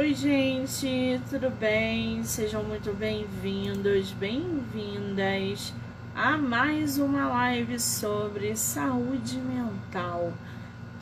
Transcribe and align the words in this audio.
Oi, 0.00 0.14
gente, 0.14 1.20
tudo 1.28 1.50
bem? 1.50 2.24
Sejam 2.24 2.64
muito 2.64 2.90
bem-vindos, 2.90 4.12
bem-vindas 4.12 5.74
a 6.14 6.38
mais 6.38 6.96
uma 6.96 7.28
live 7.28 7.78
sobre 7.78 8.56
saúde 8.56 9.36
mental. 9.36 10.32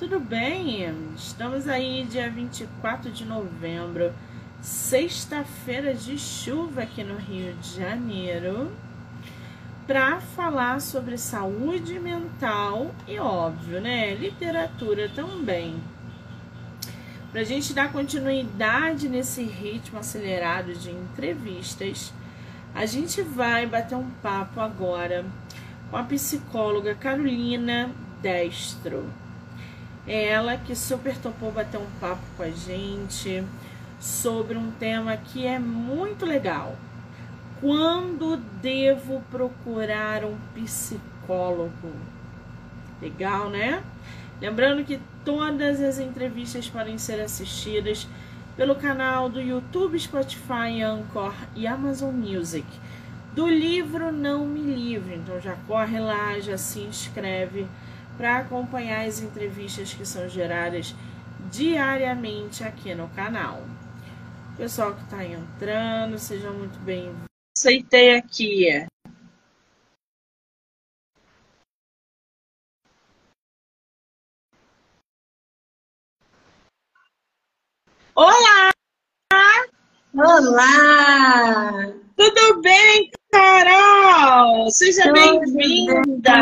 Tudo 0.01 0.19
bem? 0.19 0.93
Estamos 1.17 1.69
aí, 1.69 2.09
dia 2.11 2.29
24 2.29 3.13
de 3.13 3.25
novembro, 3.25 4.13
sexta-feira 4.61 5.95
de 5.95 6.19
chuva 6.19 6.83
aqui 6.83 7.05
no 7.05 7.19
Rio 7.19 7.55
de 7.55 7.77
Janeiro, 7.77 8.73
para 9.87 10.21
falar 10.21 10.81
sobre 10.81 11.17
saúde 11.17 12.01
mental 12.01 12.93
e, 13.07 13.17
óbvio, 13.21 13.81
né, 13.81 14.13
literatura 14.17 15.09
também. 15.09 15.77
Para 17.31 17.43
a 17.43 17.45
gente 17.45 17.75
dar 17.75 17.93
continuidade 17.93 19.07
nesse 19.07 19.43
ritmo 19.43 19.99
acelerado 19.99 20.73
de 20.75 20.91
entrevistas, 20.91 22.11
a 22.75 22.87
gente 22.87 23.21
vai 23.21 23.67
bater 23.67 23.97
um 23.97 24.09
papo 24.23 24.61
agora 24.61 25.27
com 25.91 25.99
a 25.99 26.05
psicóloga 26.05 26.95
Carolina 26.95 27.91
Destro. 28.23 29.13
Ela 30.07 30.57
que 30.57 30.75
super 30.75 31.19
topou 31.19 31.53
bater 31.53 31.79
um 31.79 31.91
papo 32.01 32.23
com 32.35 32.43
a 32.45 32.51
gente 32.51 33.45
sobre 34.01 34.57
um 34.57 34.71
tema 34.71 35.15
que 35.19 35.47
é 35.47 35.59
muito 35.59 36.25
legal. 36.25 36.77
Quando 37.61 38.39
devo 38.63 39.21
procurar 39.31 40.25
um 40.25 40.39
psicólogo? 40.55 41.93
Legal, 43.03 43.51
né? 43.51 43.83
Lembrando 44.41 44.85
que 44.85 45.01
todas 45.25 45.81
as 45.81 45.99
entrevistas 45.99 46.69
podem 46.69 46.97
ser 46.97 47.21
assistidas 47.21 48.07
pelo 48.57 48.75
canal 48.75 49.29
do 49.29 49.41
YouTube, 49.41 49.99
Spotify, 49.99 50.83
Anchor 50.83 51.35
e 51.55 51.67
Amazon 51.67 52.15
Music. 52.15 52.67
Do 53.33 53.49
livro 53.49 54.13
Não 54.13 54.47
Me 54.47 54.61
Livre. 54.61 55.15
Então 55.15 55.41
já 55.41 55.57
corre 55.67 55.99
lá, 55.99 56.39
já 56.41 56.57
se 56.57 56.81
inscreve 56.81 57.67
para 58.17 58.39
acompanhar 58.39 59.07
as 59.07 59.21
entrevistas 59.21 59.93
que 59.95 60.05
são 60.05 60.29
geradas 60.29 60.95
diariamente 61.51 62.65
aqui 62.65 62.95
no 62.95 63.09
canal. 63.09 63.63
Pessoal 64.57 64.95
que 64.95 65.03
está 65.03 65.25
entrando, 65.25 66.19
sejam 66.19 66.53
muito 66.53 66.79
bem-vindos. 66.81 67.29
Aceitei 67.57 68.17
aqui. 68.17 68.87
Olá! 78.19 78.71
Olá! 80.13 81.93
Tudo 82.17 82.61
bem, 82.63 83.13
Carol? 83.31 84.69
Seja 84.73 85.13
bem-vinda! 85.13 86.37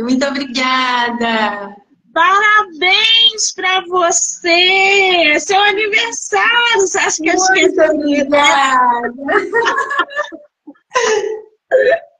Muito 0.00 0.24
obrigada! 0.24 1.74
Parabéns 2.14 3.52
para 3.56 3.80
você! 3.88 5.32
É 5.32 5.40
seu 5.40 5.60
aniversário! 5.60 6.82
Você 6.82 6.98
acha 6.98 7.20
que 7.20 7.30
eu 7.30 7.34
esqueci? 7.34 7.80
Obrigada! 7.80 9.12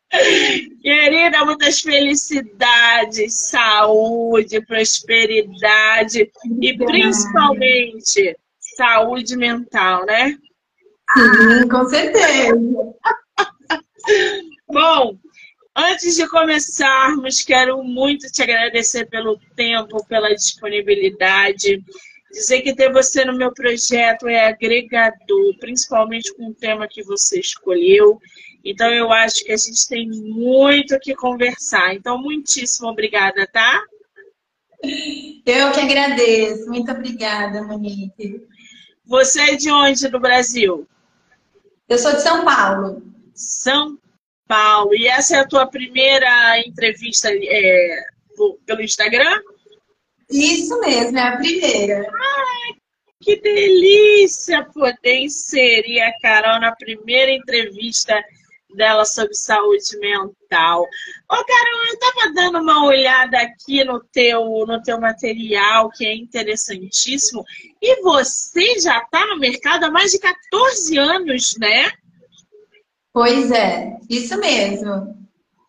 Querida, 0.80 1.44
muitas 1.44 1.80
felicidades, 1.80 3.34
saúde, 3.34 4.64
prosperidade 4.64 6.30
e 6.60 6.76
principalmente 6.76 8.36
saúde 8.76 9.36
mental, 9.36 10.04
né? 10.06 10.36
Sim, 11.14 11.68
com 11.68 11.84
certeza. 11.88 12.54
Bom, 14.68 15.16
antes 15.76 16.16
de 16.16 16.28
começarmos, 16.28 17.42
quero 17.42 17.82
muito 17.82 18.30
te 18.30 18.42
agradecer 18.42 19.06
pelo 19.06 19.38
tempo, 19.56 20.04
pela 20.06 20.34
disponibilidade. 20.34 21.82
Dizer 22.32 22.62
que 22.62 22.74
ter 22.74 22.92
você 22.92 23.24
no 23.24 23.36
meu 23.36 23.52
projeto 23.52 24.26
é 24.26 24.48
agregador, 24.48 25.58
principalmente 25.60 26.34
com 26.34 26.48
o 26.48 26.54
tema 26.54 26.88
que 26.88 27.02
você 27.04 27.38
escolheu. 27.38 28.18
Então, 28.64 28.90
eu 28.90 29.12
acho 29.12 29.44
que 29.44 29.52
a 29.52 29.56
gente 29.56 29.86
tem 29.86 30.08
muito 30.08 30.94
o 30.94 31.00
que 31.00 31.14
conversar. 31.14 31.94
Então, 31.94 32.16
muitíssimo 32.16 32.88
obrigada, 32.88 33.46
tá? 33.46 33.82
Eu 35.44 35.72
que 35.72 35.80
agradeço. 35.80 36.66
Muito 36.66 36.90
obrigada, 36.90 37.62
Monique. 37.62 38.46
Você 39.04 39.40
é 39.40 39.56
de 39.56 39.70
onde 39.70 40.08
do 40.08 40.18
Brasil? 40.18 40.86
Eu 41.88 41.98
sou 41.98 42.12
de 42.12 42.22
São 42.22 42.44
Paulo. 42.44 43.02
São 43.34 43.98
Paulo. 44.48 44.94
E 44.94 45.06
essa 45.06 45.36
é 45.36 45.40
a 45.40 45.48
tua 45.48 45.66
primeira 45.66 46.58
entrevista 46.60 47.28
é, 47.30 48.02
pelo 48.64 48.82
Instagram? 48.82 49.40
Isso 50.30 50.78
mesmo, 50.80 51.18
é 51.18 51.22
a 51.22 51.36
primeira. 51.36 52.00
Ai, 52.00 52.74
que 53.20 53.36
delícia 53.36 54.64
poder 54.64 55.20
inserir 55.20 56.00
a 56.00 56.18
Carol 56.20 56.60
na 56.60 56.74
primeira 56.74 57.30
entrevista 57.30 58.22
dela 58.74 59.04
sobre 59.04 59.34
saúde 59.34 59.98
mental. 59.98 60.82
Ô, 60.82 61.44
Carol, 61.44 61.86
eu 61.86 61.94
estava 61.94 62.32
dando 62.34 62.58
uma 62.60 62.84
olhada 62.84 63.38
aqui 63.38 63.84
no 63.84 64.00
teu, 64.00 64.64
no 64.66 64.82
teu 64.82 65.00
material, 65.00 65.90
que 65.90 66.06
é 66.06 66.14
interessantíssimo, 66.14 67.44
e 67.80 68.02
você 68.02 68.78
já 68.80 68.98
está 68.98 69.26
no 69.26 69.38
mercado 69.38 69.84
há 69.84 69.90
mais 69.90 70.10
de 70.10 70.18
14 70.18 70.98
anos, 70.98 71.56
né? 71.58 71.90
Pois 73.12 73.50
é, 73.50 73.96
isso 74.10 74.36
mesmo. 74.38 75.16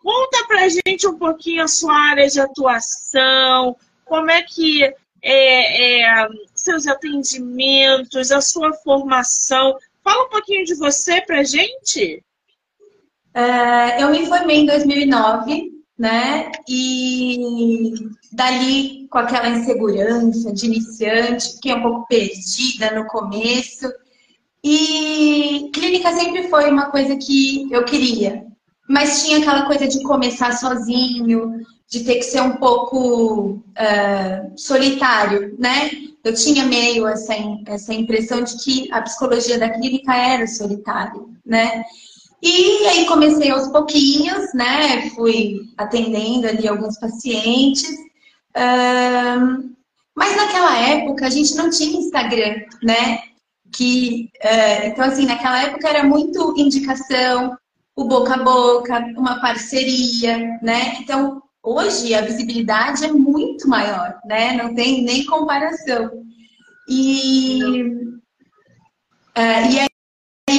Conta 0.01 0.45
pra 0.47 0.69
gente 0.69 1.07
um 1.07 1.17
pouquinho 1.17 1.63
a 1.63 1.67
sua 1.67 1.95
área 1.95 2.27
de 2.27 2.39
atuação, 2.39 3.75
como 4.05 4.29
é 4.29 4.41
que 4.43 4.83
é, 5.21 6.11
é, 6.13 6.27
seus 6.53 6.85
atendimentos, 6.85 8.31
a 8.31 8.39
sua 8.39 8.71
formação. 8.73 9.75
Fala 10.03 10.25
um 10.25 10.29
pouquinho 10.29 10.63
de 10.63 10.75
você 10.75 11.19
pra 11.21 11.43
gente. 11.43 12.23
Uh, 13.35 14.01
eu 14.01 14.11
me 14.11 14.25
formei 14.27 14.61
em 14.61 14.65
2009, 14.65 15.71
né? 15.97 16.51
E 16.69 17.93
dali, 18.31 19.07
com 19.09 19.17
aquela 19.17 19.49
insegurança 19.49 20.53
de 20.53 20.65
iniciante, 20.67 21.55
fiquei 21.55 21.73
um 21.73 21.81
pouco 21.81 22.07
perdida 22.07 22.91
no 22.91 23.05
começo. 23.07 23.91
E 24.63 25.69
clínica 25.73 26.13
sempre 26.13 26.47
foi 26.49 26.69
uma 26.69 26.89
coisa 26.89 27.15
que 27.17 27.67
eu 27.71 27.83
queria, 27.83 28.45
mas 28.89 29.23
tinha 29.23 29.39
aquela 29.39 29.65
coisa 29.65 29.87
de 29.87 30.01
começar 30.01 30.53
sozinho, 30.53 31.59
de 31.87 32.03
ter 32.03 32.15
que 32.15 32.23
ser 32.23 32.41
um 32.41 32.55
pouco 32.55 33.51
uh, 33.51 34.53
solitário, 34.57 35.55
né? 35.59 35.91
Eu 36.23 36.33
tinha 36.33 36.65
meio 36.65 37.07
essa, 37.07 37.33
essa 37.67 37.93
impressão 37.93 38.43
de 38.43 38.57
que 38.63 38.91
a 38.91 39.01
psicologia 39.01 39.59
da 39.59 39.69
clínica 39.69 40.15
era 40.15 40.47
solitária, 40.47 41.21
né? 41.45 41.83
E 42.41 42.87
aí 42.87 43.05
comecei 43.05 43.49
aos 43.49 43.67
pouquinhos, 43.69 44.53
né? 44.53 45.09
Fui 45.11 45.61
atendendo 45.77 46.47
ali 46.47 46.67
alguns 46.67 46.99
pacientes. 46.99 47.89
Um, 48.55 49.73
mas 50.15 50.35
naquela 50.35 50.77
época 50.77 51.25
a 51.25 51.29
gente 51.29 51.55
não 51.55 51.69
tinha 51.69 51.99
Instagram, 51.99 52.61
né? 52.83 53.19
Que, 53.71 54.29
uh, 54.43 54.87
então, 54.87 55.05
assim, 55.05 55.25
naquela 55.25 55.63
época 55.63 55.89
era 55.89 56.03
muito 56.03 56.53
indicação, 56.57 57.57
o 57.95 58.05
boca 58.05 58.35
a 58.35 58.43
boca, 58.43 58.99
uma 59.17 59.41
parceria, 59.41 60.37
né? 60.61 60.97
Então, 60.99 61.41
hoje 61.63 62.13
a 62.13 62.21
visibilidade 62.21 63.03
é 63.03 63.11
muito 63.11 63.67
maior, 63.67 64.19
né? 64.25 64.53
Não 64.53 64.73
tem 64.73 65.03
nem 65.03 65.25
comparação. 65.25 66.11
E, 66.87 67.61
uh, 69.37 69.71
e 69.71 69.79
aí 69.79 69.94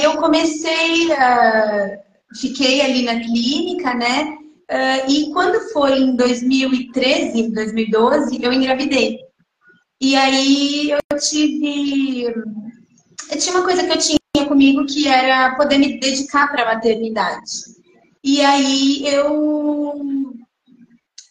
eu 0.07 0.17
comecei, 0.17 1.07
uh, 1.11 1.97
fiquei 2.39 2.81
ali 2.81 3.03
na 3.03 3.19
clínica, 3.19 3.93
né? 3.93 4.37
Uh, 4.69 5.11
e 5.11 5.31
quando 5.31 5.59
foi 5.71 5.99
em 5.99 6.15
2013, 6.15 7.53
2012, 7.53 8.43
eu 8.43 8.51
engravidei. 8.51 9.19
E 9.99 10.15
aí 10.15 10.91
eu 10.91 11.19
tive. 11.19 12.25
Eu 12.25 13.39
tinha 13.39 13.55
uma 13.55 13.65
coisa 13.65 13.83
que 13.83 13.91
eu 13.91 13.97
tinha 13.97 14.47
comigo 14.47 14.85
que 14.85 15.07
era 15.07 15.55
poder 15.55 15.77
me 15.77 15.99
dedicar 15.99 16.51
para 16.51 16.63
a 16.63 16.75
maternidade. 16.75 17.51
E 18.23 18.41
aí 18.41 19.07
eu. 19.07 20.33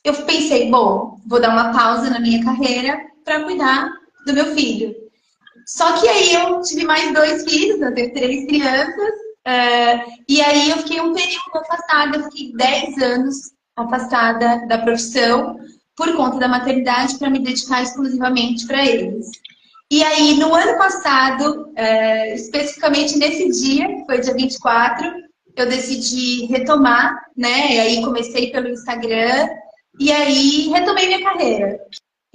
Eu 0.04 0.14
pensei, 0.24 0.70
bom, 0.70 1.18
vou 1.26 1.40
dar 1.40 1.50
uma 1.50 1.72
pausa 1.72 2.08
na 2.10 2.20
minha 2.20 2.42
carreira 2.44 3.00
para 3.24 3.42
cuidar 3.44 3.90
do 4.24 4.32
meu 4.32 4.54
filho. 4.54 4.94
Só 5.66 6.00
que 6.00 6.08
aí 6.08 6.32
eu 6.32 6.60
tive 6.62 6.84
mais 6.84 7.12
dois 7.12 7.44
filhos, 7.44 7.80
eu 7.80 7.92
tenho 7.92 8.14
três 8.14 8.46
crianças, 8.46 9.10
uh, 9.46 10.12
e 10.28 10.40
aí 10.40 10.70
eu 10.70 10.78
fiquei 10.78 11.00
um 11.00 11.12
período 11.12 11.56
afastada, 11.56 12.16
eu 12.16 12.24
fiquei 12.24 12.52
10 12.54 13.02
anos 13.02 13.36
afastada 13.76 14.64
da 14.68 14.78
profissão 14.78 15.58
por 15.96 16.14
conta 16.14 16.38
da 16.38 16.46
maternidade 16.46 17.18
para 17.18 17.30
me 17.30 17.40
dedicar 17.40 17.82
exclusivamente 17.82 18.66
para 18.66 18.86
eles. 18.86 19.26
E 19.90 20.02
aí, 20.04 20.36
no 20.38 20.54
ano 20.54 20.78
passado, 20.78 21.72
é, 21.76 22.34
especificamente 22.34 23.18
nesse 23.18 23.48
dia, 23.50 23.86
que 23.86 24.04
foi 24.04 24.20
dia 24.20 24.34
24, 24.34 25.12
eu 25.56 25.68
decidi 25.68 26.46
retomar, 26.46 27.16
né? 27.36 27.74
E 27.74 27.80
aí 27.80 28.04
comecei 28.04 28.50
pelo 28.50 28.68
Instagram 28.68 29.48
e 29.98 30.12
aí 30.12 30.68
retomei 30.68 31.06
minha 31.06 31.22
carreira. 31.22 31.80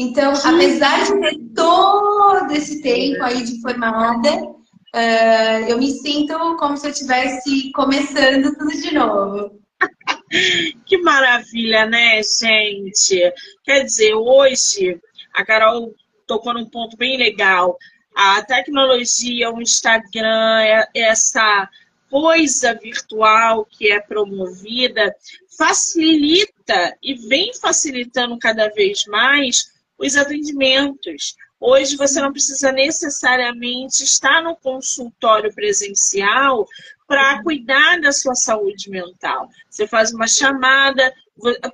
Então, 0.02 0.34
apesar 0.34 1.04
de 1.04 1.20
ter 1.20 1.38
todo 1.56 2.52
esse 2.54 2.82
tempo 2.82 3.24
aí 3.24 3.44
de 3.44 3.62
formada, 3.62 4.36
uh, 4.36 5.70
eu 5.70 5.78
me 5.78 5.92
sinto 5.92 6.34
como 6.58 6.76
se 6.76 6.88
eu 6.88 6.92
estivesse 6.92 7.72
começando 7.72 8.52
tudo 8.58 8.72
de 8.72 8.94
novo. 8.96 9.62
Que 10.88 10.98
maravilha, 10.98 11.86
né, 11.86 12.22
gente? 12.24 13.20
Quer 13.66 13.84
dizer, 13.84 14.14
hoje 14.14 14.98
a 15.34 15.46
Carol 15.46 15.94
tocou 16.26 16.54
num 16.54 16.70
ponto 16.70 16.96
bem 16.96 17.18
legal. 17.18 17.78
A 18.16 18.42
tecnologia, 18.42 19.52
o 19.52 19.62
Instagram, 19.62 20.62
é, 20.62 20.88
essa 20.96 21.70
coisa 22.10 22.74
virtual 22.74 23.68
que 23.70 23.92
é 23.92 24.00
promovida, 24.00 25.14
facilita 25.58 26.98
e 27.04 27.14
vem 27.14 27.52
facilitando 27.60 28.40
cada 28.40 28.70
vez 28.70 29.06
mais 29.08 29.72
os 30.02 30.16
atendimentos. 30.16 31.36
Hoje 31.60 31.96
você 31.96 32.20
não 32.20 32.32
precisa 32.32 32.72
necessariamente 32.72 34.04
estar 34.04 34.42
no 34.42 34.56
consultório 34.56 35.54
presencial 35.54 36.68
para 37.08 37.44
cuidar 37.44 38.00
da 38.02 38.12
sua 38.12 38.34
saúde 38.34 38.90
mental. 38.90 39.48
Você 39.70 39.86
faz 39.86 40.12
uma 40.12 40.28
chamada 40.28 41.14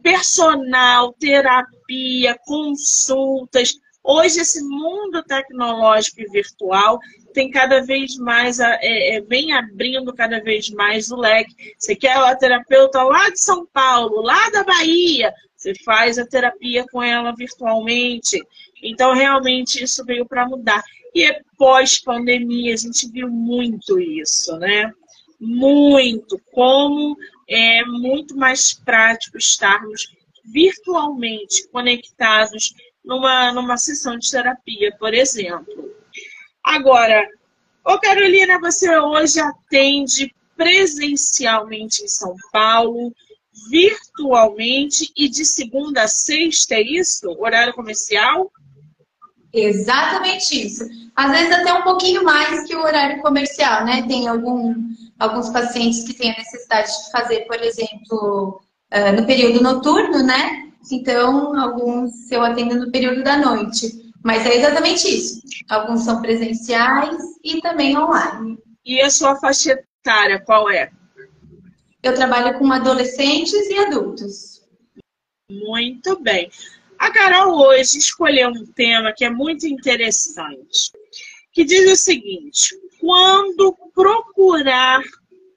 personal, 0.02 1.14
terapia, 1.14 2.38
consultas. 2.46 3.74
Hoje, 4.04 4.40
esse 4.40 4.62
mundo 4.64 5.22
tecnológico 5.24 6.22
e 6.22 6.30
virtual 6.30 6.98
tem 7.34 7.52
cada 7.52 7.82
vez 7.82 8.16
mais, 8.18 8.60
é, 8.60 8.78
é, 8.82 9.22
vem 9.22 9.54
abrindo 9.54 10.14
cada 10.14 10.42
vez 10.42 10.70
mais 10.70 11.12
o 11.12 11.18
leque. 11.18 11.54
Você 11.78 11.96
quer 11.96 12.18
a 12.18 12.36
terapeuta 12.36 13.04
lá 13.04 13.30
de 13.30 13.40
São 13.40 13.66
Paulo, 13.66 14.22
lá 14.22 14.50
da 14.50 14.64
Bahia, 14.64 15.34
você 15.58 15.74
faz 15.84 16.20
a 16.20 16.26
terapia 16.26 16.86
com 16.92 17.02
ela 17.02 17.34
virtualmente. 17.36 18.40
Então, 18.82 19.14
realmente, 19.14 19.84
isso 19.84 20.06
veio 20.06 20.26
para 20.26 20.48
mudar. 20.48 20.84
E 21.16 21.24
é 21.24 21.42
pós-pandemia, 21.58 22.76
a 22.76 22.78
gente 22.78 23.10
viu 23.12 23.28
muito 23.28 24.00
isso, 24.00 24.56
né? 24.58 24.92
Muito. 25.40 26.40
Como 26.52 27.18
é 27.50 27.84
muito 27.86 28.38
mais 28.38 28.74
prático 28.74 29.38
estarmos 29.38 30.16
virtualmente 30.46 31.68
conectados 31.70 32.74
numa, 33.04 33.52
numa 33.52 33.78
sessão 33.78 34.18
de 34.18 34.30
terapia, 34.30 34.96
por 35.00 35.14
exemplo. 35.14 35.92
Agora, 36.64 37.28
ô 37.84 38.00
Carolina, 38.00 38.60
você 38.60 38.96
hoje 39.00 39.40
atende 39.40 40.34
presencialmente 40.56 42.04
em 42.04 42.08
São 42.08 42.36
Paulo, 42.52 43.14
virtualmente 43.70 45.12
e 45.16 45.28
de 45.28 45.46
segunda 45.46 46.04
a 46.04 46.08
sexta, 46.08 46.76
é 46.76 46.82
isso? 46.82 47.30
Horário 47.40 47.74
comercial? 47.74 48.52
Exatamente 49.54 50.68
isso. 50.68 50.86
Às 51.16 51.32
vezes 51.32 51.52
até 51.52 51.74
um 51.74 51.84
pouquinho 51.84 52.24
mais 52.24 52.64
que 52.68 52.76
o 52.76 52.82
horário 52.82 53.22
comercial, 53.22 53.86
né? 53.86 54.04
Tem 54.08 54.28
algum, 54.28 54.76
alguns 55.18 55.50
pacientes 55.50 56.04
que 56.04 56.14
têm 56.14 56.32
a 56.32 56.38
necessidade 56.38 56.88
de 56.88 57.12
fazer, 57.12 57.40
por 57.42 57.62
exemplo, 57.62 58.62
uh, 58.94 59.20
no 59.20 59.26
período 59.26 59.62
noturno, 59.62 60.24
né? 60.24 60.72
Então, 60.92 61.60
alguns 61.60 62.32
eu 62.32 62.44
atendo 62.44 62.76
no 62.76 62.92
período 62.92 63.24
da 63.24 63.38
noite. 63.38 64.08
Mas 64.24 64.46
é 64.46 64.58
exatamente 64.58 65.08
isso. 65.08 65.42
Alguns 65.70 66.04
são 66.04 66.22
presenciais 66.22 67.18
e 67.44 67.62
também 67.62 67.98
online. 67.98 68.58
E 68.86 69.02
a 69.02 69.10
sua 69.10 69.36
faixa 69.36 69.72
etária, 69.72 70.40
qual 70.40 70.70
é? 70.70 70.92
Eu 72.08 72.16
trabalho 72.16 72.58
com 72.58 72.72
adolescentes 72.72 73.70
e 73.70 73.78
adultos. 73.80 74.66
Muito 75.52 76.18
bem. 76.22 76.50
A 76.98 77.12
Carol 77.12 77.60
hoje 77.60 77.98
escolheu 77.98 78.48
um 78.48 78.66
tema 78.66 79.12
que 79.14 79.26
é 79.26 79.30
muito 79.30 79.68
interessante, 79.68 80.90
que 81.52 81.66
diz 81.66 81.92
o 81.92 81.98
seguinte: 81.98 82.74
quando 83.02 83.76
procurar 83.94 85.04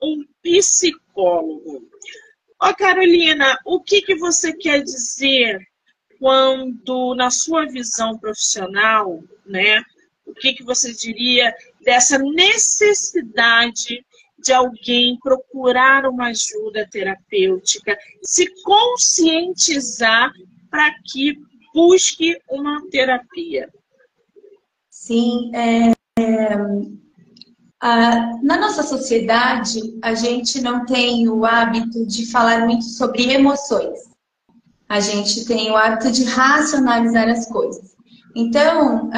um 0.02 0.24
psicólogo? 0.42 1.88
Ó, 2.60 2.74
Carolina, 2.74 3.56
o 3.64 3.80
que, 3.80 4.02
que 4.02 4.16
você 4.16 4.52
quer 4.52 4.82
dizer 4.82 5.64
quando, 6.18 7.14
na 7.14 7.30
sua 7.30 7.64
visão 7.64 8.18
profissional, 8.18 9.22
né? 9.46 9.84
O 10.26 10.34
que, 10.34 10.54
que 10.54 10.64
você 10.64 10.92
diria 10.92 11.54
dessa 11.84 12.18
necessidade 12.18 14.04
de 14.42 14.52
alguém 14.52 15.18
procurar 15.22 16.06
uma 16.06 16.28
ajuda 16.28 16.88
terapêutica, 16.90 17.96
se 18.22 18.46
conscientizar 18.62 20.32
para 20.70 20.94
que 21.04 21.38
busque 21.74 22.36
uma 22.48 22.82
terapia. 22.90 23.68
Sim, 24.90 25.50
é, 25.54 25.92
é, 26.18 26.54
a, 27.80 28.38
na 28.42 28.58
nossa 28.58 28.82
sociedade, 28.82 29.80
a 30.02 30.14
gente 30.14 30.60
não 30.60 30.84
tem 30.84 31.28
o 31.28 31.44
hábito 31.44 32.06
de 32.06 32.30
falar 32.30 32.66
muito 32.66 32.84
sobre 32.84 33.32
emoções. 33.32 33.98
A 34.88 35.00
gente 35.00 35.46
tem 35.46 35.70
o 35.70 35.76
hábito 35.76 36.10
de 36.10 36.24
racionalizar 36.24 37.28
as 37.28 37.46
coisas. 37.46 37.94
Então, 38.34 39.10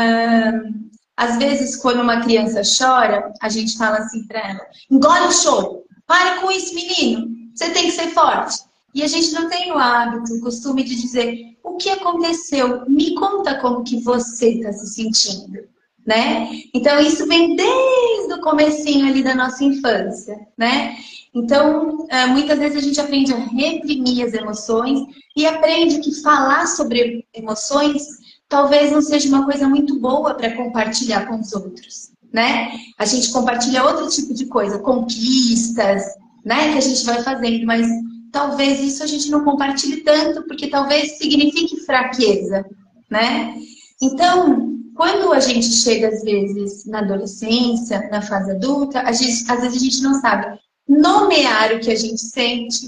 às 1.22 1.38
vezes, 1.38 1.76
quando 1.76 2.00
uma 2.00 2.20
criança 2.20 2.62
chora, 2.62 3.32
a 3.40 3.48
gente 3.48 3.78
fala 3.78 3.98
assim 3.98 4.26
para 4.26 4.40
ela: 4.40 4.66
engole 4.90 5.28
o 5.28 5.32
choro, 5.32 5.84
para 6.04 6.40
com 6.40 6.50
isso, 6.50 6.74
menino, 6.74 7.28
você 7.54 7.70
tem 7.70 7.84
que 7.84 7.92
ser 7.92 8.08
forte. 8.08 8.58
E 8.92 9.04
a 9.04 9.06
gente 9.06 9.32
não 9.32 9.48
tem 9.48 9.70
o 9.70 9.78
hábito, 9.78 10.34
o 10.34 10.40
costume 10.40 10.82
de 10.82 10.96
dizer: 10.96 11.56
o 11.62 11.76
que 11.76 11.90
aconteceu? 11.90 12.84
Me 12.88 13.14
conta 13.14 13.60
como 13.60 13.84
que 13.84 14.00
você 14.00 14.54
está 14.54 14.72
se 14.72 14.94
sentindo. 14.94 15.70
Né? 16.04 16.48
Então, 16.74 16.98
isso 16.98 17.24
vem 17.28 17.54
desde 17.54 18.34
o 18.34 18.40
comecinho 18.40 19.06
ali 19.06 19.22
da 19.22 19.36
nossa 19.36 19.62
infância, 19.62 20.36
né? 20.58 20.96
Então, 21.32 22.04
é, 22.10 22.26
muitas 22.26 22.58
vezes 22.58 22.78
a 22.78 22.80
gente 22.80 23.00
aprende 23.00 23.32
a 23.32 23.36
reprimir 23.36 24.26
as 24.26 24.34
emoções 24.34 24.98
e 25.36 25.46
aprende 25.46 26.00
que 26.00 26.20
falar 26.20 26.66
sobre 26.66 27.24
emoções 27.32 28.02
talvez 28.52 28.92
não 28.92 29.00
seja 29.00 29.30
uma 29.30 29.46
coisa 29.46 29.66
muito 29.66 29.98
boa 29.98 30.34
para 30.34 30.54
compartilhar 30.54 31.26
com 31.26 31.40
os 31.40 31.54
outros, 31.54 32.10
né? 32.30 32.70
A 32.98 33.06
gente 33.06 33.32
compartilha 33.32 33.82
outro 33.82 34.10
tipo 34.10 34.34
de 34.34 34.44
coisa, 34.44 34.78
conquistas, 34.78 36.04
né? 36.44 36.70
Que 36.70 36.76
a 36.76 36.82
gente 36.82 37.02
vai 37.02 37.22
fazendo, 37.22 37.64
mas 37.64 37.88
talvez 38.30 38.78
isso 38.80 39.02
a 39.02 39.06
gente 39.06 39.30
não 39.30 39.42
compartilhe 39.42 40.02
tanto, 40.02 40.42
porque 40.42 40.66
talvez 40.66 41.16
signifique 41.16 41.80
fraqueza, 41.86 42.62
né? 43.10 43.56
Então, 44.02 44.76
quando 44.94 45.32
a 45.32 45.40
gente 45.40 45.72
chega, 45.72 46.08
às 46.08 46.22
vezes, 46.22 46.84
na 46.84 46.98
adolescência, 46.98 48.06
na 48.10 48.20
fase 48.20 48.50
adulta, 48.50 49.02
gente, 49.14 49.50
às 49.50 49.62
vezes 49.62 49.76
a 49.78 49.84
gente 49.84 50.02
não 50.02 50.20
sabe 50.20 50.58
nomear 50.86 51.72
o 51.72 51.80
que 51.80 51.90
a 51.90 51.96
gente 51.96 52.20
sente, 52.20 52.86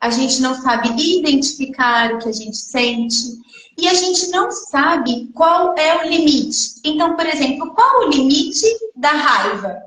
a 0.00 0.10
gente 0.10 0.42
não 0.42 0.60
sabe 0.60 0.88
identificar 0.98 2.14
o 2.14 2.18
que 2.18 2.28
a 2.28 2.32
gente 2.32 2.56
sente, 2.56 3.44
e 3.76 3.88
a 3.88 3.94
gente 3.94 4.28
não 4.28 4.50
sabe 4.50 5.30
qual 5.34 5.76
é 5.76 6.04
o 6.04 6.08
limite. 6.08 6.80
Então, 6.84 7.16
por 7.16 7.26
exemplo, 7.26 7.74
qual 7.74 8.00
o 8.00 8.10
limite 8.10 8.66
da 8.94 9.10
raiva? 9.10 9.82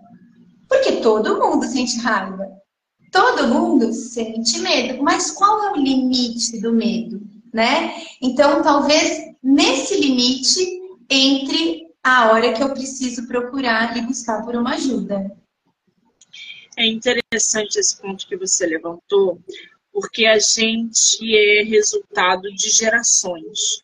Porque 0.68 0.94
todo 0.98 1.40
mundo 1.40 1.66
sente 1.66 1.98
raiva. 2.00 2.48
Todo 3.12 3.48
mundo 3.48 3.94
sente 3.94 4.60
medo, 4.60 5.02
mas 5.02 5.32
qual 5.32 5.64
é 5.64 5.72
o 5.72 5.78
limite 5.78 6.60
do 6.60 6.74
medo, 6.74 7.22
né? 7.54 8.04
Então, 8.22 8.62
talvez 8.62 9.34
nesse 9.42 10.00
limite 10.00 10.82
entre 11.10 11.88
a 12.04 12.32
hora 12.32 12.54
que 12.54 12.62
eu 12.62 12.74
preciso 12.74 13.26
procurar 13.28 13.96
e 13.98 14.02
buscar 14.02 14.44
por 14.44 14.56
uma 14.56 14.76
ajuda. 14.76 15.36
É 16.78 16.86
interessante 16.86 17.78
esse 17.78 18.00
ponto 18.00 18.28
que 18.28 18.38
você 18.38 18.66
levantou, 18.66 19.42
porque 19.98 20.28
a 20.28 20.38
gente 20.38 21.36
é 21.36 21.64
resultado 21.64 22.54
de 22.54 22.70
gerações. 22.70 23.82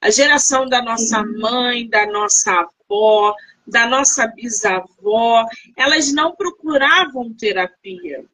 A 0.00 0.10
geração 0.10 0.66
da 0.66 0.82
nossa 0.82 1.22
mãe, 1.22 1.88
da 1.88 2.06
nossa 2.06 2.50
avó, 2.50 3.32
da 3.64 3.86
nossa 3.86 4.26
bisavó, 4.26 5.46
elas 5.76 6.12
não 6.12 6.34
procuravam 6.34 7.32
terapia. 7.32 8.24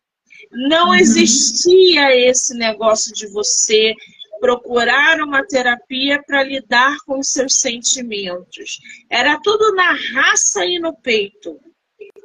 Não 0.50 0.88
uhum. 0.88 0.94
existia 0.94 2.16
esse 2.16 2.54
negócio 2.54 3.12
de 3.12 3.26
você 3.26 3.94
procurar 4.40 5.20
uma 5.20 5.46
terapia 5.46 6.22
para 6.26 6.42
lidar 6.42 6.96
com 7.04 7.18
os 7.18 7.28
seus 7.28 7.56
sentimentos. 7.60 8.80
Era 9.10 9.38
tudo 9.42 9.74
na 9.74 9.92
raça 9.92 10.64
e 10.64 10.78
no 10.78 10.96
peito. 10.96 11.60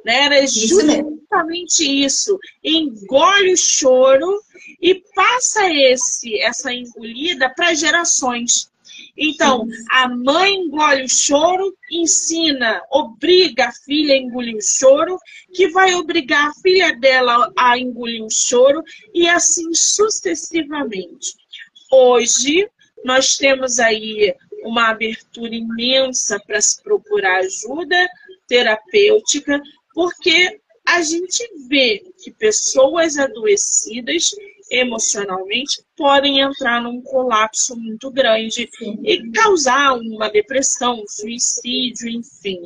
Né? 0.02 0.24
Era 0.24 0.46
justamente 0.46 1.84
isso. 1.84 2.38
Engole 2.64 3.52
o 3.52 3.56
choro 3.58 4.40
e 4.86 5.02
passa 5.16 5.68
esse 5.68 6.40
essa 6.40 6.72
engolida 6.72 7.50
para 7.50 7.74
gerações. 7.74 8.70
Então, 9.18 9.66
a 9.90 10.08
mãe 10.08 10.54
engole 10.54 11.02
o 11.02 11.08
choro, 11.08 11.76
ensina, 11.90 12.80
obriga 12.92 13.66
a 13.66 13.72
filha 13.72 14.14
a 14.14 14.16
engolir 14.16 14.56
o 14.56 14.62
choro, 14.62 15.18
que 15.52 15.68
vai 15.70 15.92
obrigar 15.94 16.50
a 16.50 16.54
filha 16.62 16.94
dela 16.94 17.52
a 17.58 17.76
engolir 17.76 18.22
o 18.22 18.30
choro, 18.30 18.80
e 19.12 19.28
assim 19.28 19.74
sucessivamente. 19.74 21.34
Hoje, 21.90 22.70
nós 23.04 23.36
temos 23.36 23.80
aí 23.80 24.32
uma 24.62 24.90
abertura 24.90 25.52
imensa 25.52 26.38
para 26.46 26.60
se 26.60 26.80
procurar 26.80 27.38
ajuda 27.38 28.08
terapêutica, 28.46 29.60
porque 29.92 30.60
a 30.86 31.02
gente 31.02 31.44
vê 31.68 32.02
que 32.22 32.30
pessoas 32.30 33.18
adoecidas 33.18 34.30
emocionalmente 34.70 35.82
podem 35.96 36.40
entrar 36.40 36.80
num 36.80 37.00
colapso 37.02 37.76
muito 37.76 38.10
grande 38.10 38.68
e 39.04 39.30
causar 39.32 39.94
uma 39.94 40.28
depressão, 40.28 41.02
um 41.02 41.08
suicídio, 41.08 42.08
enfim. 42.08 42.60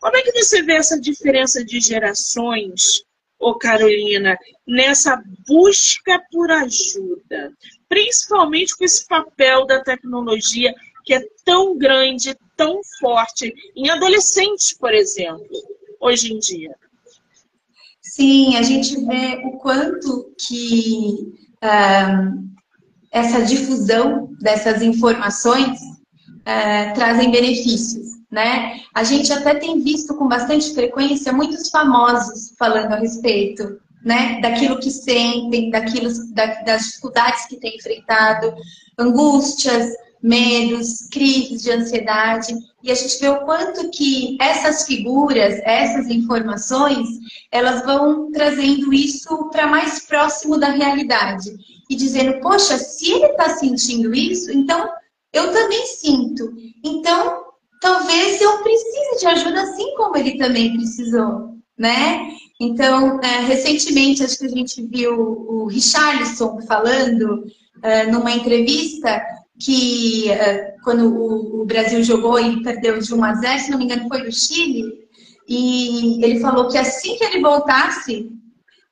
Como 0.00 0.16
é 0.16 0.22
que 0.22 0.32
você 0.32 0.62
vê 0.62 0.74
essa 0.74 1.00
diferença 1.00 1.64
de 1.64 1.80
gerações, 1.80 3.02
ô 3.38 3.54
Carolina, 3.54 4.38
nessa 4.66 5.22
busca 5.46 6.22
por 6.30 6.50
ajuda? 6.50 7.52
Principalmente 7.88 8.76
com 8.76 8.84
esse 8.84 9.06
papel 9.06 9.66
da 9.66 9.82
tecnologia 9.82 10.74
que 11.04 11.14
é 11.14 11.20
tão 11.44 11.76
grande, 11.76 12.36
tão 12.56 12.80
forte 13.00 13.54
em 13.76 13.90
adolescentes, 13.90 14.72
por 14.72 14.92
exemplo, 14.92 15.46
hoje 16.00 16.32
em 16.32 16.38
dia. 16.38 16.74
Sim, 18.04 18.56
a 18.56 18.62
gente 18.62 19.02
vê 19.06 19.40
o 19.46 19.52
quanto 19.52 20.34
que 20.38 21.32
uh, 21.64 22.44
essa 23.10 23.42
difusão 23.42 24.28
dessas 24.40 24.82
informações 24.82 25.80
uh, 25.80 26.94
trazem 26.94 27.30
benefícios, 27.30 28.18
né? 28.30 28.80
A 28.94 29.02
gente 29.04 29.32
até 29.32 29.54
tem 29.54 29.80
visto 29.80 30.14
com 30.14 30.28
bastante 30.28 30.74
frequência 30.74 31.32
muitos 31.32 31.70
famosos 31.70 32.54
falando 32.58 32.92
a 32.92 32.96
respeito, 32.96 33.80
né? 34.04 34.38
Daquilo 34.42 34.78
que 34.78 34.90
sentem, 34.90 35.70
daquilo, 35.70 36.10
da, 36.34 36.62
das 36.62 36.82
dificuldades 36.82 37.46
que 37.46 37.56
têm 37.56 37.76
enfrentado, 37.76 38.54
angústias, 38.98 39.88
medos, 40.24 41.06
crises 41.10 41.62
de 41.62 41.70
ansiedade, 41.70 42.54
e 42.82 42.90
a 42.90 42.94
gente 42.94 43.20
vê 43.20 43.28
o 43.28 43.44
quanto 43.44 43.90
que 43.90 44.38
essas 44.40 44.86
figuras, 44.86 45.60
essas 45.64 46.08
informações, 46.08 47.06
elas 47.52 47.84
vão 47.84 48.32
trazendo 48.32 48.90
isso 48.94 49.50
para 49.50 49.66
mais 49.66 50.06
próximo 50.06 50.56
da 50.56 50.70
realidade 50.70 51.54
e 51.90 51.94
dizendo, 51.94 52.40
poxa, 52.40 52.78
se 52.78 53.12
ele 53.12 53.26
está 53.26 53.50
sentindo 53.50 54.14
isso, 54.14 54.50
então 54.50 54.88
eu 55.30 55.52
também 55.52 55.86
sinto. 55.88 56.54
Então, 56.82 57.42
talvez 57.82 58.40
eu 58.40 58.62
precise 58.62 59.20
de 59.20 59.26
ajuda 59.26 59.60
assim 59.60 59.94
como 59.94 60.16
ele 60.16 60.38
também 60.38 60.74
precisou, 60.74 61.50
né? 61.76 62.30
Então, 62.58 63.20
é, 63.20 63.40
recentemente, 63.40 64.24
acho 64.24 64.38
que 64.38 64.46
a 64.46 64.48
gente 64.48 64.80
viu 64.86 65.20
o 65.20 65.66
Richarlison 65.66 66.62
falando 66.62 67.44
é, 67.82 68.06
numa 68.06 68.32
entrevista 68.32 69.22
que 69.58 70.26
uh, 70.30 70.82
quando 70.82 71.14
o, 71.14 71.62
o, 71.62 71.64
Brasil 71.64 72.02
jogou 72.02 72.38
e 72.38 72.62
perdeu 72.62 72.98
de 72.98 73.14
1 73.14 73.24
a 73.24 73.34
0, 73.34 73.58
se 73.60 73.70
não 73.70 73.78
me 73.78 73.84
engano, 73.84 74.08
foi 74.08 74.22
do 74.22 74.32
Chile, 74.32 75.04
e 75.48 76.24
ele 76.24 76.40
falou 76.40 76.68
que 76.68 76.78
assim 76.78 77.16
que 77.16 77.24
ele 77.24 77.40
voltasse 77.40 78.30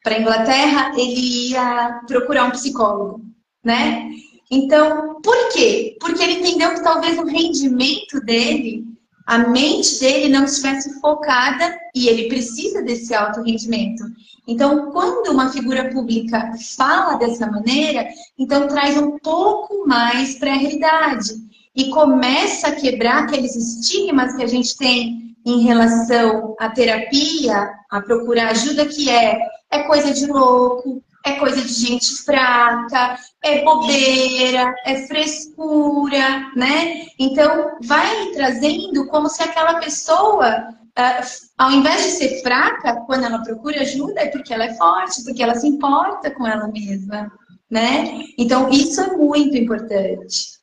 para 0.02 0.16
a 0.16 0.20
Inglaterra, 0.20 0.92
ele 0.96 1.50
ia 1.50 2.02
procurar 2.06 2.44
um 2.44 2.50
psicólogo, 2.50 3.22
né? 3.64 4.10
Então, 4.50 5.20
por 5.22 5.48
quê? 5.52 5.96
Porque 6.00 6.22
ele 6.22 6.40
entendeu 6.40 6.74
que 6.74 6.82
talvez 6.82 7.18
o 7.18 7.24
rendimento 7.24 8.20
dele 8.20 8.84
a 9.26 9.38
mente 9.38 10.00
dele 10.00 10.28
não 10.28 10.44
estivesse 10.44 11.00
focada 11.00 11.78
e 11.94 12.08
ele 12.08 12.28
precisa 12.28 12.82
desse 12.82 13.14
alto 13.14 13.42
rendimento. 13.42 14.04
Então, 14.46 14.90
quando 14.90 15.30
uma 15.30 15.50
figura 15.50 15.90
pública 15.90 16.52
fala 16.76 17.16
dessa 17.16 17.46
maneira, 17.46 18.08
então 18.38 18.66
traz 18.66 18.96
um 18.96 19.18
pouco 19.18 19.86
mais 19.86 20.36
para 20.36 20.52
a 20.52 20.56
realidade 20.56 21.30
e 21.74 21.90
começa 21.90 22.68
a 22.68 22.74
quebrar 22.74 23.24
aqueles 23.24 23.54
estigmas 23.54 24.34
que 24.34 24.42
a 24.42 24.48
gente 24.48 24.76
tem 24.76 25.36
em 25.44 25.62
relação 25.62 26.54
à 26.58 26.68
terapia, 26.68 27.70
a 27.90 28.00
procurar 28.00 28.50
ajuda, 28.50 28.86
que 28.86 29.08
é 29.08 29.38
é 29.72 29.84
coisa 29.84 30.12
de 30.12 30.26
louco, 30.26 31.02
é 31.24 31.32
coisa 31.32 31.60
de 31.62 31.72
gente 31.72 32.24
fraca, 32.24 33.16
é 33.42 33.62
bobeira, 33.64 34.74
é 34.84 35.06
frescura, 35.06 36.50
né? 36.56 37.06
Então, 37.18 37.76
vai 37.82 38.26
trazendo 38.32 39.06
como 39.06 39.28
se 39.28 39.42
aquela 39.42 39.74
pessoa, 39.74 40.68
uh, 40.70 41.26
ao 41.58 41.70
invés 41.70 42.04
de 42.04 42.10
ser 42.12 42.42
fraca, 42.42 43.02
quando 43.06 43.24
ela 43.24 43.42
procura 43.42 43.82
ajuda, 43.82 44.20
é 44.20 44.28
porque 44.28 44.52
ela 44.52 44.64
é 44.64 44.74
forte, 44.74 45.22
porque 45.24 45.42
ela 45.42 45.54
se 45.54 45.66
importa 45.66 46.30
com 46.30 46.46
ela 46.46 46.68
mesma, 46.68 47.30
né? 47.70 48.24
Então, 48.36 48.68
isso 48.70 49.00
é 49.00 49.16
muito 49.16 49.56
importante. 49.56 50.61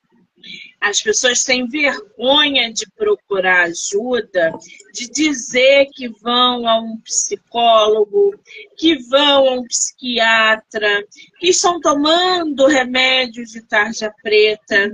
As 0.82 1.02
pessoas 1.02 1.44
têm 1.44 1.68
vergonha 1.68 2.72
de 2.72 2.90
procurar 2.92 3.64
ajuda, 3.64 4.54
de 4.94 5.10
dizer 5.10 5.88
que 5.94 6.08
vão 6.08 6.68
a 6.68 6.80
um 6.80 6.98
psicólogo, 7.02 8.40
que 8.78 8.98
vão 9.10 9.50
a 9.50 9.52
um 9.56 9.68
psiquiatra, 9.68 11.06
que 11.38 11.50
estão 11.50 11.82
tomando 11.82 12.66
remédios 12.66 13.52
de 13.52 13.62
tarja 13.62 14.14
preta. 14.24 14.90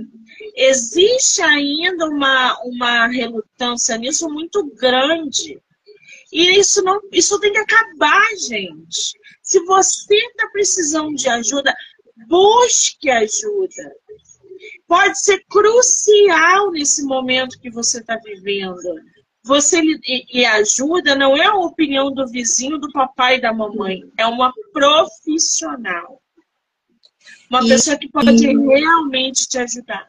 Existe 0.56 1.40
ainda 1.40 2.08
uma, 2.08 2.58
uma 2.64 3.06
relutância 3.06 3.96
nisso 3.96 4.28
muito 4.28 4.66
grande. 4.74 5.62
E 6.32 6.58
isso, 6.58 6.82
não, 6.82 7.00
isso 7.12 7.38
tem 7.38 7.52
que 7.52 7.58
acabar, 7.58 8.26
gente. 8.36 9.16
Se 9.40 9.64
você 9.64 10.16
está 10.16 10.48
precisando 10.48 11.14
de 11.14 11.28
ajuda, 11.28 11.72
busque 12.26 13.08
ajuda 13.08 13.94
pode 14.86 15.18
ser 15.20 15.44
crucial 15.48 16.70
nesse 16.70 17.04
momento 17.04 17.58
que 17.60 17.70
você 17.70 18.00
está 18.00 18.16
vivendo. 18.16 18.80
Você 19.44 19.80
e, 20.32 20.44
ajuda 20.44 21.14
não 21.14 21.36
é 21.36 21.46
a 21.46 21.54
opinião 21.54 22.12
do 22.12 22.26
vizinho, 22.26 22.78
do 22.78 22.90
papai 22.90 23.36
e 23.36 23.40
da 23.40 23.52
mamãe, 23.52 24.02
é 24.18 24.26
uma 24.26 24.52
profissional. 24.72 26.20
Uma 27.48 27.64
e, 27.64 27.68
pessoa 27.68 27.96
que 27.96 28.08
pode 28.08 28.30
e... 28.30 28.56
realmente 28.56 29.48
te 29.48 29.58
ajudar. 29.58 30.06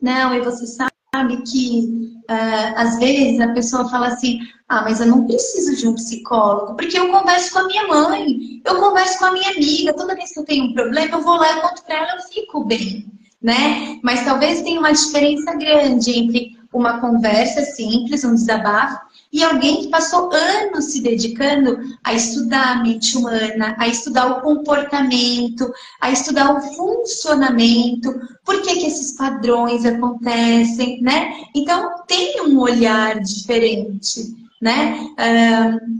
Não, 0.00 0.32
e 0.32 0.40
você 0.40 0.64
sabe 0.64 1.42
que 1.42 2.20
uh, 2.30 2.74
às 2.76 3.00
vezes 3.00 3.40
a 3.40 3.52
pessoa 3.52 3.88
fala 3.90 4.08
assim: 4.08 4.38
ah, 4.68 4.82
mas 4.82 5.00
eu 5.00 5.06
não 5.06 5.26
preciso 5.26 5.74
de 5.74 5.88
um 5.88 5.94
psicólogo, 5.96 6.76
porque 6.76 6.96
eu 6.96 7.10
converso 7.10 7.52
com 7.52 7.58
a 7.58 7.66
minha 7.66 7.88
mãe, 7.88 8.62
eu 8.64 8.78
converso 8.78 9.18
com 9.18 9.24
a 9.24 9.32
minha 9.32 9.50
amiga, 9.50 9.92
toda 9.92 10.14
vez 10.14 10.32
que 10.32 10.38
eu 10.38 10.44
tenho 10.44 10.66
um 10.66 10.72
problema, 10.72 11.16
eu 11.16 11.22
vou 11.22 11.36
lá 11.36 11.58
e 11.58 11.60
conto 11.62 11.82
para 11.82 11.96
ela, 11.96 12.14
eu 12.14 12.22
fico 12.28 12.64
bem 12.64 13.17
né? 13.42 13.98
Mas 14.02 14.24
talvez 14.24 14.62
tenha 14.62 14.80
uma 14.80 14.92
diferença 14.92 15.54
grande 15.54 16.10
entre 16.10 16.58
uma 16.72 17.00
conversa 17.00 17.62
simples, 17.62 18.24
um 18.24 18.34
desabafo, 18.34 19.08
e 19.32 19.42
alguém 19.42 19.82
que 19.82 19.88
passou 19.88 20.30
anos 20.32 20.86
se 20.86 21.02
dedicando 21.02 21.78
a 22.02 22.14
estudar 22.14 22.78
a 22.78 22.82
mente 22.82 23.16
humana, 23.16 23.76
a 23.78 23.86
estudar 23.86 24.26
o 24.26 24.40
comportamento, 24.40 25.70
a 26.00 26.10
estudar 26.10 26.56
o 26.56 26.60
funcionamento, 26.74 28.12
por 28.44 28.62
que, 28.62 28.76
que 28.76 28.86
esses 28.86 29.12
padrões 29.12 29.84
acontecem, 29.84 31.02
né? 31.02 31.42
Então, 31.54 31.90
tem 32.06 32.40
um 32.42 32.58
olhar 32.58 33.20
diferente, 33.20 34.34
né? 34.60 34.98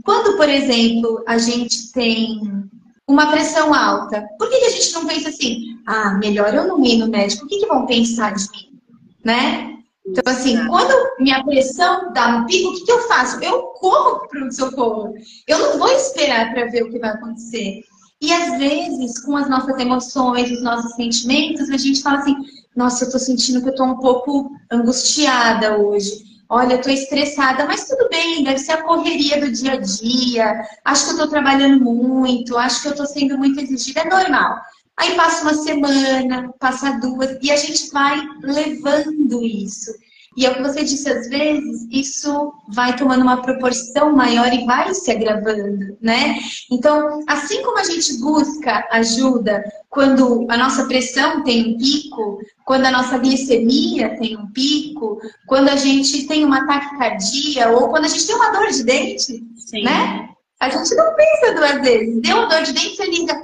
Quando, 0.03 0.35
por 0.35 0.49
exemplo, 0.49 1.23
a 1.27 1.37
gente 1.37 1.91
tem 1.91 2.69
uma 3.09 3.31
pressão 3.31 3.73
alta, 3.73 4.23
por 4.37 4.47
que, 4.47 4.59
que 4.59 4.65
a 4.65 4.69
gente 4.69 4.93
não 4.93 5.07
pensa 5.07 5.29
assim, 5.29 5.79
ah, 5.87 6.13
melhor 6.13 6.53
eu 6.53 6.67
não 6.67 6.85
ir 6.85 6.97
no 6.97 7.07
médico, 7.07 7.43
o 7.43 7.47
que, 7.47 7.57
que 7.57 7.65
vão 7.65 7.87
pensar 7.87 8.35
de 8.35 8.43
mim? 8.51 8.79
Né? 9.25 9.79
Então, 10.05 10.31
assim, 10.31 10.55
quando 10.67 10.93
minha 11.19 11.43
pressão 11.43 12.13
dá 12.13 12.37
um 12.37 12.45
pico, 12.45 12.69
o 12.69 12.75
que, 12.75 12.85
que 12.85 12.91
eu 12.91 13.07
faço? 13.07 13.43
Eu 13.43 13.63
corro 13.79 14.27
para 14.27 14.47
o 14.47 14.51
socorro. 14.51 15.15
Eu 15.47 15.57
não 15.57 15.79
vou 15.79 15.89
esperar 15.89 16.53
para 16.53 16.65
ver 16.65 16.83
o 16.83 16.91
que 16.91 16.99
vai 16.99 17.09
acontecer. 17.09 17.81
E 18.21 18.31
às 18.31 18.59
vezes, 18.59 19.19
com 19.23 19.35
as 19.35 19.49
nossas 19.49 19.77
emoções, 19.79 20.51
os 20.51 20.61
nossos 20.61 20.93
sentimentos, 20.93 21.69
a 21.69 21.77
gente 21.77 22.03
fala 22.03 22.19
assim: 22.19 22.35
nossa, 22.75 23.03
eu 23.03 23.07
estou 23.07 23.19
sentindo 23.19 23.61
que 23.61 23.69
eu 23.69 23.71
estou 23.71 23.87
um 23.87 23.97
pouco 23.97 24.51
angustiada 24.71 25.77
hoje. 25.77 26.28
Olha, 26.51 26.73
eu 26.73 26.77
estou 26.77 26.91
estressada, 26.91 27.65
mas 27.65 27.87
tudo 27.87 28.09
bem, 28.09 28.43
deve 28.43 28.57
ser 28.57 28.71
a 28.71 28.81
correria 28.81 29.39
do 29.39 29.51
dia 29.51 29.73
a 29.73 29.77
dia. 29.77 30.67
Acho 30.83 31.03
que 31.03 31.09
eu 31.11 31.13
estou 31.13 31.29
trabalhando 31.29 31.79
muito, 31.83 32.57
acho 32.57 32.81
que 32.81 32.87
eu 32.87 32.91
estou 32.93 33.05
sendo 33.05 33.37
muito 33.37 33.59
exigida, 33.59 34.01
é 34.01 34.09
normal. 34.09 34.59
Aí 34.97 35.15
passa 35.15 35.43
uma 35.43 35.53
semana, 35.53 36.51
passa 36.59 36.99
duas, 36.99 37.37
e 37.41 37.51
a 37.51 37.55
gente 37.55 37.91
vai 37.91 38.19
levando 38.41 39.43
isso. 39.43 39.91
E 40.37 40.45
é 40.45 40.51
o 40.51 40.55
que 40.55 40.61
você 40.61 40.83
disse, 40.83 41.09
às 41.09 41.27
vezes, 41.27 41.87
isso 41.91 42.53
vai 42.69 42.95
tomando 42.95 43.23
uma 43.23 43.41
proporção 43.41 44.15
maior 44.15 44.53
e 44.53 44.65
vai 44.65 44.93
se 44.93 45.11
agravando, 45.11 45.97
né? 46.01 46.35
Então, 46.71 47.23
assim 47.27 47.61
como 47.63 47.79
a 47.79 47.83
gente 47.83 48.19
busca 48.19 48.87
ajuda 48.91 49.63
quando 49.89 50.45
a 50.49 50.57
nossa 50.57 50.85
pressão 50.85 51.43
tem 51.43 51.73
um 51.73 51.77
pico, 51.77 52.39
quando 52.63 52.85
a 52.85 52.91
nossa 52.91 53.17
glicemia 53.17 54.17
tem 54.19 54.37
um 54.37 54.47
pico, 54.51 55.19
quando 55.47 55.69
a 55.69 55.75
gente 55.75 56.27
tem 56.27 56.45
uma 56.45 56.65
taquicardia 56.65 57.69
ou 57.71 57.89
quando 57.89 58.05
a 58.05 58.09
gente 58.09 58.27
tem 58.27 58.35
uma 58.35 58.51
dor 58.51 58.67
de 58.67 58.83
dente, 58.83 59.43
Sim. 59.57 59.83
né? 59.83 60.29
A 60.59 60.69
gente 60.69 60.93
não 60.95 61.15
pensa 61.15 61.55
duas 61.55 61.81
vezes. 61.81 62.21
Deu 62.21 62.37
uma 62.37 62.45
dor 62.47 62.61
de 62.63 62.73
dente, 62.73 62.95
você 62.95 63.05
liga, 63.05 63.41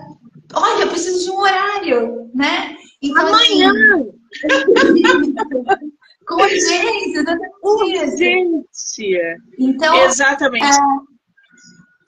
olha, 0.53 0.83
eu 0.83 0.89
preciso 0.89 1.23
de 1.23 1.31
um 1.31 1.39
horário, 1.39 2.29
né? 2.33 2.77
Então, 3.01 3.27
Amanhã! 3.27 3.71
Assim, 3.71 4.13
com 6.27 6.35
urgência, 6.35 7.23
urgência. 7.61 9.37
Então, 9.57 9.95
Exatamente. 10.05 10.65
É... 10.65 11.15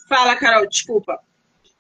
Fala, 0.08 0.36
Carol, 0.36 0.68
desculpa. 0.68 1.20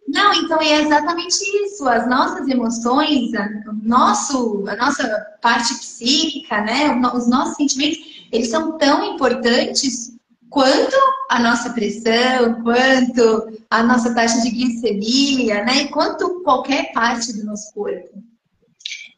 Não, 0.08 0.34
então 0.34 0.62
é 0.62 0.82
exatamente 0.82 1.44
isso. 1.65 1.88
As 1.88 2.08
nossas 2.08 2.48
emoções, 2.48 3.34
a, 3.34 3.50
nosso, 3.84 4.65
a 4.67 4.75
nossa 4.77 5.08
parte 5.41 5.74
psíquica, 5.75 6.62
né? 6.62 6.89
Os 7.13 7.27
nossos 7.27 7.58
sentimentos, 7.58 8.00
eles 8.32 8.50
são 8.50 8.77
tão 8.77 9.13
importantes 9.13 10.15
quanto 10.50 10.96
a 11.29 11.39
nossa 11.39 11.72
pressão, 11.72 12.62
quanto 12.63 13.51
a 13.70 13.84
nossa 13.84 14.13
taxa 14.13 14.41
de 14.41 14.51
glicemia, 14.51 15.65
né? 15.65 15.84
E 15.84 15.88
quanto 15.89 16.41
qualquer 16.41 16.94
parte 16.94 17.34
do 17.34 17.46
nosso 17.46 17.74
corpo. 17.74 18.24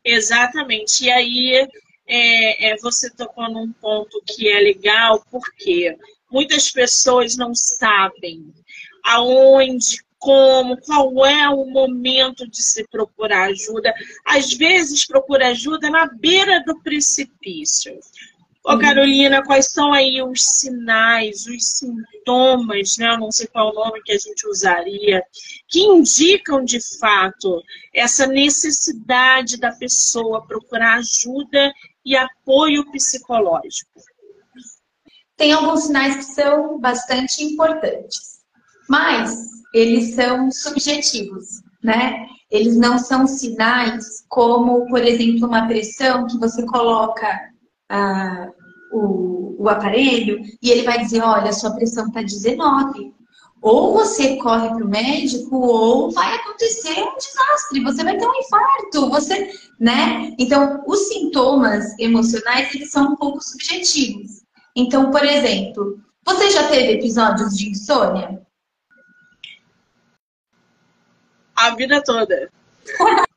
Exatamente. 0.03 1.05
E 1.05 1.11
aí 1.11 1.67
é, 2.09 2.71
é, 2.71 2.77
você 2.77 3.09
tocou 3.11 3.47
num 3.51 3.71
ponto 3.71 4.21
que 4.25 4.49
é 4.49 4.59
legal, 4.59 5.23
porque 5.29 5.95
muitas 6.31 6.71
pessoas 6.71 7.37
não 7.37 7.53
sabem 7.53 8.51
aonde, 9.03 10.03
como, 10.17 10.75
qual 10.77 11.25
é 11.25 11.47
o 11.49 11.65
momento 11.65 12.49
de 12.49 12.61
se 12.61 12.85
procurar 12.89 13.49
ajuda. 13.49 13.93
Às 14.25 14.51
vezes 14.53 15.05
procura 15.05 15.49
ajuda 15.49 15.89
na 15.89 16.07
beira 16.07 16.63
do 16.65 16.81
precipício. 16.81 17.97
Ô, 18.65 18.77
Carolina, 18.77 19.41
quais 19.43 19.67
são 19.67 19.93
aí 19.93 20.21
os 20.21 20.43
sinais, 20.43 21.45
os 21.45 21.63
sintomas, 21.63 22.97
né? 22.97 23.13
Eu 23.13 23.17
não 23.17 23.31
sei 23.31 23.47
qual 23.47 23.69
é 23.69 23.71
o 23.71 23.73
nome 23.73 24.03
que 24.03 24.11
a 24.11 24.17
gente 24.17 24.45
usaria, 24.47 25.23
que 25.67 25.79
indicam 25.79 26.63
de 26.63 26.79
fato 26.99 27.63
essa 27.93 28.27
necessidade 28.27 29.57
da 29.57 29.71
pessoa 29.71 30.45
procurar 30.45 30.97
ajuda 30.97 31.71
e 32.05 32.15
apoio 32.15 32.89
psicológico? 32.91 33.99
Tem 35.37 35.53
alguns 35.53 35.83
sinais 35.83 36.15
que 36.17 36.33
são 36.33 36.79
bastante 36.79 37.43
importantes, 37.43 38.41
mas 38.89 39.47
eles 39.73 40.15
são 40.15 40.51
subjetivos, 40.51 41.61
né? 41.81 42.27
Eles 42.51 42.75
não 42.75 42.97
são 42.97 43.27
sinais 43.27 44.25
como, 44.27 44.87
por 44.87 45.03
exemplo, 45.03 45.47
uma 45.47 45.67
pressão 45.67 46.27
que 46.27 46.37
você 46.37 46.65
coloca 46.65 47.39
ah, 47.87 48.49
o, 48.91 49.55
o 49.63 49.69
aparelho 49.69 50.39
e 50.61 50.71
ele 50.71 50.83
vai 50.83 50.99
dizer, 50.99 51.21
olha, 51.21 51.53
sua 51.53 51.75
pressão 51.75 52.07
está 52.07 52.21
19 52.21 53.13
ou 53.61 53.93
você 53.93 54.37
corre 54.37 54.69
para 54.69 54.85
o 54.85 54.87
médico 54.87 55.57
ou 55.57 56.11
vai 56.11 56.35
acontecer 56.35 57.01
um 57.01 57.15
desastre, 57.15 57.83
você 57.83 58.03
vai 58.03 58.17
ter 58.17 58.25
um 58.25 58.39
infarto, 58.39 59.09
você, 59.09 59.53
né? 59.79 60.33
Então, 60.39 60.83
os 60.87 61.07
sintomas 61.09 61.97
emocionais, 61.99 62.73
eles 62.73 62.91
são 62.91 63.13
um 63.13 63.15
pouco 63.15 63.41
subjetivos. 63.41 64.43
Então, 64.75 65.11
por 65.11 65.23
exemplo, 65.23 65.99
você 66.25 66.51
já 66.51 66.67
teve 66.67 66.93
episódios 66.93 67.57
de 67.57 67.69
insônia? 67.69 68.41
A 71.55 71.75
vida 71.75 72.01
toda. 72.03 72.49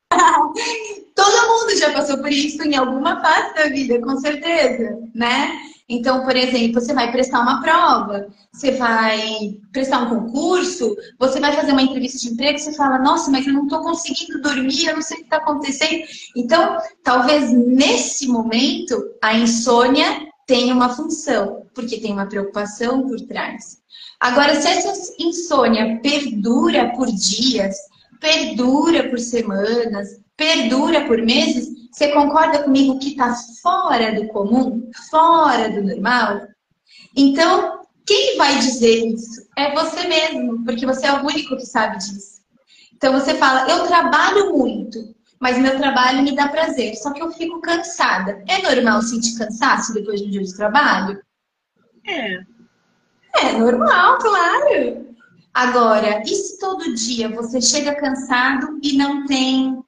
Todo 1.14 1.48
mundo 1.48 1.76
já 1.76 1.92
passou 1.92 2.18
por 2.18 2.30
isso 2.30 2.62
em 2.62 2.76
alguma 2.76 3.20
fase 3.20 3.54
da 3.54 3.68
vida, 3.68 4.00
com 4.00 4.16
certeza, 4.18 4.98
né? 5.14 5.71
Então, 5.92 6.24
por 6.24 6.34
exemplo, 6.34 6.80
você 6.80 6.94
vai 6.94 7.12
prestar 7.12 7.42
uma 7.42 7.60
prova, 7.60 8.26
você 8.50 8.70
vai 8.70 9.58
prestar 9.70 10.00
um 10.00 10.08
concurso, 10.08 10.96
você 11.18 11.38
vai 11.38 11.52
fazer 11.52 11.72
uma 11.72 11.82
entrevista 11.82 12.18
de 12.18 12.32
emprego, 12.32 12.58
você 12.58 12.72
fala, 12.72 12.98
nossa, 12.98 13.30
mas 13.30 13.46
eu 13.46 13.52
não 13.52 13.64
estou 13.64 13.82
conseguindo 13.82 14.40
dormir, 14.40 14.86
eu 14.86 14.94
não 14.94 15.02
sei 15.02 15.18
o 15.18 15.20
que 15.20 15.26
está 15.26 15.36
acontecendo. 15.36 16.02
Então, 16.34 16.78
talvez 17.04 17.52
nesse 17.52 18.26
momento, 18.26 19.04
a 19.22 19.34
insônia 19.34 20.28
tenha 20.46 20.72
uma 20.72 20.88
função, 20.88 21.66
porque 21.74 22.00
tem 22.00 22.10
uma 22.10 22.26
preocupação 22.26 23.06
por 23.06 23.20
trás. 23.20 23.82
Agora, 24.18 24.58
se 24.58 24.68
essa 24.68 25.14
insônia 25.18 26.00
perdura 26.02 26.90
por 26.96 27.06
dias, 27.06 27.76
perdura 28.18 29.10
por 29.10 29.18
semanas, 29.18 30.08
perdura 30.38 31.04
por 31.04 31.20
meses, 31.20 31.68
você 31.92 32.08
concorda 32.08 32.62
comigo 32.62 32.98
que 32.98 33.10
está 33.10 33.34
fora 33.62 34.14
do 34.14 34.26
comum, 34.28 34.90
fora 35.10 35.68
do 35.68 35.82
normal? 35.82 36.48
Então, 37.14 37.82
quem 38.06 38.38
vai 38.38 38.58
dizer 38.58 39.06
isso? 39.08 39.46
É 39.56 39.74
você 39.74 40.08
mesmo, 40.08 40.64
porque 40.64 40.86
você 40.86 41.06
é 41.06 41.12
o 41.12 41.26
único 41.26 41.54
que 41.54 41.66
sabe 41.66 41.98
disso. 41.98 42.40
Então 42.94 43.12
você 43.12 43.34
fala, 43.34 43.68
eu 43.68 43.86
trabalho 43.86 44.56
muito, 44.56 45.14
mas 45.38 45.58
meu 45.58 45.76
trabalho 45.76 46.22
me 46.22 46.34
dá 46.34 46.48
prazer, 46.48 46.96
só 46.96 47.12
que 47.12 47.22
eu 47.22 47.30
fico 47.30 47.60
cansada. 47.60 48.42
É 48.48 48.62
normal 48.62 49.02
sentir 49.02 49.36
cansaço 49.36 49.92
depois 49.92 50.20
de 50.20 50.28
um 50.28 50.30
dia 50.30 50.42
de 50.42 50.56
trabalho? 50.56 51.20
É. 52.06 52.40
É 53.36 53.52
normal, 53.52 54.18
claro. 54.18 55.14
Agora, 55.52 56.22
e 56.22 56.34
se 56.34 56.58
todo 56.58 56.94
dia 56.94 57.28
você 57.28 57.60
chega 57.60 57.94
cansado 57.94 58.78
e 58.82 58.96
não 58.96 59.26
tem 59.26 59.82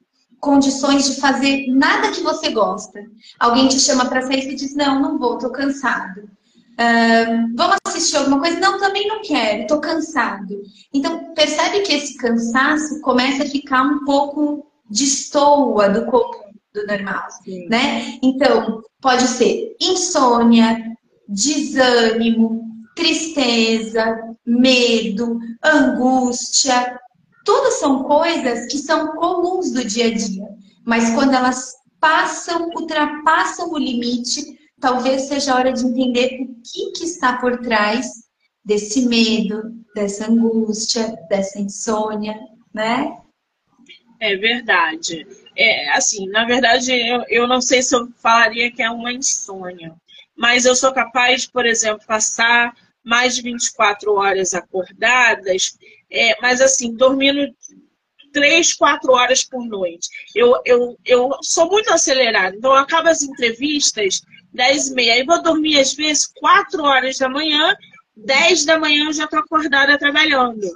condições 0.44 1.07
de 1.07 1.20
fazer 1.20 1.66
nada 1.68 2.11
que 2.11 2.20
você 2.20 2.50
gosta. 2.50 3.00
Alguém 3.40 3.66
te 3.66 3.80
chama 3.80 4.04
para 4.04 4.22
sair 4.22 4.46
e 4.50 4.54
diz: 4.54 4.76
Não, 4.76 5.00
não 5.00 5.18
vou, 5.18 5.38
tô 5.38 5.50
cansado. 5.50 6.20
Uh, 6.74 7.57
vamos 7.57 7.76
assistir 7.87 8.16
alguma 8.16 8.40
coisa? 8.40 8.61
Não, 8.61 8.78
também 8.78 9.09
não 9.09 9.22
quero, 9.22 9.66
tô 9.66 9.80
cansado. 9.80 10.62
Então, 10.92 11.33
percebe 11.35 11.80
que 11.80 11.94
esse 11.94 12.16
cansaço 12.16 13.00
começa 13.00 13.44
a 13.44 13.48
ficar 13.48 13.83
um 13.83 14.04
pouco 14.04 14.66
destoa 14.90 15.88
do 15.88 16.04
comum, 16.07 16.52
do 16.74 16.87
normal, 16.87 17.26
Sim. 17.42 17.68
né? 17.68 18.18
Então, 18.22 18.83
pode 19.00 19.22
ser 19.22 19.76
insônia, 19.80 20.94
desânimo, 21.28 22.64
tristeza, 22.94 24.18
medo, 24.44 25.38
angústia, 25.64 26.98
tudo 27.44 27.70
são 27.72 28.04
coisas 28.04 28.66
que 28.70 28.78
são 28.78 29.14
comuns 29.14 29.70
do 29.70 29.85
dia 29.85 30.07
a 30.07 30.14
dia, 30.14 30.48
mas 30.85 31.11
quando 31.14 31.35
elas 31.35 31.74
passam, 32.00 32.68
ultrapassam 32.74 33.70
o 33.70 33.78
limite, 33.78 34.59
talvez 34.80 35.22
seja 35.22 35.52
a 35.52 35.57
hora 35.57 35.72
de 35.72 35.85
entender 35.85 36.42
o 36.42 36.61
que, 36.62 36.92
que 36.92 37.04
está 37.04 37.38
por 37.38 37.59
trás 37.61 38.07
desse 38.64 39.07
medo, 39.07 39.62
dessa 39.94 40.30
angústia, 40.30 41.16
dessa 41.28 41.61
insônia, 41.61 42.38
né? 42.72 43.16
É 44.20 44.37
verdade. 44.37 45.26
É, 45.57 45.90
assim, 45.90 46.26
na 46.28 46.44
verdade, 46.44 46.92
eu, 46.92 47.24
eu 47.28 47.46
não 47.46 47.61
sei 47.61 47.83
se 47.83 47.94
eu 47.94 48.09
falaria 48.16 48.72
que 48.72 48.83
é 48.83 48.90
uma 48.90 49.12
insônia, 49.12 49.94
mas 50.37 50.64
eu 50.64 50.74
sou 50.74 50.92
capaz, 50.92 51.46
por 51.46 51.66
exemplo, 51.66 52.07
passar 52.07 52.74
mais 53.04 53.37
de 53.37 53.42
24 53.42 54.14
horas 54.14 54.54
acordadas 54.54 55.76
é, 56.10 56.40
mas 56.40 56.60
assim, 56.60 56.94
dormindo 56.94 57.52
três, 58.34 58.74
quatro 58.74 59.12
horas 59.12 59.44
por 59.44 59.64
noite. 59.64 60.08
Eu, 60.34 60.60
eu, 60.64 60.98
eu 61.04 61.30
sou 61.40 61.70
muito 61.70 61.92
acelerada, 61.92 62.54
então 62.56 62.72
eu 62.72 62.78
acabo 62.78 63.08
as 63.08 63.22
entrevistas 63.22 64.20
dez 64.52 64.88
e 64.88 64.94
meia. 64.94 65.14
Aí 65.14 65.24
vou 65.24 65.40
dormir 65.42 65.78
às 65.78 65.94
vezes 65.94 66.26
quatro 66.26 66.82
horas 66.82 67.16
da 67.16 67.28
manhã, 67.28 67.74
dez 68.16 68.64
da 68.64 68.78
manhã 68.78 69.06
eu 69.06 69.12
já 69.12 69.24
estou 69.24 69.38
acordada 69.38 69.96
trabalhando. 69.96 70.66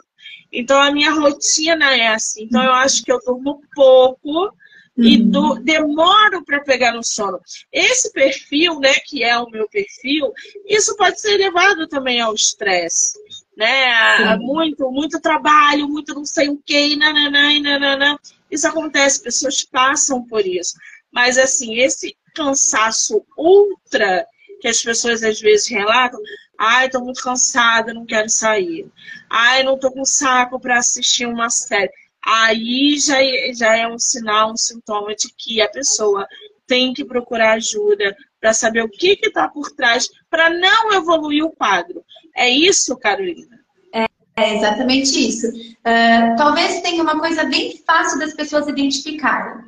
Então 0.53 0.81
a 0.81 0.91
minha 0.91 1.11
rotina 1.11 1.95
é 1.97 2.09
assim. 2.09 2.45
Então 2.45 2.63
eu 2.63 2.73
acho 2.73 3.03
que 3.03 3.13
eu 3.13 3.19
durmo 3.27 3.61
pouco 3.75 4.53
e 4.97 5.17
uhum. 5.17 5.31
do, 5.31 5.55
demoro 5.57 6.45
para 6.45 6.61
pegar 6.61 6.93
no 6.93 7.05
sono. 7.05 7.41
Esse 7.73 8.13
perfil, 8.13 8.81
né, 8.81 8.95
que 9.07 9.23
é 9.23 9.39
o 9.39 9.49
meu 9.49 9.69
perfil, 9.69 10.33
isso 10.67 10.97
pode 10.97 11.21
ser 11.21 11.37
levado 11.37 11.87
também 11.87 12.21
ao 12.21 12.35
estresse 12.35 13.19
né? 13.59 14.37
Muito, 14.37 14.89
muito 14.93 15.21
trabalho, 15.21 15.89
muito 15.89 16.15
não 16.15 16.25
sei 16.25 16.49
o 16.49 16.63
que, 16.65 16.95
nananã, 16.95 17.61
nananã. 17.61 18.17
Isso 18.49 18.69
acontece, 18.69 19.21
pessoas 19.21 19.65
passam 19.65 20.25
por 20.25 20.47
isso. 20.47 20.75
Mas, 21.11 21.37
assim, 21.37 21.75
esse 21.75 22.17
cansaço 22.35 23.21
ultra 23.37 24.25
que 24.61 24.69
as 24.69 24.81
pessoas 24.81 25.25
às 25.25 25.41
vezes 25.41 25.67
relatam, 25.67 26.21
ai, 26.57 26.89
tô 26.89 27.01
muito 27.01 27.21
cansada, 27.21 27.93
não 27.93 28.07
quero 28.07 28.31
sair. 28.31 28.87
Ai, 29.29 29.65
não 29.65 29.77
tô 29.77 29.91
com 29.91 30.05
saco 30.05 30.61
para 30.61 30.79
assistir 30.79 31.27
uma 31.27 31.51
série. 31.51 31.91
Aí 32.25 32.97
já, 32.99 33.17
já 33.55 33.77
é 33.77 33.89
um 33.89 33.99
sinal, 33.99 34.53
um 34.53 34.57
sintoma 34.57 35.17
de 35.17 35.33
que 35.37 35.61
a 35.61 35.69
pessoa 35.69 36.29
tem 36.65 36.93
que 36.93 37.05
procurar 37.05 37.55
ajuda, 37.55 38.17
para 38.41 38.53
saber 38.53 38.83
o 38.83 38.89
que 38.89 39.19
está 39.23 39.49
por 39.49 39.71
trás, 39.73 40.09
para 40.31 40.51
não 40.51 40.93
evoluir 40.93 41.45
o 41.45 41.51
quadro. 41.51 42.05
É 42.37 42.49
isso, 42.49 42.97
Carolina? 42.97 43.59
É, 43.93 44.07
é 44.37 44.57
exatamente 44.57 45.29
isso. 45.29 45.49
Uh, 45.49 46.37
talvez 46.37 46.81
tenha 46.81 47.03
uma 47.03 47.19
coisa 47.19 47.45
bem 47.45 47.83
fácil 47.87 48.19
das 48.19 48.35
pessoas 48.35 48.69
identificarem. 48.69 49.65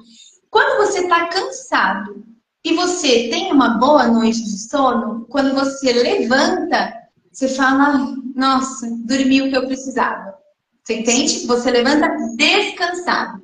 Quando 0.50 0.86
você 0.86 1.00
está 1.00 1.26
cansado 1.28 2.24
e 2.64 2.74
você 2.74 3.28
tem 3.28 3.52
uma 3.52 3.78
boa 3.78 4.06
noite 4.06 4.42
de 4.42 4.68
sono, 4.68 5.26
quando 5.30 5.54
você 5.54 5.92
levanta, 5.92 6.92
você 7.32 7.48
fala, 7.48 8.14
nossa, 8.34 8.88
dormi 9.04 9.42
o 9.42 9.50
que 9.50 9.56
eu 9.56 9.66
precisava. 9.66 10.34
Você 10.82 10.94
entende? 10.94 11.46
Você 11.46 11.70
levanta 11.70 12.08
descansado. 12.36 13.42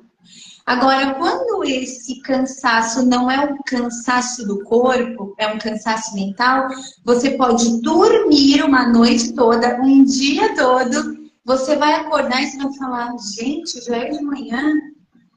Agora, 0.67 1.13
quando 1.13 1.63
esse 1.63 2.19
cansaço 2.19 3.05
não 3.05 3.31
é 3.31 3.39
um 3.39 3.57
cansaço 3.65 4.45
do 4.45 4.61
corpo, 4.65 5.33
é 5.37 5.47
um 5.47 5.57
cansaço 5.57 6.13
mental, 6.13 6.67
você 7.05 7.31
pode 7.31 7.81
dormir 7.81 8.61
uma 8.63 8.85
noite 8.85 9.31
toda, 9.31 9.79
um 9.81 10.03
dia 10.03 10.53
todo, 10.55 11.17
você 11.45 11.77
vai 11.77 11.93
acordar 11.93 12.43
e 12.43 12.47
você 12.47 12.57
vai 12.57 12.73
falar, 12.73 13.15
gente, 13.37 13.81
já 13.85 13.95
é 13.95 14.09
de 14.09 14.21
manhã, 14.21 14.73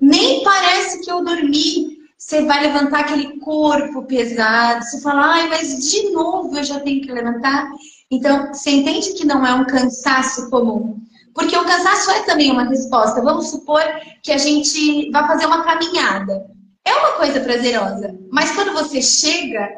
nem 0.00 0.42
parece 0.42 1.00
que 1.00 1.12
eu 1.12 1.24
dormi. 1.24 2.00
Você 2.18 2.44
vai 2.44 2.62
levantar 2.62 3.00
aquele 3.00 3.38
corpo 3.38 4.02
pesado, 4.02 4.84
você 4.84 5.00
fala, 5.00 5.26
ai, 5.26 5.48
mas 5.48 5.90
de 5.90 6.10
novo 6.10 6.56
eu 6.56 6.64
já 6.64 6.80
tenho 6.80 7.02
que 7.02 7.12
levantar. 7.12 7.70
Então, 8.10 8.48
você 8.48 8.70
entende 8.70 9.12
que 9.12 9.24
não 9.24 9.46
é 9.46 9.54
um 9.54 9.64
cansaço 9.64 10.50
comum. 10.50 11.00
Porque 11.34 11.56
o 11.56 11.64
cansaço 11.64 12.10
é 12.10 12.22
também 12.24 12.50
uma 12.50 12.64
resposta. 12.64 13.22
Vamos 13.22 13.50
supor 13.50 13.82
que 14.22 14.32
a 14.32 14.38
gente 14.38 15.10
vai 15.10 15.26
fazer 15.26 15.46
uma 15.46 15.64
caminhada. 15.64 16.44
É 16.84 16.94
uma 16.94 17.12
coisa 17.12 17.40
prazerosa. 17.40 18.18
Mas 18.30 18.52
quando 18.52 18.72
você 18.72 19.00
chega, 19.00 19.68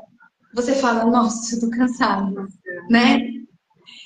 você 0.54 0.74
fala, 0.74 1.04
nossa, 1.04 1.54
eu 1.54 1.60
tô 1.60 1.70
cansado, 1.70 2.46
né? 2.88 3.20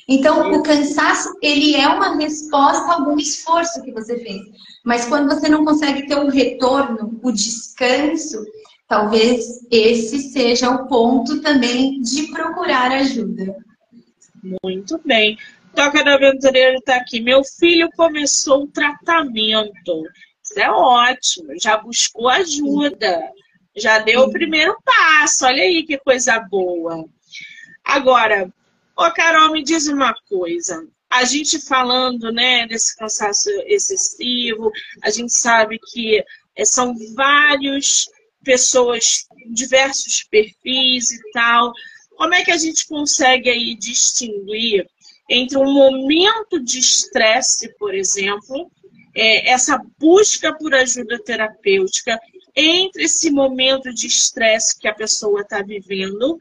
Então, 0.08 0.52
o 0.52 0.62
cansaço, 0.62 1.32
ele 1.42 1.74
é 1.74 1.88
uma 1.88 2.16
resposta 2.16 2.92
a 2.92 2.94
algum 2.94 3.18
esforço 3.18 3.82
que 3.82 3.92
você 3.92 4.16
fez. 4.18 4.40
Mas 4.84 5.04
quando 5.06 5.28
você 5.28 5.48
não 5.48 5.64
consegue 5.64 6.06
ter 6.06 6.16
um 6.16 6.28
retorno, 6.28 7.18
o 7.22 7.32
descanso, 7.32 8.44
talvez 8.88 9.44
esse 9.70 10.30
seja 10.30 10.70
o 10.70 10.86
ponto 10.86 11.40
também 11.40 12.00
de 12.00 12.28
procurar 12.28 12.92
ajuda. 12.92 13.56
Muito 14.62 15.00
bem. 15.04 15.36
Toca 15.76 16.02
da 16.02 16.14
Aventureira 16.14 16.78
está 16.78 16.96
aqui. 16.96 17.20
Meu 17.20 17.44
filho 17.44 17.90
começou 17.94 18.62
o 18.62 18.66
tratamento. 18.66 20.04
Isso 20.42 20.58
é 20.58 20.70
ótimo. 20.70 21.52
Já 21.60 21.76
buscou 21.76 22.30
ajuda. 22.30 23.20
Já 23.76 23.98
deu 23.98 24.22
o 24.22 24.32
primeiro 24.32 24.74
passo. 24.82 25.44
Olha 25.44 25.62
aí 25.62 25.84
que 25.84 25.98
coisa 25.98 26.40
boa. 26.40 27.04
Agora, 27.84 28.50
ô 28.96 29.10
Carol, 29.12 29.52
me 29.52 29.62
diz 29.62 29.86
uma 29.86 30.14
coisa. 30.26 30.82
A 31.10 31.24
gente 31.24 31.60
falando, 31.60 32.32
né, 32.32 32.66
desse 32.66 32.96
cansaço 32.96 33.50
excessivo, 33.66 34.72
a 35.02 35.10
gente 35.10 35.34
sabe 35.34 35.78
que 35.92 36.24
é, 36.56 36.64
são 36.64 36.94
vários 37.14 38.08
pessoas, 38.42 39.26
diversos 39.52 40.24
perfis 40.24 41.10
e 41.10 41.30
tal. 41.32 41.70
Como 42.16 42.32
é 42.32 42.42
que 42.42 42.50
a 42.50 42.56
gente 42.56 42.86
consegue 42.86 43.50
aí 43.50 43.74
distinguir 43.74 44.88
entre 45.28 45.58
um 45.58 45.72
momento 45.72 46.60
de 46.60 46.78
estresse, 46.78 47.74
por 47.78 47.94
exemplo, 47.94 48.70
é, 49.14 49.50
essa 49.50 49.82
busca 49.98 50.54
por 50.54 50.74
ajuda 50.74 51.18
terapêutica, 51.18 52.18
entre 52.54 53.04
esse 53.04 53.30
momento 53.30 53.92
de 53.92 54.06
estresse 54.06 54.78
que 54.78 54.88
a 54.88 54.94
pessoa 54.94 55.42
está 55.42 55.62
vivendo, 55.62 56.38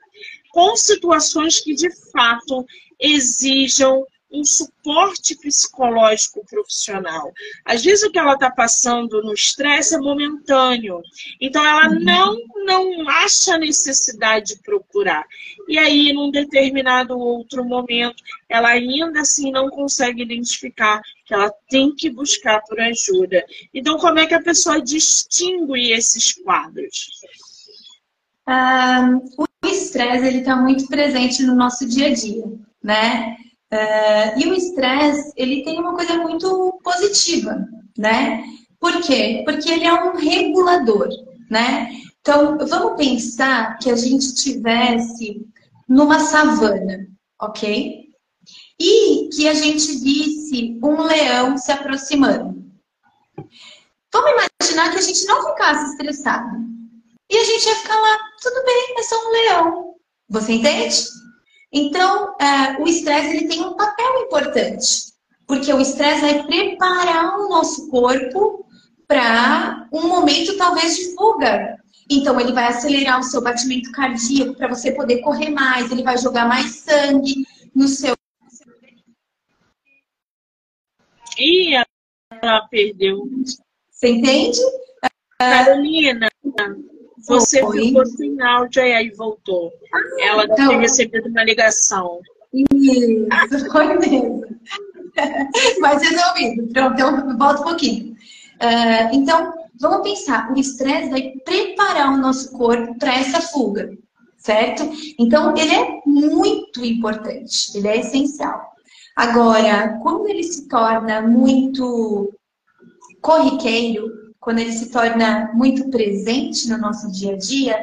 com 0.51 0.75
situações 0.75 1.59
que 1.59 1.73
de 1.73 1.89
fato 2.11 2.65
exijam 2.99 4.05
um 4.31 4.43
suporte 4.43 5.35
psicológico 5.37 6.45
profissional. 6.45 7.31
Às 7.63 7.83
vezes 7.83 8.03
o 8.03 8.11
que 8.11 8.19
ela 8.19 8.33
está 8.33 8.51
passando 8.51 9.21
no 9.21 9.33
estresse 9.33 9.95
é 9.95 9.97
momentâneo. 9.97 11.01
Então 11.39 11.65
ela 11.65 11.87
uhum. 11.89 11.99
não, 11.99 12.37
não 12.65 13.09
acha 13.09 13.57
necessidade 13.57 14.55
de 14.55 14.61
procurar. 14.61 15.25
E 15.67 15.77
aí, 15.77 16.13
num 16.13 16.31
determinado 16.31 17.17
outro 17.17 17.63
momento, 17.63 18.21
ela 18.49 18.69
ainda 18.69 19.21
assim 19.21 19.51
não 19.51 19.69
consegue 19.69 20.21
identificar 20.21 21.01
que 21.25 21.33
ela 21.33 21.51
tem 21.69 21.93
que 21.95 22.09
buscar 22.09 22.61
por 22.61 22.79
ajuda. 22.79 23.43
Então, 23.73 23.97
como 23.97 24.19
é 24.19 24.27
que 24.27 24.33
a 24.33 24.41
pessoa 24.41 24.81
distingue 24.81 25.91
esses 25.91 26.33
quadros? 26.33 27.09
Ah, 28.45 29.09
o 29.37 29.45
estresse 29.67 30.27
ele 30.27 30.39
está 30.39 30.55
muito 30.55 30.87
presente 30.87 31.41
no 31.41 31.55
nosso 31.55 31.87
dia 31.87 32.07
a 32.07 32.13
dia, 32.13 32.43
né? 32.83 33.37
Uh, 33.73 34.39
e 34.39 34.47
o 34.47 34.53
estresse, 34.53 35.33
ele 35.35 35.63
tem 35.63 35.79
uma 35.79 35.95
coisa 35.95 36.17
muito 36.17 36.79
positiva, 36.83 37.67
né? 37.97 38.43
Por 38.79 39.01
quê? 39.01 39.43
Porque 39.45 39.69
ele 39.71 39.85
é 39.85 39.93
um 39.93 40.15
regulador, 40.15 41.09
né? 41.49 41.89
Então, 42.21 42.57
vamos 42.57 42.97
pensar 42.97 43.77
que 43.79 43.89
a 43.89 43.95
gente 43.95 44.33
tivesse 44.35 45.45
numa 45.87 46.19
savana, 46.19 47.07
ok? 47.41 48.05
E 48.79 49.29
que 49.29 49.47
a 49.47 49.53
gente 49.53 49.99
visse 49.99 50.79
um 50.83 51.01
leão 51.01 51.57
se 51.57 51.71
aproximando. 51.71 52.63
Vamos 54.13 54.31
imaginar 54.31 54.91
que 54.91 54.97
a 54.97 55.01
gente 55.01 55.25
não 55.25 55.49
ficasse 55.49 55.91
estressado. 55.91 56.65
E 57.29 57.37
a 57.37 57.43
gente 57.43 57.65
ia 57.65 57.75
ficar 57.75 57.99
lá, 57.99 58.17
tudo 58.41 58.63
bem, 58.65 58.95
é 58.97 59.03
só 59.03 59.15
um 59.15 59.31
leão. 59.31 59.95
Você 60.29 60.53
entende? 60.53 60.95
Então, 61.71 62.35
é, 62.39 62.81
o 62.81 62.87
estresse 62.87 63.35
ele 63.35 63.47
tem 63.47 63.61
um 63.61 63.75
papel 63.75 64.23
importante, 64.23 65.13
porque 65.47 65.71
o 65.73 65.79
estresse 65.79 66.21
vai 66.21 66.43
preparar 66.43 67.39
o 67.39 67.49
nosso 67.49 67.89
corpo 67.89 68.65
para 69.07 69.87
um 69.91 70.07
momento 70.07 70.57
talvez 70.57 70.95
de 70.95 71.13
fuga. 71.15 71.77
Então, 72.09 72.39
ele 72.39 72.53
vai 72.53 72.67
acelerar 72.67 73.19
o 73.19 73.23
seu 73.23 73.41
batimento 73.41 73.91
cardíaco 73.91 74.55
para 74.55 74.67
você 74.67 74.91
poder 74.91 75.21
correr 75.21 75.49
mais, 75.49 75.91
ele 75.91 76.03
vai 76.03 76.17
jogar 76.17 76.47
mais 76.47 76.75
sangue 76.75 77.45
no 77.75 77.87
seu. 77.87 78.15
Ih, 81.37 81.75
ela 82.41 82.67
perdeu. 82.69 83.27
Você 83.91 84.09
entende? 84.09 84.59
Carolina, 85.37 86.29
você 87.27 87.63
Oi. 87.63 87.87
ficou 87.87 88.05
sem 88.05 88.41
áudio 88.41 88.83
e 88.83 88.93
aí 88.93 89.09
voltou. 89.11 89.71
Ela 90.19 90.45
então, 90.45 90.55
tinha 90.55 90.79
recebido 90.79 91.29
uma 91.29 91.43
ligação. 91.43 92.21
Isso, 92.53 93.27
foi 93.71 93.97
mesmo. 93.97 94.43
Mas 95.79 96.01
resolvido. 96.01 96.67
Pronto, 96.73 96.99
eu 96.99 97.37
volto 97.37 97.61
um 97.61 97.63
pouquinho. 97.63 98.15
Uh, 98.55 99.13
então, 99.13 99.53
vamos 99.79 100.09
pensar, 100.09 100.51
o 100.51 100.57
estresse 100.57 101.09
vai 101.09 101.33
preparar 101.43 102.13
o 102.13 102.17
nosso 102.17 102.51
corpo 102.51 102.97
para 102.97 103.15
essa 103.15 103.41
fuga, 103.41 103.91
certo? 104.37 104.83
Então, 105.19 105.55
ele 105.57 105.73
é 105.73 106.01
muito 106.05 106.83
importante, 106.85 107.77
ele 107.77 107.87
é 107.87 107.99
essencial. 107.99 108.73
Agora, 109.15 109.99
quando 110.01 110.27
ele 110.27 110.43
se 110.43 110.67
torna 110.67 111.21
muito 111.21 112.33
corriqueiro, 113.21 114.24
quando 114.45 114.59
ele 114.59 114.71
se 114.71 114.91
torna 114.91 115.51
muito 115.55 115.89
presente 115.89 116.69
no 116.69 116.77
nosso 116.77 117.11
dia 117.11 117.33
a 117.33 117.37
dia, 117.37 117.75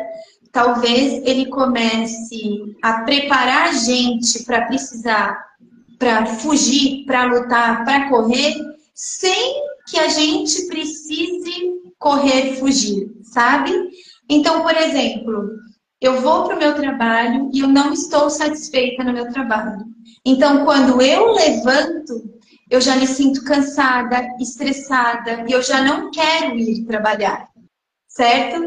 talvez 0.53 1.21
ele 1.27 1.47
comece 1.47 2.77
a 2.81 3.03
preparar 3.03 3.71
a 3.71 3.73
gente 3.73 4.45
para 4.45 4.67
precisar, 4.67 5.45
para 5.99 6.25
fugir, 6.25 7.05
para 7.05 7.25
lutar, 7.25 7.85
para 7.85 8.09
correr, 8.09 8.55
sem 8.95 9.61
que 9.89 9.99
a 9.99 10.07
gente 10.07 10.69
precise 10.69 11.83
correr 11.99 12.55
fugir, 12.55 13.11
sabe? 13.25 13.73
Então, 14.29 14.63
por 14.63 14.77
exemplo, 14.77 15.51
eu 16.01 16.21
vou 16.21 16.45
para 16.45 16.55
o 16.55 16.59
meu 16.61 16.77
trabalho 16.77 17.51
e 17.53 17.59
eu 17.59 17.67
não 17.67 17.93
estou 17.93 18.31
satisfeita 18.31 19.03
no 19.03 19.13
meu 19.13 19.33
trabalho. 19.33 19.85
Então, 20.25 20.65
quando 20.65 21.03
eu 21.03 21.33
levanto, 21.33 22.32
eu 22.73 22.81
já 22.81 22.97
me 22.97 23.07
sinto 23.07 23.45
cansada, 23.45 24.27
estressada 24.41 25.45
e 25.47 25.53
eu 25.53 25.63
já 25.63 25.83
não 25.83 26.11
quero 26.11 26.57
ir 26.57 26.87
trabalhar, 26.87 27.47
certo? 28.09 28.67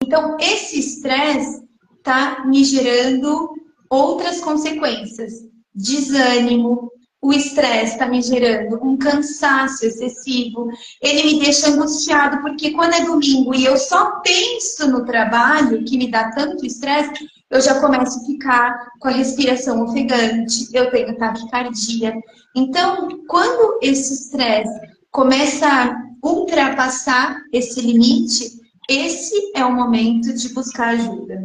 Então, 0.00 0.36
esse 0.38 0.78
estresse 0.78 1.60
está 1.98 2.44
me 2.46 2.62
gerando 2.62 3.50
outras 3.90 4.40
consequências: 4.40 5.32
desânimo. 5.74 6.92
O 7.24 7.32
estresse 7.32 7.92
está 7.92 8.06
me 8.06 8.20
gerando 8.20 8.84
um 8.84 8.96
cansaço 8.96 9.86
excessivo. 9.86 10.68
Ele 11.00 11.22
me 11.22 11.40
deixa 11.40 11.68
angustiado, 11.68 12.42
porque 12.42 12.72
quando 12.72 12.94
é 12.94 13.04
domingo 13.04 13.54
e 13.54 13.64
eu 13.64 13.76
só 13.76 14.20
penso 14.22 14.88
no 14.88 15.04
trabalho, 15.04 15.84
que 15.84 15.96
me 15.96 16.10
dá 16.10 16.32
tanto 16.32 16.66
estresse, 16.66 17.12
eu 17.52 17.60
já 17.60 17.78
começo 17.80 18.18
a 18.18 18.24
ficar 18.24 18.90
com 18.98 19.08
a 19.08 19.12
respiração 19.12 19.84
ofegante, 19.84 20.68
eu 20.72 20.90
tenho 20.90 21.16
taquicardia. 21.18 22.14
Então, 22.56 23.08
quando 23.28 23.78
esse 23.82 24.14
estresse 24.14 24.72
começa 25.10 25.68
a 25.68 26.02
ultrapassar 26.24 27.42
esse 27.52 27.78
limite, 27.82 28.58
esse 28.88 29.52
é 29.54 29.62
o 29.64 29.72
momento 29.72 30.32
de 30.32 30.48
buscar 30.54 30.94
ajuda. 30.94 31.42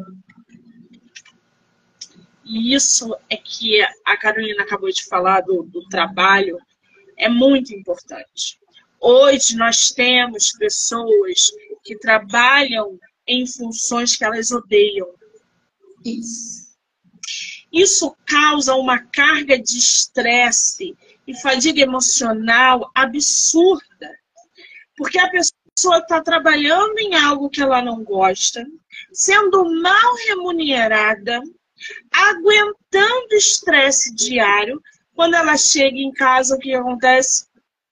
e 2.45 2.73
isso 2.73 3.13
é 3.29 3.35
que 3.35 3.81
a 4.05 4.15
Carolina 4.15 4.63
acabou 4.63 4.89
de 4.89 5.03
falar 5.03 5.41
do, 5.41 5.63
do 5.63 5.85
trabalho, 5.89 6.57
é 7.17 7.27
muito 7.27 7.75
importante. 7.75 8.57
Hoje 9.01 9.57
nós 9.57 9.91
temos 9.91 10.53
pessoas 10.53 11.51
que 11.83 11.97
trabalham 11.97 12.97
em 13.27 13.45
funções 13.45 14.15
que 14.15 14.23
elas 14.23 14.51
odeiam. 14.51 15.16
Isso. 16.03 16.67
Isso 17.71 18.15
causa 18.25 18.75
uma 18.75 18.99
carga 18.99 19.59
de 19.59 19.77
estresse 19.77 20.95
e 21.27 21.39
fadiga 21.41 21.81
emocional 21.81 22.89
absurda. 22.95 24.09
Porque 24.95 25.19
a 25.19 25.29
pessoa 25.29 25.99
está 25.99 26.21
trabalhando 26.21 26.97
em 26.97 27.15
algo 27.15 27.49
que 27.49 27.61
ela 27.61 27.81
não 27.81 28.03
gosta, 28.03 28.65
sendo 29.11 29.69
mal 29.81 30.15
remunerada, 30.27 31.41
aguentando 32.11 33.35
estresse 33.35 34.15
diário. 34.15 34.81
Quando 35.13 35.35
ela 35.35 35.57
chega 35.57 35.97
em 35.97 36.11
casa, 36.11 36.55
o 36.55 36.59
que 36.59 36.73
acontece? 36.73 37.46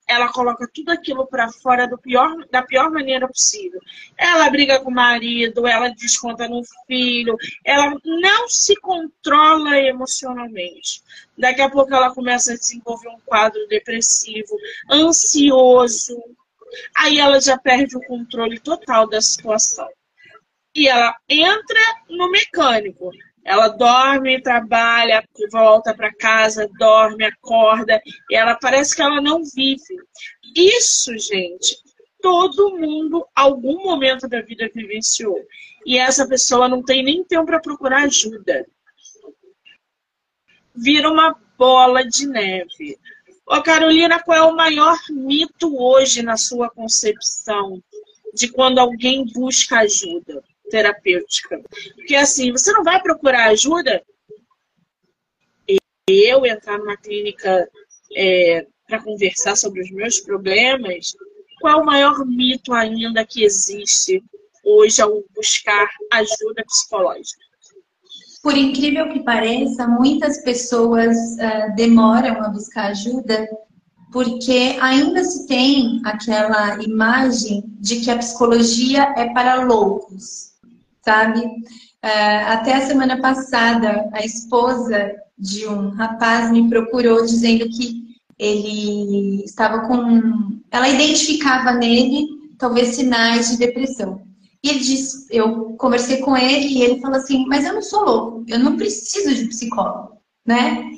Ela 0.06 0.32
coloca 0.32 0.68
tudo 0.72 0.90
aquilo 0.90 1.26
para 1.26 1.50
fora 1.50 1.86
do 1.86 1.98
pior, 1.98 2.46
da 2.50 2.62
pior 2.62 2.90
maneira 2.90 3.26
possível. 3.26 3.80
Ela 4.16 4.48
briga 4.48 4.78
com 4.80 4.90
o 4.90 4.94
marido, 4.94 5.66
ela 5.66 5.88
desconta 5.88 6.48
no 6.48 6.62
filho, 6.86 7.36
ela 7.64 7.92
não 8.04 8.48
se 8.48 8.76
controla 8.76 9.76
emocionalmente. 9.78 11.02
Daqui 11.36 11.60
a 11.60 11.70
pouco 11.70 11.92
ela 11.92 12.14
começa 12.14 12.52
a 12.52 12.56
desenvolver 12.56 13.08
um 13.08 13.20
quadro 13.24 13.66
depressivo, 13.68 14.56
ansioso. 14.90 16.16
Aí 16.96 17.18
ela 17.18 17.40
já 17.40 17.58
perde 17.58 17.96
o 17.96 18.06
controle 18.06 18.60
total 18.60 19.08
da 19.08 19.20
situação. 19.20 19.88
E 20.74 20.88
ela 20.88 21.16
entra 21.28 21.80
no 22.08 22.30
mecânico. 22.30 23.10
Ela 23.46 23.68
dorme, 23.68 24.42
trabalha, 24.42 25.24
volta 25.52 25.94
para 25.94 26.12
casa, 26.12 26.68
dorme, 26.80 27.24
acorda, 27.24 28.02
e 28.28 28.34
ela 28.34 28.56
parece 28.56 28.96
que 28.96 29.00
ela 29.00 29.20
não 29.20 29.44
vive. 29.44 29.96
Isso, 30.56 31.16
gente, 31.16 31.76
todo 32.20 32.76
mundo, 32.76 33.24
algum 33.32 33.84
momento 33.84 34.28
da 34.28 34.42
vida, 34.42 34.68
vivenciou. 34.74 35.38
E 35.86 35.96
essa 35.96 36.26
pessoa 36.26 36.68
não 36.68 36.82
tem 36.82 37.04
nem 37.04 37.22
tempo 37.22 37.46
para 37.46 37.60
procurar 37.60 38.02
ajuda. 38.02 38.66
Vira 40.74 41.08
uma 41.08 41.40
bola 41.56 42.04
de 42.04 42.26
neve. 42.26 42.98
Ô, 43.46 43.62
Carolina, 43.62 44.20
qual 44.20 44.36
é 44.36 44.42
o 44.42 44.56
maior 44.56 44.98
mito 45.08 45.80
hoje 45.80 46.20
na 46.20 46.36
sua 46.36 46.68
concepção 46.68 47.80
de 48.34 48.48
quando 48.48 48.80
alguém 48.80 49.24
busca 49.24 49.78
ajuda? 49.78 50.42
Terapêutica. 50.70 51.60
Porque 51.94 52.14
assim, 52.14 52.52
você 52.52 52.72
não 52.72 52.82
vai 52.82 53.00
procurar 53.00 53.48
ajuda. 53.48 54.02
Eu 56.08 56.46
entrar 56.46 56.78
numa 56.78 56.96
clínica 56.96 57.68
é, 58.14 58.66
para 58.86 59.02
conversar 59.02 59.56
sobre 59.56 59.82
os 59.82 59.90
meus 59.90 60.20
problemas, 60.20 61.12
qual 61.60 61.82
o 61.82 61.86
maior 61.86 62.24
mito 62.24 62.72
ainda 62.72 63.24
que 63.24 63.42
existe 63.42 64.22
hoje 64.64 65.02
ao 65.02 65.22
buscar 65.34 65.88
ajuda 66.12 66.64
psicológica? 66.64 67.44
Por 68.42 68.56
incrível 68.56 69.12
que 69.12 69.24
pareça, 69.24 69.88
muitas 69.88 70.42
pessoas 70.44 71.16
uh, 71.16 71.74
demoram 71.74 72.40
a 72.42 72.48
buscar 72.48 72.90
ajuda 72.92 73.48
porque 74.12 74.76
ainda 74.80 75.24
se 75.24 75.46
tem 75.48 76.00
aquela 76.04 76.80
imagem 76.82 77.64
de 77.80 78.00
que 78.00 78.10
a 78.10 78.18
psicologia 78.18 79.12
é 79.16 79.32
para 79.32 79.64
loucos 79.64 80.52
sabe? 81.06 81.40
Uh, 81.40 82.42
até 82.48 82.74
a 82.74 82.86
semana 82.86 83.20
passada, 83.20 84.08
a 84.12 84.24
esposa 84.24 85.14
de 85.38 85.66
um 85.66 85.90
rapaz 85.90 86.50
me 86.50 86.68
procurou 86.68 87.24
dizendo 87.24 87.68
que 87.68 88.16
ele 88.38 89.44
estava 89.44 89.86
com. 89.86 90.60
Ela 90.70 90.88
identificava 90.88 91.72
nele 91.72 92.26
talvez 92.58 92.96
sinais 92.96 93.50
de 93.50 93.58
depressão. 93.58 94.22
E 94.62 94.68
ele 94.68 94.80
disse, 94.80 95.26
eu 95.30 95.76
conversei 95.76 96.18
com 96.18 96.36
ele 96.36 96.66
e 96.66 96.82
ele 96.82 97.00
falou 97.00 97.18
assim, 97.18 97.46
mas 97.46 97.64
eu 97.64 97.74
não 97.74 97.82
sou 97.82 98.04
louco, 98.04 98.44
eu 98.48 98.58
não 98.58 98.76
preciso 98.76 99.32
de 99.34 99.46
psicólogo, 99.46 100.16
né? 100.44 100.90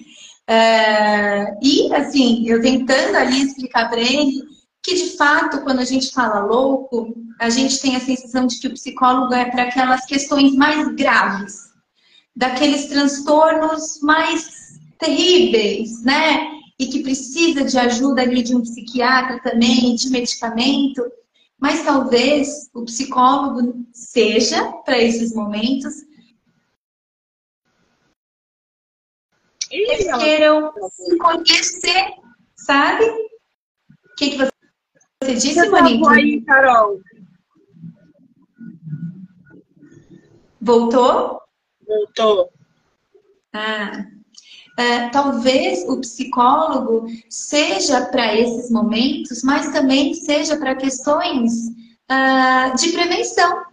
Uh, 0.49 1.59
e 1.63 1.93
assim, 1.93 2.49
eu 2.49 2.63
tentando 2.63 3.17
ali 3.17 3.43
explicar 3.43 3.91
para 3.91 4.01
ele 4.01 4.43
que 4.89 4.95
de 4.95 5.17
fato, 5.19 5.61
quando 5.61 5.81
a 5.81 5.85
gente 5.85 6.11
fala 6.13 6.41
louco, 6.41 7.15
a 7.39 7.51
gente 7.51 7.79
tem 7.79 7.95
a 7.95 8.01
sensação 8.01 8.47
de 8.47 8.59
que 8.59 8.69
o 8.69 8.73
psicólogo 8.73 9.35
é 9.35 9.51
para 9.51 9.65
aquelas 9.65 10.07
questões 10.07 10.55
mais 10.55 10.95
graves, 10.95 11.69
daqueles 12.35 12.87
transtornos 12.87 14.01
mais 14.01 14.79
terríveis, 14.99 16.03
né? 16.03 16.53
E 16.79 16.87
que 16.87 17.03
precisa 17.03 17.65
de 17.65 17.77
ajuda 17.77 18.23
ali 18.23 18.43
de 18.43 18.57
um 18.57 18.63
psiquiatra 18.63 19.43
também, 19.43 19.95
de 19.95 20.09
medicamento. 20.09 21.03
Mas 21.61 21.85
talvez 21.85 22.71
o 22.73 22.85
psicólogo 22.85 23.87
seja 23.93 24.73
para 24.87 24.97
esses 24.97 25.35
momentos. 25.35 25.93
Eles 29.71 30.07
queiram 30.17 30.73
se 30.91 31.19
conhecer, 31.19 32.15
sabe? 32.57 33.05
O 33.05 34.15
que, 34.17 34.31
que 34.31 34.37
você 34.39 34.58
você 35.23 35.35
disse, 35.35 35.69
Monique? 35.69 36.09
aí, 36.09 36.41
Carol. 36.43 37.01
Voltou? 40.61 41.41
Voltou. 41.87 42.51
Ah. 43.53 44.07
Uh, 44.79 45.11
talvez 45.11 45.83
o 45.89 46.01
psicólogo 46.01 47.07
seja 47.29 48.07
para 48.07 48.33
esses 48.37 48.71
momentos, 48.71 49.43
mas 49.43 49.73
também 49.73 50.15
seja 50.15 50.57
para 50.57 50.77
questões 50.77 51.53
uh, 52.09 52.77
de 52.77 52.93
prevenção, 52.93 53.65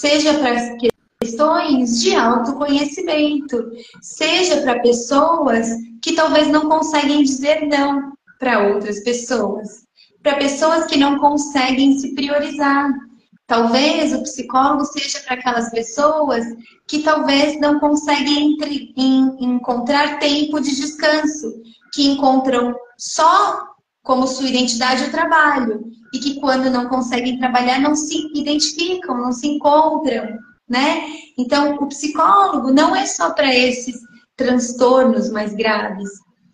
seja 0.00 0.32
para 0.38 0.74
questões 1.20 2.00
de 2.00 2.14
autoconhecimento, 2.14 3.72
seja 4.00 4.62
para 4.62 4.80
pessoas 4.80 5.68
que 6.02 6.14
talvez 6.14 6.48
não 6.48 6.66
conseguem 6.66 7.22
dizer 7.22 7.66
não 7.66 8.14
para 8.38 8.68
outras 8.68 9.00
pessoas 9.04 9.86
para 10.22 10.36
pessoas 10.36 10.86
que 10.86 10.98
não 10.98 11.18
conseguem 11.18 11.98
se 11.98 12.14
priorizar. 12.14 12.90
Talvez 13.46 14.12
o 14.12 14.22
psicólogo 14.22 14.84
seja 14.84 15.20
para 15.20 15.34
aquelas 15.34 15.70
pessoas 15.70 16.44
que 16.86 17.00
talvez 17.00 17.58
não 17.58 17.78
conseguem 17.80 18.52
entre, 18.52 18.92
em, 18.96 19.36
encontrar 19.40 20.18
tempo 20.18 20.60
de 20.60 20.76
descanso, 20.76 21.62
que 21.92 22.08
encontram 22.08 22.74
só 22.98 23.66
como 24.02 24.26
sua 24.26 24.48
identidade 24.48 25.04
o 25.04 25.10
trabalho 25.10 25.84
e 26.12 26.18
que 26.18 26.40
quando 26.40 26.70
não 26.70 26.88
conseguem 26.88 27.38
trabalhar 27.38 27.80
não 27.80 27.94
se 27.94 28.30
identificam, 28.34 29.16
não 29.16 29.32
se 29.32 29.46
encontram, 29.46 30.38
né? 30.68 31.06
Então, 31.38 31.76
o 31.76 31.86
psicólogo 31.88 32.72
não 32.72 32.94
é 32.94 33.06
só 33.06 33.30
para 33.32 33.54
esses 33.54 33.96
transtornos 34.36 35.30
mais 35.30 35.54
graves, 35.54 36.08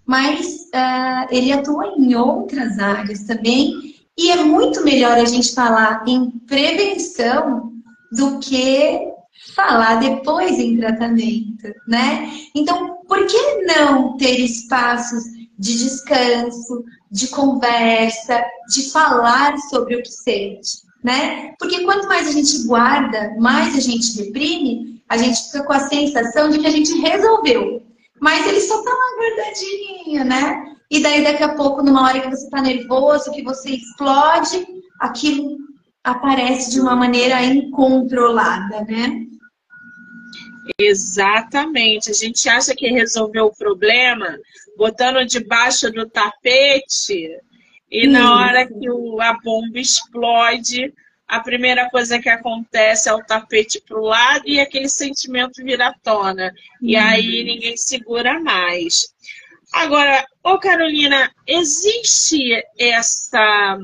mas 0.06 0.68
uh, 0.74 1.26
ele 1.30 1.52
atua 1.52 1.94
em 1.96 2.14
outras 2.14 2.78
áreas 2.78 3.24
também. 3.24 3.94
E 4.16 4.30
é 4.30 4.36
muito 4.36 4.84
melhor 4.84 5.18
a 5.18 5.24
gente 5.24 5.54
falar 5.54 6.04
em 6.06 6.30
prevenção 6.46 7.72
do 8.12 8.38
que 8.38 9.12
falar 9.54 9.96
depois 9.96 10.58
em 10.58 10.76
tratamento, 10.76 11.72
né? 11.86 12.30
Então, 12.54 12.98
por 13.08 13.26
que 13.26 13.62
não 13.62 14.16
ter 14.16 14.38
espaços 14.40 15.24
de 15.58 15.78
descanso, 15.78 16.84
de 17.10 17.28
conversa, 17.28 18.44
de 18.68 18.90
falar 18.90 19.56
sobre 19.70 19.96
o 19.96 20.02
que 20.02 20.10
sente, 20.10 20.82
né? 21.02 21.54
Porque 21.58 21.84
quanto 21.84 22.08
mais 22.08 22.28
a 22.28 22.32
gente 22.32 22.66
guarda, 22.66 23.34
mais 23.38 23.76
a 23.76 23.80
gente 23.80 24.16
reprime, 24.22 25.02
a 25.08 25.16
gente 25.16 25.44
fica 25.44 25.62
com 25.64 25.72
a 25.72 25.88
sensação 25.88 26.50
de 26.50 26.58
que 26.58 26.66
a 26.66 26.70
gente 26.70 26.92
resolveu. 27.00 27.83
Mas 28.24 28.46
ele 28.46 28.58
só 28.58 28.82
tá 28.82 28.90
lá 28.90 29.18
guardadinho, 29.18 30.24
né? 30.24 30.76
E 30.90 31.02
daí 31.02 31.22
daqui 31.22 31.42
a 31.42 31.54
pouco, 31.54 31.82
numa 31.82 32.04
hora 32.04 32.22
que 32.22 32.30
você 32.30 32.48
tá 32.48 32.62
nervoso, 32.62 33.30
que 33.32 33.42
você 33.42 33.72
explode, 33.72 34.66
aquilo 34.98 35.58
aparece 36.02 36.70
de 36.70 36.80
uma 36.80 36.96
maneira 36.96 37.42
incontrolada, 37.42 38.80
né? 38.84 39.26
Exatamente. 40.80 42.12
A 42.12 42.14
gente 42.14 42.48
acha 42.48 42.74
que 42.74 42.88
resolveu 42.88 43.44
o 43.44 43.54
problema 43.54 44.38
botando 44.78 45.26
debaixo 45.26 45.92
do 45.92 46.08
tapete 46.08 47.28
e 47.90 48.08
na 48.08 48.36
hora 48.38 48.66
que 48.66 48.90
o, 48.90 49.20
a 49.20 49.34
bomba 49.34 49.78
explode, 49.78 50.94
a 51.34 51.40
primeira 51.40 51.90
coisa 51.90 52.20
que 52.20 52.28
acontece 52.28 53.08
é 53.08 53.12
o 53.12 53.24
tapete 53.24 53.80
para 53.80 53.98
o 53.98 54.04
lado 54.04 54.44
e 54.46 54.60
aquele 54.60 54.88
sentimento 54.88 55.64
vira 55.64 55.92
tona. 56.00 56.54
E 56.80 56.96
uhum. 56.96 57.02
aí 57.02 57.42
ninguém 57.42 57.76
segura 57.76 58.38
mais. 58.38 59.12
Agora, 59.72 60.24
ô 60.44 60.56
Carolina, 60.60 61.34
existe 61.44 62.62
essa, 62.78 63.78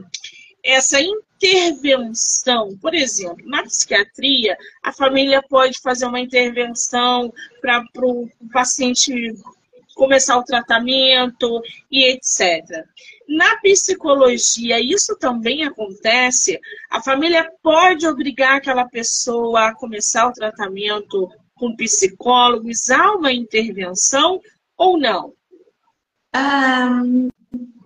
essa 0.62 1.00
intervenção, 1.00 2.78
por 2.80 2.94
exemplo, 2.94 3.44
na 3.44 3.64
psiquiatria, 3.64 4.56
a 4.80 4.92
família 4.92 5.42
pode 5.42 5.80
fazer 5.80 6.06
uma 6.06 6.20
intervenção 6.20 7.32
para 7.60 7.82
o 8.04 8.30
paciente 8.52 9.34
começar 10.00 10.38
o 10.38 10.42
tratamento 10.42 11.60
e 11.90 12.06
etc. 12.06 12.86
Na 13.28 13.58
psicologia, 13.58 14.80
isso 14.80 15.14
também 15.14 15.62
acontece. 15.62 16.58
A 16.90 17.02
família 17.02 17.52
pode 17.62 18.06
obrigar 18.06 18.56
aquela 18.56 18.88
pessoa 18.88 19.66
a 19.66 19.74
começar 19.74 20.26
o 20.26 20.32
tratamento 20.32 21.30
com 21.54 21.76
psicólogos, 21.76 22.88
há 22.88 23.12
uma 23.12 23.30
intervenção 23.30 24.40
ou 24.74 24.98
não? 24.98 25.34
Ah, 26.32 27.02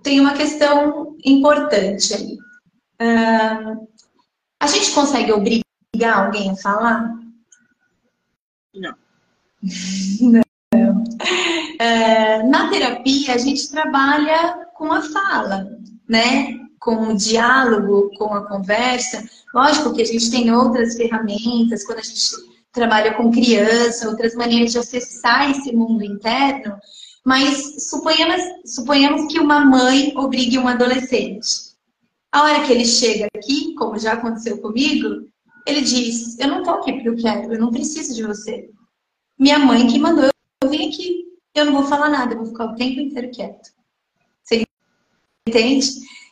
tem 0.05 0.21
uma 0.21 0.35
questão 0.35 1.17
importante 1.25 2.15
aí. 2.15 2.39
Ah, 3.01 3.75
a 4.61 4.67
gente 4.69 4.93
consegue 4.93 5.33
obrigar 5.33 6.27
alguém 6.27 6.53
a 6.53 6.57
falar? 6.57 7.13
Não. 8.73 8.95
Não. 10.21 10.45
Terapia, 12.75 13.35
a 13.35 13.39
gente 13.39 13.71
trabalha 13.71 14.67
com 14.75 14.93
a 14.93 15.01
fala, 15.01 15.79
né? 16.09 16.59
Com 16.81 17.13
o 17.13 17.17
diálogo, 17.17 18.11
com 18.19 18.35
a 18.35 18.49
conversa. 18.49 19.25
Lógico 19.55 19.95
que 19.95 20.03
a 20.03 20.05
gente 20.05 20.29
tem 20.29 20.53
outras 20.53 20.97
ferramentas, 20.97 21.85
quando 21.85 22.01
a 22.01 22.03
gente 22.03 22.33
trabalha 22.73 23.15
com 23.15 23.31
criança, 23.31 24.09
outras 24.09 24.35
maneiras 24.35 24.73
de 24.73 24.79
acessar 24.79 25.49
esse 25.53 25.73
mundo 25.73 26.05
interno, 26.05 26.77
mas 27.25 27.89
suponhamos, 27.89 28.43
suponhamos 28.67 29.33
que 29.33 29.39
uma 29.39 29.65
mãe 29.65 30.13
obrigue 30.17 30.59
um 30.59 30.67
adolescente. 30.67 31.47
A 32.33 32.43
hora 32.43 32.65
que 32.65 32.73
ele 32.73 32.85
chega 32.85 33.29
aqui, 33.37 33.73
como 33.77 33.97
já 33.97 34.15
aconteceu 34.15 34.61
comigo, 34.61 35.29
ele 35.65 35.81
diz: 35.83 36.37
Eu 36.41 36.49
não 36.49 36.65
tô 36.65 36.71
aqui 36.71 36.93
porque 36.93 37.09
eu 37.09 37.17
quero, 37.17 37.53
eu 37.55 37.61
não 37.61 37.71
preciso 37.71 38.13
de 38.17 38.25
você. 38.25 38.69
Minha 39.39 39.61
mãe 39.61 39.87
que 39.87 39.97
mandou 39.97 40.25
eu 40.25 40.69
vir 40.69 40.89
aqui. 40.89 41.34
Eu 41.55 41.67
não 41.67 41.73
vou 41.73 41.85
falar 41.85 42.09
nada, 42.09 42.35
eu 42.35 42.39
vou 42.39 42.47
ficar 42.47 42.65
o 42.67 42.75
tempo 42.75 43.01
inteiro 43.01 43.31
quieto. 43.31 43.71
Você 44.43 44.65
entende? 45.47 45.89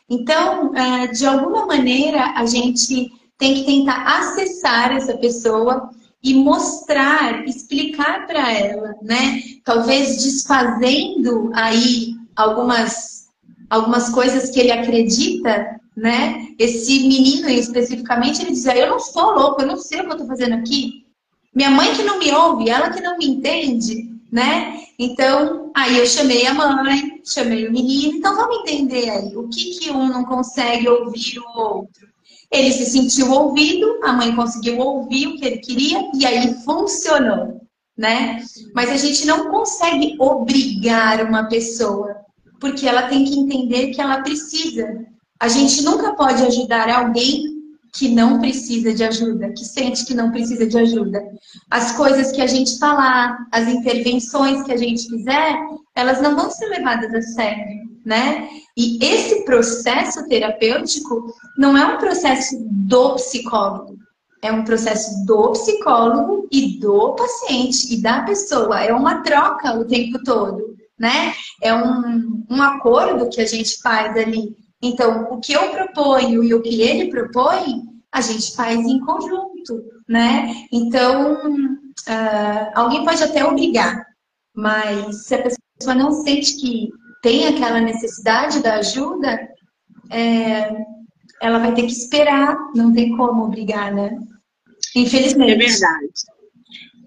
Então, 0.09 0.75
é, 0.75 1.07
de 1.07 1.25
alguma 1.25 1.65
maneira, 1.65 2.33
a 2.35 2.45
gente 2.45 3.11
tem 3.37 3.55
que 3.55 3.63
tentar 3.63 4.03
acessar 4.03 4.91
essa 4.91 5.17
pessoa 5.17 5.89
e 6.21 6.33
mostrar, 6.33 7.45
explicar 7.47 8.25
para 8.27 8.51
ela, 8.51 8.95
né? 9.01 9.41
Talvez 9.63 10.23
desfazendo 10.23 11.51
aí 11.53 12.15
algumas, 12.35 13.27
algumas 13.69 14.09
coisas 14.09 14.49
que 14.49 14.59
ele 14.59 14.71
acredita, 14.71 15.79
né? 15.95 16.47
Esse 16.57 17.07
menino 17.07 17.49
especificamente, 17.49 18.41
ele 18.41 18.51
dizia, 18.51 18.77
eu 18.77 18.89
não 18.89 18.99
sou 18.99 19.31
louco, 19.31 19.61
eu 19.61 19.67
não 19.67 19.77
sei 19.77 20.01
o 20.01 20.05
que 20.05 20.13
eu 20.13 20.17
tô 20.17 20.25
fazendo 20.25 20.55
aqui. 20.55 21.05
Minha 21.53 21.69
mãe 21.69 21.93
que 21.93 22.03
não 22.03 22.19
me 22.19 22.31
ouve, 22.31 22.69
ela 22.69 22.89
que 22.89 23.01
não 23.01 23.17
me 23.17 23.27
entende, 23.27 24.09
né? 24.31 24.79
Então, 24.97 25.71
aí 25.75 25.97
eu 25.97 26.05
chamei 26.05 26.45
a 26.45 26.53
mãe, 26.53 27.21
chamei 27.25 27.67
o 27.67 27.71
menino, 27.71 28.17
então 28.17 28.35
vamos 28.35 28.59
entender 28.59 29.09
aí, 29.09 29.35
o 29.35 29.47
que 29.49 29.79
que 29.79 29.91
um 29.91 30.07
não 30.07 30.23
consegue 30.23 30.87
ouvir 30.87 31.39
o 31.39 31.59
outro? 31.59 32.07
Ele 32.51 32.71
se 32.71 32.85
sentiu 32.85 33.31
ouvido, 33.31 33.99
a 34.03 34.13
mãe 34.13 34.35
conseguiu 34.35 34.77
ouvir 34.77 35.27
o 35.27 35.35
que 35.35 35.45
ele 35.45 35.57
queria 35.57 36.11
e 36.13 36.25
aí 36.25 36.53
funcionou, 36.63 37.61
né? 37.97 38.43
Mas 38.75 38.91
a 38.91 38.97
gente 38.97 39.25
não 39.25 39.49
consegue 39.49 40.15
obrigar 40.19 41.25
uma 41.25 41.45
pessoa, 41.45 42.15
porque 42.59 42.87
ela 42.87 43.07
tem 43.07 43.25
que 43.25 43.39
entender 43.39 43.87
que 43.87 43.99
ela 43.99 44.21
precisa. 44.21 45.03
A 45.39 45.47
gente 45.47 45.81
nunca 45.81 46.13
pode 46.13 46.43
ajudar 46.43 46.89
alguém 46.89 47.52
que 47.93 48.09
não 48.09 48.39
precisa 48.39 48.91
de 48.91 49.03
ajuda, 49.03 49.53
que 49.53 49.63
sente 49.63 50.03
que 50.05 50.15
não 50.15 50.31
precisa 50.31 50.65
de 50.65 50.77
ajuda. 50.77 51.23
As 51.69 51.91
coisas 51.91 52.31
que 52.31 52.41
a 52.41 52.47
gente 52.47 52.79
falar, 52.79 53.37
as 53.51 53.67
intervenções 53.67 54.63
que 54.63 54.71
a 54.71 54.77
gente 54.77 55.07
fizer, 55.07 55.59
elas 55.95 56.19
não 56.19 56.35
vão 56.35 56.49
ser 56.49 56.65
levadas 56.67 57.13
a 57.13 57.21
sério, 57.21 57.83
né? 58.03 58.49
E 58.75 58.97
esse 59.03 59.45
processo 59.45 60.27
terapêutico 60.27 61.31
não 61.55 61.77
é 61.77 61.85
um 61.85 61.97
processo 61.99 62.57
do 62.67 63.13
psicólogo, 63.13 63.95
é 64.41 64.51
um 64.51 64.63
processo 64.63 65.23
do 65.25 65.51
psicólogo 65.51 66.47
e 66.51 66.79
do 66.79 67.13
paciente 67.13 67.93
e 67.93 68.01
da 68.01 68.23
pessoa. 68.23 68.81
É 68.81 68.91
uma 68.91 69.21
troca 69.21 69.77
o 69.79 69.85
tempo 69.85 70.19
todo, 70.23 70.75
né? 70.97 71.33
É 71.61 71.73
um, 71.75 72.43
um 72.49 72.61
acordo 72.61 73.29
que 73.29 73.39
a 73.39 73.45
gente 73.45 73.79
faz 73.81 74.17
ali. 74.17 74.55
Então, 74.83 75.29
o 75.31 75.39
que 75.39 75.53
eu 75.53 75.71
proponho 75.71 76.43
e 76.43 76.53
o 76.53 76.61
que 76.61 76.81
ele 76.81 77.09
propõe, 77.09 77.83
a 78.11 78.19
gente 78.19 78.53
faz 78.53 78.77
em 78.77 78.99
conjunto, 78.99 79.81
né? 80.09 80.65
Então, 80.73 81.55
uh, 81.55 82.71
alguém 82.75 83.05
pode 83.05 83.23
até 83.23 83.45
obrigar, 83.45 84.05
mas 84.53 85.25
se 85.25 85.35
a 85.35 85.41
pessoa 85.41 85.95
não 85.95 86.11
sente 86.11 86.57
que 86.57 86.89
tem 87.21 87.47
aquela 87.47 87.79
necessidade 87.79 88.61
da 88.61 88.75
ajuda, 88.75 89.39
é, 90.11 90.69
ela 91.41 91.59
vai 91.59 91.73
ter 91.73 91.83
que 91.83 91.93
esperar, 91.93 92.57
não 92.75 92.93
tem 92.93 93.15
como 93.15 93.45
obrigar, 93.45 93.93
né? 93.93 94.19
Infelizmente. 94.93 95.53
É 95.53 95.55
verdade. 95.55 96.13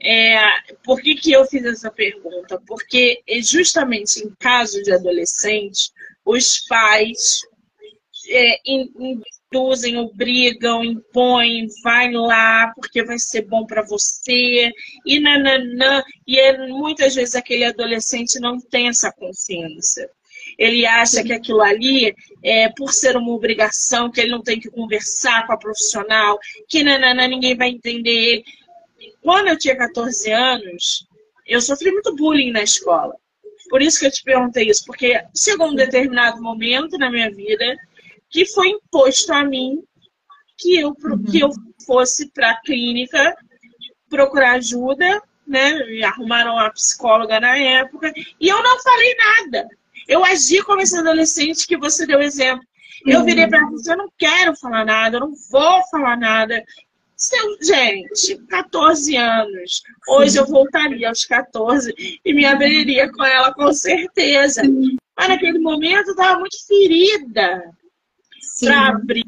É, 0.02 0.74
por 0.82 1.02
que, 1.02 1.14
que 1.14 1.32
eu 1.32 1.44
fiz 1.44 1.62
essa 1.66 1.90
pergunta? 1.90 2.58
Porque 2.66 3.22
é 3.28 3.42
justamente 3.42 4.24
em 4.24 4.34
caso 4.40 4.82
de 4.82 4.92
adolescente, 4.92 5.90
os 6.24 6.60
pais 6.66 7.40
é, 8.28 8.58
induzem, 8.64 9.96
obrigam, 9.98 10.84
impõem, 10.84 11.66
vai 11.82 12.12
lá 12.12 12.72
porque 12.74 13.04
vai 13.04 13.18
ser 13.18 13.42
bom 13.42 13.64
para 13.66 13.82
você, 13.82 14.70
e 15.04 15.20
nananã. 15.20 16.02
E 16.26 16.38
é, 16.38 16.66
muitas 16.68 17.14
vezes 17.14 17.34
aquele 17.34 17.64
adolescente 17.64 18.38
não 18.40 18.58
tem 18.58 18.88
essa 18.88 19.12
consciência. 19.12 20.08
Ele 20.58 20.86
acha 20.86 21.22
que 21.22 21.32
aquilo 21.32 21.60
ali, 21.60 22.14
é, 22.42 22.68
por 22.76 22.92
ser 22.92 23.16
uma 23.16 23.32
obrigação, 23.32 24.10
que 24.10 24.20
ele 24.20 24.30
não 24.30 24.42
tem 24.42 24.58
que 24.58 24.70
conversar 24.70 25.46
com 25.46 25.52
a 25.52 25.58
profissional, 25.58 26.38
que 26.68 26.82
nananã, 26.82 27.26
ninguém 27.26 27.56
vai 27.56 27.68
entender 27.68 28.10
ele. 28.10 28.44
Quando 29.20 29.48
eu 29.48 29.58
tinha 29.58 29.76
14 29.76 30.30
anos, 30.30 31.06
eu 31.46 31.60
sofri 31.60 31.90
muito 31.90 32.14
bullying 32.14 32.52
na 32.52 32.62
escola. 32.62 33.14
Por 33.68 33.82
isso 33.82 33.98
que 33.98 34.06
eu 34.06 34.10
te 34.10 34.22
perguntei 34.22 34.68
isso, 34.68 34.84
porque 34.86 35.20
chegou 35.36 35.68
um 35.68 35.74
determinado 35.74 36.40
momento 36.40 36.96
na 36.96 37.10
minha 37.10 37.30
vida 37.30 37.76
que 38.30 38.46
foi 38.46 38.68
imposto 38.68 39.32
a 39.32 39.44
mim 39.44 39.82
que 40.56 40.76
eu, 40.76 40.88
uhum. 40.88 41.24
que 41.24 41.40
eu 41.40 41.50
fosse 41.84 42.30
para 42.30 42.50
a 42.50 42.60
clínica 42.60 43.36
procurar 44.08 44.52
ajuda, 44.52 45.22
né? 45.46 45.74
Me 45.84 46.02
arrumaram 46.02 46.54
uma 46.54 46.70
psicóloga 46.70 47.38
na 47.38 47.56
época, 47.56 48.12
e 48.40 48.48
eu 48.48 48.62
não 48.62 48.80
falei 48.80 49.14
nada. 49.16 49.68
Eu 50.08 50.24
agi 50.24 50.62
como 50.62 50.80
esse 50.80 50.96
adolescente 50.96 51.66
que 51.66 51.76
você 51.76 52.06
deu 52.06 52.20
exemplo. 52.20 52.64
Eu 53.04 53.24
virei 53.24 53.46
para 53.46 53.66
você, 53.66 53.92
eu 53.92 53.96
não 53.96 54.10
quero 54.18 54.56
falar 54.56 54.84
nada, 54.84 55.16
eu 55.16 55.20
não 55.20 55.32
vou 55.50 55.82
falar 55.90 56.16
nada. 56.16 56.64
Seu, 57.16 57.56
gente, 57.62 58.36
14 58.48 59.16
anos. 59.16 59.82
Hoje 60.08 60.38
eu 60.38 60.46
voltaria 60.46 61.08
aos 61.08 61.24
14 61.24 61.94
e 62.24 62.34
me 62.34 62.44
abriria 62.44 63.10
com 63.10 63.24
ela 63.24 63.54
com 63.54 63.72
certeza. 63.72 64.62
Mas 65.16 65.28
naquele 65.28 65.58
momento 65.58 66.08
eu 66.08 66.14
estava 66.14 66.38
muito 66.40 66.56
ferida 66.66 67.64
para 68.60 68.88
abrir. 68.88 69.26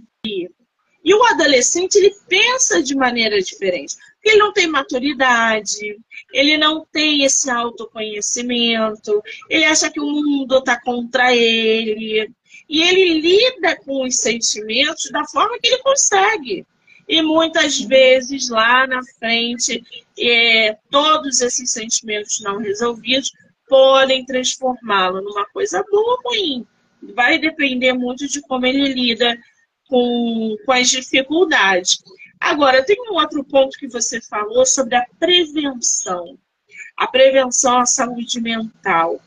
E 1.05 1.15
o 1.15 1.25
adolescente, 1.25 1.97
ele 1.97 2.15
pensa 2.29 2.83
de 2.83 2.95
maneira 2.95 3.41
diferente. 3.41 3.97
Porque 4.15 4.31
ele 4.31 4.39
não 4.39 4.53
tem 4.53 4.67
maturidade, 4.67 5.97
ele 6.33 6.59
não 6.59 6.85
tem 6.93 7.25
esse 7.25 7.49
autoconhecimento, 7.51 9.23
ele 9.49 9.65
acha 9.65 9.91
que 9.91 10.01
o 10.01 10.05
mundo 10.05 10.59
está 10.59 10.81
contra 10.81 11.35
ele. 11.35 12.31
E 12.69 12.83
ele 12.83 13.21
lida 13.21 13.77
com 13.77 14.05
os 14.05 14.17
sentimentos 14.17 15.11
da 15.11 15.25
forma 15.25 15.59
que 15.59 15.69
ele 15.69 15.83
consegue. 15.83 16.67
E 17.09 17.23
muitas 17.23 17.81
vezes 17.81 18.51
lá 18.51 18.87
na 18.87 19.01
frente, 19.19 19.83
é, 20.19 20.77
todos 20.91 21.41
esses 21.41 21.71
sentimentos 21.71 22.41
não 22.41 22.59
resolvidos 22.59 23.33
podem 23.67 24.27
transformá-lo 24.27 25.23
numa 25.23 25.47
coisa 25.47 25.83
boa 25.91 26.19
ou 26.23 26.31
ruim 26.31 26.67
vai 27.15 27.39
depender 27.39 27.93
muito 27.93 28.27
de 28.27 28.41
como 28.43 28.67
ele 28.67 28.93
lida 28.93 29.39
com, 29.89 30.57
com 30.65 30.73
as 30.73 30.89
dificuldades. 30.89 31.99
Agora, 32.41 32.85
tem 32.85 32.97
um 33.11 33.15
outro 33.15 33.45
ponto 33.45 33.77
que 33.79 33.89
você 33.89 34.21
falou 34.21 34.65
sobre 34.65 34.95
a 34.95 35.05
prevenção. 35.19 36.39
A 36.97 37.07
prevenção 37.07 37.79
à 37.79 37.87
saúde 37.87 38.41
mental. 38.41 39.21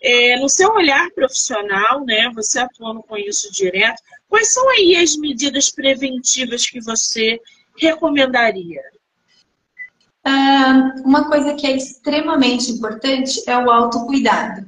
É, 0.00 0.38
no 0.38 0.48
seu 0.48 0.70
olhar 0.72 1.10
profissional, 1.10 2.04
né, 2.04 2.30
você 2.34 2.58
atuando 2.60 3.02
com 3.02 3.16
isso 3.16 3.52
direto, 3.52 4.00
quais 4.28 4.52
são 4.52 4.68
aí 4.70 4.96
as 4.96 5.16
medidas 5.16 5.70
preventivas 5.70 6.66
que 6.66 6.80
você 6.80 7.40
recomendaria? 7.76 8.82
uma 11.04 11.26
coisa 11.26 11.54
que 11.54 11.66
é 11.66 11.74
extremamente 11.74 12.70
importante 12.70 13.42
é 13.46 13.56
o 13.56 13.70
autocuidado, 13.70 14.66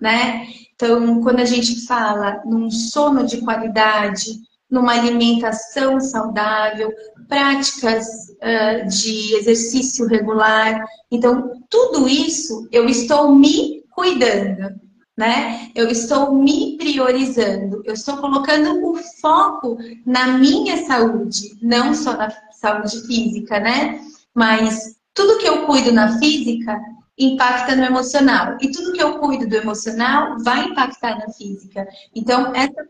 né? 0.00 0.46
Então, 0.82 1.20
quando 1.20 1.40
a 1.40 1.44
gente 1.44 1.84
fala 1.84 2.40
num 2.46 2.70
sono 2.70 3.26
de 3.26 3.42
qualidade, 3.42 4.40
numa 4.70 4.94
alimentação 4.94 6.00
saudável, 6.00 6.90
práticas 7.28 8.06
uh, 8.06 8.88
de 8.88 9.34
exercício 9.34 10.06
regular. 10.06 10.82
Então, 11.10 11.52
tudo 11.68 12.08
isso 12.08 12.66
eu 12.72 12.86
estou 12.88 13.34
me 13.34 13.84
cuidando, 13.90 14.74
né? 15.14 15.70
Eu 15.74 15.86
estou 15.88 16.34
me 16.34 16.78
priorizando, 16.78 17.82
eu 17.84 17.92
estou 17.92 18.16
colocando 18.16 18.82
o 18.82 18.96
foco 19.20 19.76
na 20.06 20.38
minha 20.38 20.86
saúde, 20.86 21.58
não 21.60 21.92
só 21.92 22.16
na 22.16 22.30
saúde 22.52 23.06
física, 23.06 23.60
né? 23.60 24.00
Mas 24.34 24.96
tudo 25.12 25.36
que 25.36 25.46
eu 25.46 25.66
cuido 25.66 25.92
na 25.92 26.18
física 26.18 26.80
impacta 27.20 27.76
no 27.76 27.84
emocional. 27.84 28.56
E 28.60 28.70
tudo 28.70 28.92
que 28.92 29.02
eu 29.02 29.18
cuido 29.18 29.48
do 29.48 29.56
emocional 29.56 30.38
vai 30.40 30.64
impactar 30.64 31.18
na 31.18 31.32
física. 31.32 31.88
Então, 32.14 32.54
essa 32.54 32.86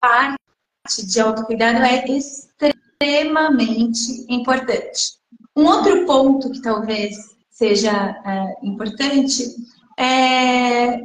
parte 0.00 0.38
de 1.06 1.20
autocuidado 1.20 1.78
é 1.78 2.04
extremamente 2.08 4.26
importante. 4.28 5.20
Um 5.56 5.66
outro 5.66 6.04
ponto 6.06 6.50
que 6.50 6.62
talvez 6.62 7.16
seja 7.50 8.16
é, 8.24 8.66
importante 8.66 9.54
é 9.98 10.98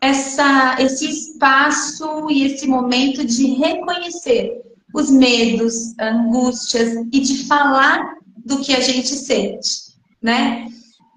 essa, 0.00 0.76
esse 0.80 1.08
espaço 1.08 2.30
e 2.30 2.44
esse 2.44 2.66
momento 2.66 3.24
de 3.24 3.54
reconhecer 3.54 4.62
os 4.94 5.10
medos, 5.10 5.98
angústias 5.98 6.94
e 7.12 7.20
de 7.20 7.46
falar 7.46 8.16
do 8.44 8.60
que 8.60 8.74
a 8.74 8.80
gente 8.80 9.08
sente, 9.08 9.83
né? 10.24 10.66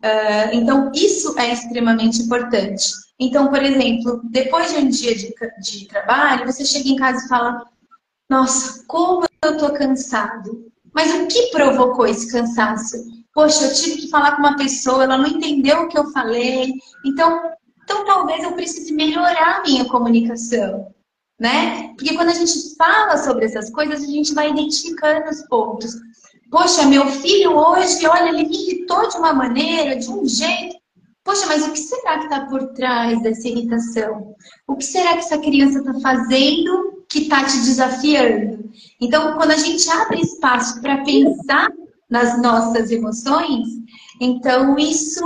Uh, 0.04 0.50
então, 0.54 0.92
isso 0.94 1.40
é 1.40 1.54
extremamente 1.54 2.22
importante. 2.22 2.92
Então, 3.18 3.48
por 3.48 3.64
exemplo, 3.64 4.22
depois 4.26 4.72
de 4.72 4.80
um 4.80 4.90
dia 4.90 5.16
de, 5.16 5.34
de 5.62 5.88
trabalho, 5.88 6.46
você 6.46 6.66
chega 6.66 6.90
em 6.90 6.98
casa 6.98 7.26
e 7.26 7.30
fala: 7.30 7.66
Nossa, 8.30 8.84
como 8.86 9.26
eu 9.44 9.58
tô 9.58 9.72
cansado. 9.72 10.68
Mas 10.94 11.14
o 11.14 11.28
que 11.28 11.52
provocou 11.52 12.06
esse 12.06 12.32
cansaço? 12.32 12.98
Poxa, 13.34 13.66
eu 13.66 13.74
tive 13.74 14.02
que 14.02 14.10
falar 14.10 14.36
com 14.36 14.40
uma 14.40 14.58
pessoa, 14.58 15.04
ela 15.04 15.18
não 15.18 15.28
entendeu 15.28 15.84
o 15.84 15.88
que 15.88 15.98
eu 15.98 16.12
falei. 16.12 16.74
Então, 17.06 17.52
então 17.84 18.04
talvez 18.04 18.44
eu 18.44 18.54
precise 18.54 18.92
melhorar 18.92 19.58
a 19.58 19.62
minha 19.62 19.86
comunicação, 19.86 20.92
né? 21.40 21.94
Porque 21.96 22.16
quando 22.16 22.30
a 22.30 22.34
gente 22.34 22.76
fala 22.76 23.18
sobre 23.18 23.46
essas 23.46 23.70
coisas, 23.70 24.04
a 24.04 24.08
gente 24.08 24.34
vai 24.34 24.50
identificando 24.50 25.30
os 25.30 25.44
pontos. 25.48 25.94
Poxa, 26.50 26.86
meu 26.86 27.06
filho 27.08 27.58
hoje, 27.58 28.08
olha, 28.08 28.30
ele 28.30 28.48
me 28.48 28.56
irritou 28.56 29.08
de 29.10 29.18
uma 29.18 29.34
maneira, 29.34 29.98
de 29.98 30.10
um 30.10 30.26
jeito. 30.26 30.78
Poxa, 31.24 31.46
mas 31.46 31.68
o 31.68 31.72
que 31.72 31.80
será 31.80 32.20
que 32.20 32.24
está 32.24 32.46
por 32.46 32.68
trás 32.70 33.22
dessa 33.22 33.50
irritação? 33.50 34.34
O 34.66 34.78
que 34.78 34.86
será 34.86 35.14
que 35.14 35.20
essa 35.20 35.38
criança 35.40 35.80
está 35.80 35.94
fazendo 36.00 37.04
que 37.10 37.20
está 37.20 37.44
te 37.44 37.58
desafiando? 37.58 38.72
Então, 39.02 39.34
quando 39.34 39.52
a 39.52 39.58
gente 39.58 39.90
abre 39.90 40.22
espaço 40.22 40.82
para 40.82 41.04
pensar 41.04 41.70
nas 42.10 42.42
nossas 42.42 42.92
emoções, 42.92 43.68
então 44.22 44.78
isso 44.80 45.26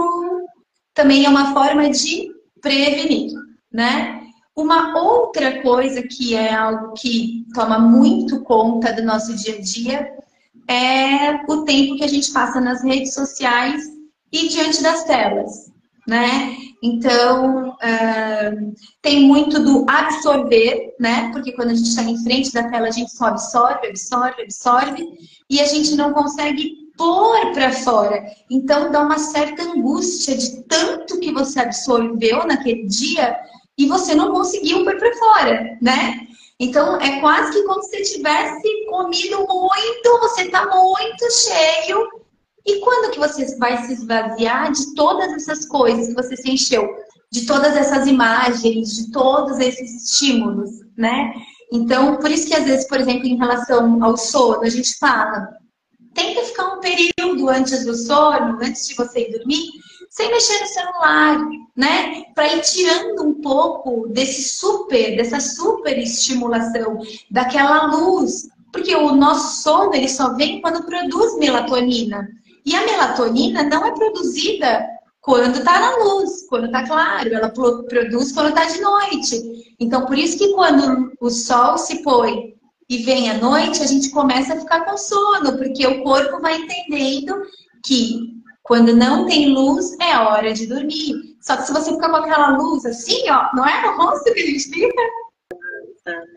também 0.95 1.25
é 1.25 1.29
uma 1.29 1.53
forma 1.53 1.87
de 1.91 2.31
prevenir, 2.59 3.31
né? 3.71 4.23
Uma 4.55 4.99
outra 4.99 5.61
coisa 5.61 6.01
que 6.01 6.33
é 6.33 6.51
algo 6.53 6.93
que 6.93 7.45
toma 7.53 7.77
muito 7.77 8.41
conta 8.41 8.91
do 8.91 9.03
nosso 9.03 9.35
dia 9.35 9.55
a 9.55 9.61
dia 9.61 10.21
é 10.67 11.43
o 11.47 11.63
tempo 11.63 11.95
que 11.97 12.03
a 12.03 12.07
gente 12.07 12.31
passa 12.31 12.61
nas 12.61 12.83
redes 12.83 13.13
sociais 13.13 13.83
e 14.31 14.47
diante 14.47 14.81
das 14.81 15.03
telas 15.03 15.71
né? 16.07 16.57
Então, 16.83 17.69
uh, 17.69 18.73
tem 19.01 19.27
muito 19.27 19.63
do 19.63 19.85
absorver, 19.87 20.95
né? 20.99 21.29
Porque 21.31 21.51
quando 21.51 21.69
a 21.69 21.75
gente 21.75 21.89
está 21.89 22.03
em 22.03 22.21
frente 22.23 22.51
da 22.51 22.69
tela, 22.69 22.87
a 22.87 22.91
gente 22.91 23.11
só 23.11 23.25
absorve, 23.25 23.87
absorve, 23.87 24.41
absorve, 24.41 25.07
e 25.49 25.61
a 25.61 25.65
gente 25.65 25.95
não 25.95 26.11
consegue 26.11 26.75
pôr 26.97 27.51
para 27.53 27.71
fora. 27.71 28.23
Então, 28.49 28.91
dá 28.91 29.01
uma 29.01 29.19
certa 29.19 29.63
angústia 29.63 30.35
de 30.35 30.63
tanto 30.63 31.19
que 31.19 31.31
você 31.31 31.59
absorveu 31.59 32.45
naquele 32.47 32.87
dia 32.87 33.37
e 33.77 33.85
você 33.85 34.15
não 34.15 34.31
conseguiu 34.31 34.83
pôr 34.83 34.97
para 34.97 35.17
fora, 35.17 35.77
né? 35.81 36.27
Então, 36.61 37.01
é 37.01 37.19
quase 37.19 37.53
que 37.53 37.63
como 37.63 37.81
se 37.81 37.89
você 37.89 38.17
tivesse 38.17 38.85
comido 38.87 39.47
muito, 39.47 40.19
você 40.19 40.43
está 40.43 40.63
muito 40.67 41.31
cheio 41.31 42.07
e 42.63 42.79
quando 42.81 43.09
que 43.09 43.17
você 43.17 43.57
vai 43.57 43.83
se 43.83 43.93
esvaziar 43.93 44.71
de 44.71 44.93
todas 44.93 45.33
essas 45.33 45.65
coisas 45.65 46.09
que 46.09 46.13
você 46.13 46.37
se 46.37 46.51
encheu? 46.51 46.87
De 47.31 47.47
todas 47.47 47.75
essas 47.75 48.05
imagens, 48.05 48.89
de 48.95 49.11
todos 49.11 49.57
esses 49.57 50.03
estímulos, 50.03 50.69
né? 50.95 51.33
Então, 51.73 52.17
por 52.17 52.29
isso 52.29 52.45
que 52.45 52.53
às 52.53 52.65
vezes, 52.65 52.87
por 52.87 52.99
exemplo, 52.99 53.25
em 53.25 53.37
relação 53.37 54.03
ao 54.03 54.15
sono, 54.15 54.61
a 54.61 54.69
gente 54.69 54.99
fala, 54.99 55.49
tenta 56.13 56.43
ficar 56.43 56.75
um 56.75 56.79
período 56.79 57.49
antes 57.49 57.83
do 57.85 57.95
sono, 57.95 58.59
antes 58.61 58.87
de 58.87 58.93
você 58.93 59.21
ir 59.21 59.31
dormir, 59.31 59.67
sem 60.11 60.29
mexer 60.29 60.59
no 60.59 60.67
celular, 60.67 61.39
né? 61.75 62.25
Para 62.35 62.53
ir 62.53 62.61
tirando 62.61 63.23
um 63.23 63.41
pouco 63.41 64.09
desse 64.09 64.43
super, 64.43 65.15
dessa 65.15 65.39
super 65.39 65.97
estimulação, 65.97 66.99
daquela 67.31 67.85
luz. 67.85 68.49
Porque 68.73 68.93
o 68.93 69.15
nosso 69.15 69.63
sono, 69.63 69.95
ele 69.95 70.09
só 70.09 70.33
vem 70.35 70.61
quando 70.61 70.83
produz 70.83 71.37
melatonina. 71.37 72.27
E 72.65 72.75
a 72.75 72.85
melatonina 72.85 73.63
não 73.63 73.85
é 73.85 73.91
produzida 73.91 74.85
quando 75.21 75.59
está 75.59 75.79
na 75.79 76.03
luz, 76.03 76.45
quando 76.49 76.65
está 76.65 76.85
claro, 76.85 77.33
ela 77.33 77.49
produz 77.49 78.33
quando 78.33 78.49
está 78.49 78.65
de 78.65 78.81
noite. 78.81 79.75
Então, 79.79 80.05
por 80.05 80.17
isso 80.17 80.37
que 80.37 80.51
quando 80.53 81.13
o 81.21 81.29
sol 81.29 81.77
se 81.77 82.03
põe 82.03 82.53
e 82.89 82.97
vem 82.97 83.29
à 83.29 83.35
noite, 83.35 83.81
a 83.81 83.87
gente 83.87 84.09
começa 84.09 84.55
a 84.55 84.59
ficar 84.59 84.83
com 84.83 84.97
sono, 84.97 85.57
porque 85.57 85.87
o 85.87 86.03
corpo 86.03 86.41
vai 86.41 86.57
entendendo 86.57 87.33
que 87.85 88.40
quando 88.71 88.95
não 88.95 89.25
tem 89.25 89.49
luz 89.49 89.97
é 89.99 90.17
hora 90.17 90.53
de 90.53 90.65
dormir. 90.65 91.35
Só 91.41 91.57
que 91.57 91.63
se 91.63 91.73
você 91.73 91.91
ficar 91.91 92.09
com 92.09 92.15
aquela 92.15 92.55
luz 92.55 92.85
assim, 92.85 93.29
ó, 93.29 93.53
não 93.53 93.67
é 93.67 93.85
no 93.85 93.97
rosto 93.97 94.33
que 94.33 94.39
a 94.39 94.45
gente 94.45 94.69
fica? 94.69 95.01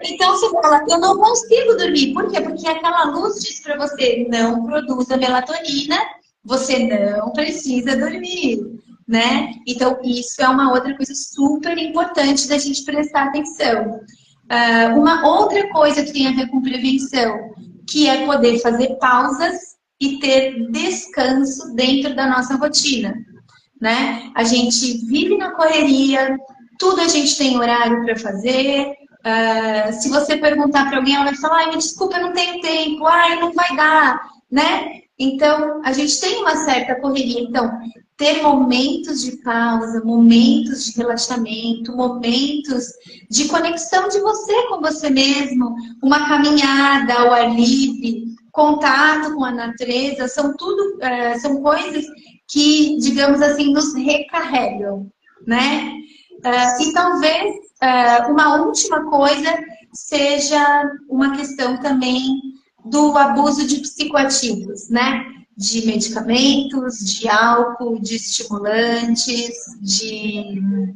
Então 0.02 0.32
você 0.32 0.50
fala, 0.50 0.84
eu 0.90 0.98
não 0.98 1.16
consigo 1.16 1.76
dormir. 1.76 2.12
Por 2.12 2.28
quê? 2.28 2.40
Porque 2.40 2.66
aquela 2.66 3.04
luz 3.04 3.36
diz 3.36 3.60
para 3.60 3.76
você, 3.76 4.26
não 4.28 4.66
produz 4.66 5.12
a 5.12 5.16
melatonina, 5.16 5.96
você 6.44 6.80
não 6.88 7.30
precisa 7.30 7.96
dormir, 7.96 8.80
né? 9.06 9.52
Então 9.64 10.00
isso 10.02 10.42
é 10.42 10.48
uma 10.48 10.72
outra 10.72 10.92
coisa 10.96 11.14
super 11.14 11.78
importante 11.78 12.48
da 12.48 12.58
gente 12.58 12.84
prestar 12.84 13.28
atenção. 13.28 14.00
Uh, 14.50 14.98
uma 14.98 15.24
outra 15.24 15.70
coisa 15.70 16.02
que 16.02 16.12
tem 16.12 16.26
a 16.26 16.32
ver 16.32 16.50
com 16.50 16.60
prevenção, 16.60 17.52
que 17.88 18.08
é 18.08 18.26
poder 18.26 18.58
fazer 18.58 18.96
pausas 18.96 19.73
e 20.00 20.18
ter 20.18 20.70
descanso 20.70 21.74
dentro 21.74 22.14
da 22.14 22.26
nossa 22.26 22.56
rotina, 22.56 23.14
né? 23.80 24.30
A 24.34 24.44
gente 24.44 25.06
vive 25.06 25.36
na 25.36 25.52
correria, 25.52 26.36
tudo 26.78 27.00
a 27.00 27.08
gente 27.08 27.36
tem 27.36 27.58
horário 27.58 28.04
para 28.04 28.16
fazer, 28.16 28.94
Uh, 29.24 29.90
se 29.90 30.10
você 30.10 30.36
perguntar 30.36 30.86
para 30.86 30.98
alguém, 30.98 31.14
ela 31.14 31.24
vai 31.24 31.34
falar, 31.36 31.60
ai, 31.60 31.70
me 31.70 31.78
desculpa, 31.78 32.18
eu 32.18 32.24
não 32.24 32.34
tenho 32.34 32.60
tempo, 32.60 33.06
ai, 33.06 33.40
não 33.40 33.54
vai 33.54 33.74
dar, 33.74 34.20
né? 34.52 35.00
Então, 35.18 35.80
a 35.82 35.94
gente 35.94 36.20
tem 36.20 36.42
uma 36.42 36.56
certa 36.56 37.00
correria. 37.00 37.40
Então, 37.40 37.72
ter 38.18 38.42
momentos 38.42 39.22
de 39.22 39.38
pausa, 39.38 40.04
momentos 40.04 40.84
de 40.84 40.98
relaxamento, 40.98 41.96
momentos 41.96 42.92
de 43.30 43.46
conexão 43.48 44.08
de 44.08 44.20
você 44.20 44.68
com 44.68 44.80
você 44.80 45.08
mesmo, 45.08 45.74
uma 46.02 46.28
caminhada 46.28 47.14
ao 47.14 47.32
ar 47.32 47.54
livre, 47.54 48.33
contato 48.54 49.34
com 49.34 49.44
a 49.44 49.50
natureza, 49.50 50.28
são 50.28 50.56
tudo, 50.56 50.96
uh, 50.98 51.40
são 51.40 51.60
coisas 51.60 52.06
que, 52.48 52.96
digamos 52.98 53.42
assim, 53.42 53.72
nos 53.72 53.92
recarregam, 53.94 55.10
né? 55.44 55.92
Uh, 56.34 56.82
e 56.82 56.92
talvez 56.92 57.56
uh, 57.82 58.30
uma 58.30 58.62
última 58.62 59.10
coisa 59.10 59.58
seja 59.92 60.88
uma 61.10 61.36
questão 61.36 61.80
também 61.80 62.24
do 62.84 63.18
abuso 63.18 63.66
de 63.66 63.80
psicoativos, 63.80 64.88
né? 64.88 65.24
De 65.56 65.84
medicamentos, 65.84 66.98
de 66.98 67.28
álcool, 67.28 68.00
de 68.00 68.16
estimulantes, 68.16 69.52
de 69.80 70.92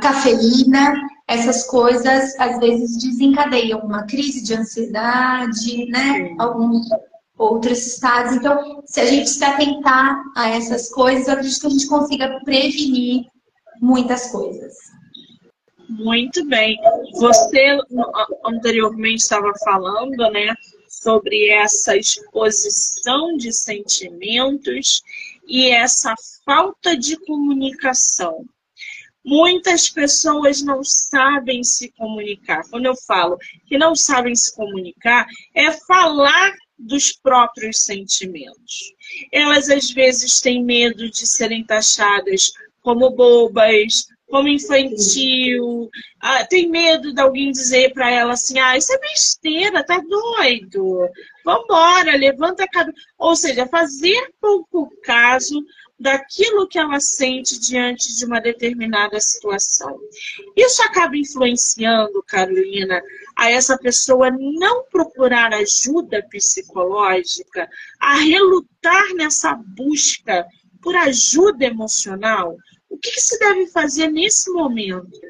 cafeína. 0.00 0.94
Essas 1.28 1.64
coisas 1.66 2.34
às 2.40 2.58
vezes 2.58 2.96
desencadeiam 2.96 3.80
uma 3.80 4.04
crise 4.04 4.42
de 4.42 4.54
ansiedade, 4.54 5.86
né? 5.90 6.34
Alguns 6.38 6.88
outros 7.36 7.86
estados. 7.86 8.34
Então, 8.34 8.82
se 8.86 9.00
a 9.00 9.04
gente 9.04 9.28
se 9.28 9.44
atentar 9.44 10.22
a 10.34 10.48
essas 10.48 10.90
coisas, 10.90 11.28
eu 11.28 11.34
acredito 11.34 11.60
que 11.60 11.66
a 11.66 11.70
gente 11.70 11.86
consiga 11.86 12.40
prevenir 12.44 13.26
muitas 13.80 14.30
coisas. 14.30 14.74
Muito 15.88 16.44
bem. 16.46 16.76
Você 17.14 17.78
anteriormente 18.44 19.22
estava 19.22 19.52
falando, 19.64 20.30
né, 20.30 20.54
sobre 20.88 21.48
essa 21.50 21.96
exposição 21.96 23.36
de 23.36 23.52
sentimentos 23.52 25.02
e 25.46 25.70
essa 25.70 26.14
falta 26.44 26.96
de 26.96 27.16
comunicação. 27.24 28.44
Muitas 29.28 29.90
pessoas 29.90 30.62
não 30.62 30.82
sabem 30.82 31.62
se 31.62 31.92
comunicar. 31.92 32.62
Quando 32.70 32.86
eu 32.86 32.96
falo 32.96 33.36
que 33.66 33.76
não 33.76 33.94
sabem 33.94 34.34
se 34.34 34.56
comunicar, 34.56 35.26
é 35.54 35.70
falar 35.70 36.54
dos 36.78 37.12
próprios 37.12 37.84
sentimentos. 37.84 38.94
Elas 39.30 39.68
às 39.68 39.90
vezes 39.90 40.40
têm 40.40 40.64
medo 40.64 41.10
de 41.10 41.26
serem 41.26 41.62
taxadas 41.62 42.52
como 42.80 43.10
bobas, 43.10 44.06
como 44.30 44.48
infantil, 44.48 45.90
ah, 46.22 46.46
tem 46.46 46.70
medo 46.70 47.12
de 47.12 47.20
alguém 47.20 47.50
dizer 47.50 47.92
para 47.92 48.10
ela 48.10 48.32
assim, 48.32 48.58
ah, 48.58 48.78
isso 48.78 48.94
é 48.94 48.98
besteira, 48.98 49.84
tá 49.84 49.98
doido, 49.98 51.06
vambora, 51.44 52.16
levanta 52.16 52.64
a 52.64 52.68
cabeça. 52.68 52.96
Ou 53.18 53.36
seja, 53.36 53.66
fazer 53.66 54.32
pouco 54.40 54.88
caso 55.02 55.62
daquilo 55.98 56.68
que 56.68 56.78
ela 56.78 57.00
sente 57.00 57.58
diante 57.58 58.14
de 58.14 58.24
uma 58.24 58.40
determinada 58.40 59.20
situação. 59.20 59.98
Isso 60.56 60.82
acaba 60.82 61.16
influenciando, 61.16 62.22
Carolina, 62.26 63.02
a 63.36 63.50
essa 63.50 63.76
pessoa 63.76 64.30
não 64.30 64.84
procurar 64.84 65.52
ajuda 65.52 66.24
psicológica, 66.30 67.68
a 68.00 68.14
relutar 68.14 69.14
nessa 69.14 69.54
busca 69.54 70.46
por 70.80 70.94
ajuda 70.94 71.64
emocional. 71.64 72.56
O 72.88 72.96
que, 72.96 73.10
que 73.10 73.20
se 73.20 73.38
deve 73.38 73.66
fazer 73.66 74.08
nesse 74.08 74.50
momento? 74.52 75.20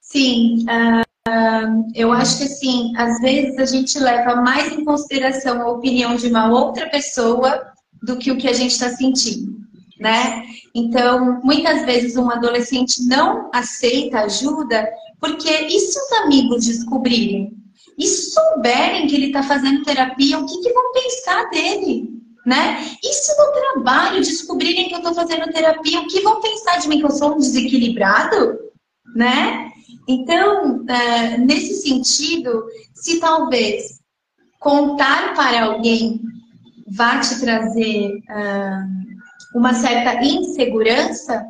Sim, 0.00 0.64
uh, 0.64 1.90
eu 1.94 2.12
acho 2.12 2.38
que 2.38 2.44
assim, 2.44 2.92
às 2.96 3.20
vezes 3.20 3.56
a 3.58 3.64
gente 3.64 3.98
leva 3.98 4.36
mais 4.36 4.72
em 4.72 4.84
consideração 4.84 5.62
a 5.62 5.70
opinião 5.70 6.16
de 6.16 6.26
uma 6.26 6.50
outra 6.50 6.90
pessoa 6.90 7.71
do 8.02 8.16
que 8.16 8.30
o 8.30 8.36
que 8.36 8.48
a 8.48 8.52
gente 8.52 8.72
está 8.72 8.90
sentindo, 8.90 9.56
né? 9.98 10.44
Então, 10.74 11.40
muitas 11.42 11.84
vezes 11.84 12.16
um 12.16 12.30
adolescente 12.30 13.04
não 13.04 13.50
aceita 13.52 14.20
ajuda 14.20 14.88
porque 15.22 15.48
e 15.48 15.78
se 15.78 15.96
os 15.96 16.12
amigos 16.24 16.66
descobrirem? 16.66 17.56
E 17.96 18.08
souberem 18.08 19.06
que 19.06 19.14
ele 19.14 19.26
está 19.26 19.44
fazendo 19.44 19.84
terapia, 19.84 20.36
o 20.36 20.46
que, 20.46 20.60
que 20.60 20.72
vão 20.72 20.92
pensar 20.92 21.48
dele? 21.50 22.10
Né? 22.44 22.90
E 23.00 23.12
se 23.12 23.30
no 23.38 23.52
trabalho 23.52 24.18
descobrirem 24.18 24.88
que 24.88 24.94
eu 24.94 24.98
estou 24.98 25.14
fazendo 25.14 25.52
terapia, 25.52 26.00
o 26.00 26.08
que 26.08 26.22
vão 26.22 26.40
pensar 26.40 26.78
de 26.78 26.88
mim? 26.88 26.98
Que 26.98 27.06
eu 27.06 27.10
sou 27.10 27.34
um 27.34 27.38
desequilibrado? 27.38 28.58
Né? 29.14 29.70
Então, 30.08 30.84
é, 30.88 31.38
nesse 31.38 31.74
sentido, 31.82 32.64
se 32.92 33.20
talvez 33.20 34.00
contar 34.58 35.34
para 35.34 35.66
alguém 35.66 36.20
vá 36.94 37.20
te 37.20 37.40
trazer 37.40 38.22
uh, 38.28 39.58
uma 39.58 39.74
certa 39.74 40.22
insegurança, 40.24 41.44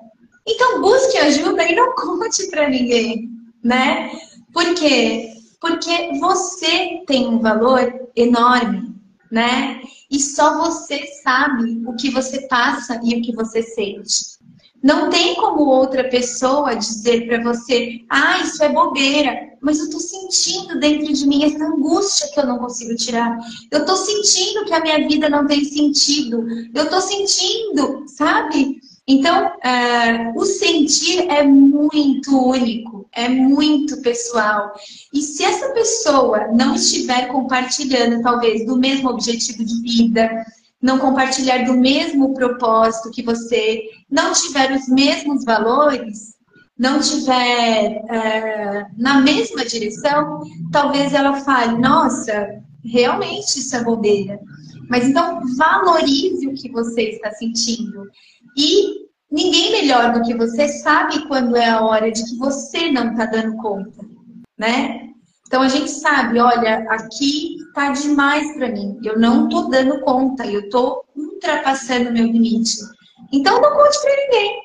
então 0.47 0.81
busque 0.81 1.19
ajuda 1.19 1.65
e 1.65 1.75
não 1.75 1.95
conte 1.97 2.49
para 2.51 2.69
ninguém, 2.69 3.31
né? 3.63 4.11
Por 4.53 4.75
quê? 4.75 5.33
Porque 5.61 6.19
você 6.19 7.03
tem 7.07 7.29
um 7.29 7.39
valor 7.39 8.11
enorme, 8.17 8.95
né? 9.31 9.81
E 10.11 10.21
só 10.21 10.59
você 10.59 11.07
sabe 11.23 11.83
o 11.87 11.95
que 11.95 12.11
você 12.11 12.47
passa 12.49 13.01
e 13.03 13.15
o 13.15 13.23
que 13.23 13.35
você 13.35 13.63
sente. 13.63 14.32
Não 14.83 15.09
tem 15.09 15.37
como 15.37 15.65
outra 15.65 16.09
pessoa 16.09 16.75
dizer 16.75 17.27
para 17.27 17.43
você, 17.43 18.01
ah, 18.11 18.41
isso 18.43 18.63
é 18.65 18.69
bobeira, 18.69 19.53
mas 19.61 19.79
eu 19.79 19.89
tô 19.89 20.01
sentindo 20.01 20.81
dentro 20.81 21.13
de 21.13 21.25
mim 21.25 21.45
essa 21.45 21.65
angústia 21.65 22.29
que 22.33 22.41
eu 22.41 22.47
não 22.47 22.59
consigo 22.59 22.97
tirar. 22.97 23.39
Eu 23.71 23.85
tô 23.85 23.97
sentindo 23.97 24.65
que 24.65 24.75
a 24.75 24.81
minha 24.81 25.07
vida 25.07 25.29
não 25.29 25.47
tem 25.47 25.65
sentido. 25.65 26.45
Eu 26.75 26.91
tô 26.91 27.01
sentindo, 27.01 28.05
sabe? 28.09 28.81
Então, 29.07 29.47
uh, 29.47 30.41
o 30.41 30.45
sentir 30.45 31.29
é 31.29 31.43
muito 31.45 32.37
único, 32.37 33.07
é 33.13 33.29
muito 33.29 34.01
pessoal. 34.01 34.73
E 35.13 35.21
se 35.23 35.45
essa 35.45 35.71
pessoa 35.71 36.49
não 36.49 36.75
estiver 36.75 37.29
compartilhando, 37.29 38.23
talvez, 38.23 38.67
do 38.67 38.77
mesmo 38.77 39.11
objetivo 39.11 39.65
de 39.65 39.81
vida, 39.81 40.45
não 40.81 40.99
compartilhar 40.99 41.65
do 41.65 41.75
mesmo 41.75 42.35
propósito 42.35 43.11
que 43.13 43.23
você, 43.23 43.83
não 44.13 44.33
tiver 44.35 44.71
os 44.73 44.87
mesmos 44.89 45.43
valores, 45.45 46.37
não 46.79 47.01
tiver 47.01 48.05
é, 48.11 48.87
na 48.99 49.23
mesma 49.23 49.65
direção, 49.65 50.41
talvez 50.71 51.15
ela 51.15 51.41
fale, 51.41 51.79
nossa, 51.79 52.63
realmente 52.85 53.59
isso 53.59 53.75
é 53.75 53.83
bobeira. 53.83 54.39
Mas 54.91 55.09
então 55.09 55.41
valorize 55.57 56.47
o 56.47 56.55
que 56.55 56.71
você 56.71 57.11
está 57.11 57.31
sentindo. 57.31 58.07
E 58.55 59.07
ninguém 59.31 59.73
melhor 59.73 60.13
do 60.13 60.23
que 60.23 60.35
você 60.35 60.69
sabe 60.69 61.27
quando 61.27 61.57
é 61.57 61.71
a 61.71 61.81
hora 61.81 62.13
de 62.13 62.23
que 62.23 62.37
você 62.37 62.93
não 62.93 63.13
está 63.13 63.25
dando 63.25 63.57
conta, 63.57 64.05
né? 64.59 65.09
Então 65.47 65.63
a 65.63 65.69
gente 65.69 65.91
sabe, 65.91 66.39
olha, 66.39 66.87
aqui 66.91 67.57
tá 67.75 67.93
demais 67.93 68.55
para 68.55 68.71
mim. 68.71 68.99
Eu 69.03 69.19
não 69.19 69.49
tô 69.49 69.69
dando 69.69 70.01
conta, 70.01 70.47
eu 70.47 70.69
tô 70.69 71.05
ultrapassando 71.17 72.13
meu 72.13 72.27
limite. 72.27 72.77
Então 73.33 73.61
não 73.61 73.73
conte 73.75 74.01
para 74.01 74.17
ninguém. 74.17 74.63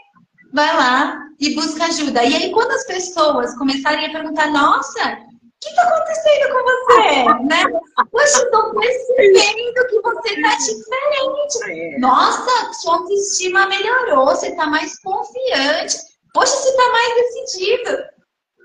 Vai 0.54 0.76
lá 0.76 1.20
e 1.40 1.56
busca 1.56 1.86
ajuda. 1.86 2.24
E 2.24 2.36
aí 2.36 2.52
quando 2.52 2.72
as 2.72 2.86
pessoas 2.86 3.58
começarem 3.58 4.06
a 4.06 4.12
perguntar, 4.12 4.48
nossa, 4.52 5.00
o 5.00 5.60
que 5.62 5.70
está 5.70 5.84
acontecendo 5.84 6.54
com 6.54 6.64
você? 6.64 7.44
né? 7.46 7.80
Poxa, 8.12 8.44
estou 8.44 8.74
percebendo 8.76 9.88
que 9.90 10.02
você 10.02 10.30
está 10.34 10.56
diferente. 10.56 11.96
É. 11.96 12.00
Nossa, 12.00 12.74
sua 12.74 12.98
autoestima 12.98 13.68
melhorou, 13.68 14.26
você 14.28 14.50
está 14.50 14.68
mais 14.68 15.00
confiante. 15.00 15.98
Poxa, 16.34 16.56
você 16.56 16.70
está 16.70 16.92
mais 16.92 17.16
decidido. 17.16 17.98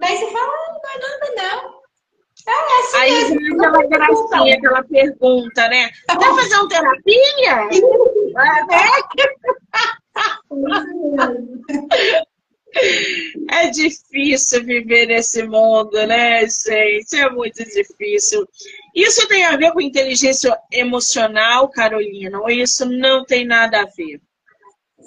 Daí 0.00 0.18
você 0.18 0.26
fala, 0.32 0.46
ah, 0.46 0.72
não 0.82 0.90
é 0.90 0.98
nada 0.98 1.32
não. 1.36 1.82
É 2.44 2.80
assim 2.80 2.96
Aí 2.96 3.30
mesmo, 3.30 3.64
aquela 3.64 3.86
gracinha, 3.86 4.57
aquela 4.57 4.82
pergunta, 4.82 5.68
né? 5.68 5.90
Quer 6.09 6.34
fazer 6.34 6.57
uma 6.57 6.68
terapia? 6.68 7.68
É 8.34 9.61
difícil 13.72 14.64
viver 14.64 15.07
nesse 15.07 15.42
mundo, 15.46 15.92
né, 16.07 16.40
gente? 16.46 17.16
É 17.16 17.30
muito 17.30 17.64
difícil. 17.64 18.46
Isso 18.94 19.26
tem 19.28 19.44
a 19.44 19.57
ver 19.57 19.72
com 19.72 19.80
inteligência 19.80 20.57
emocional, 20.70 21.68
Carolina, 21.68 22.38
ou 22.40 22.50
isso 22.50 22.84
não 22.86 23.24
tem 23.24 23.44
nada 23.46 23.82
a 23.82 23.86
ver? 23.96 24.20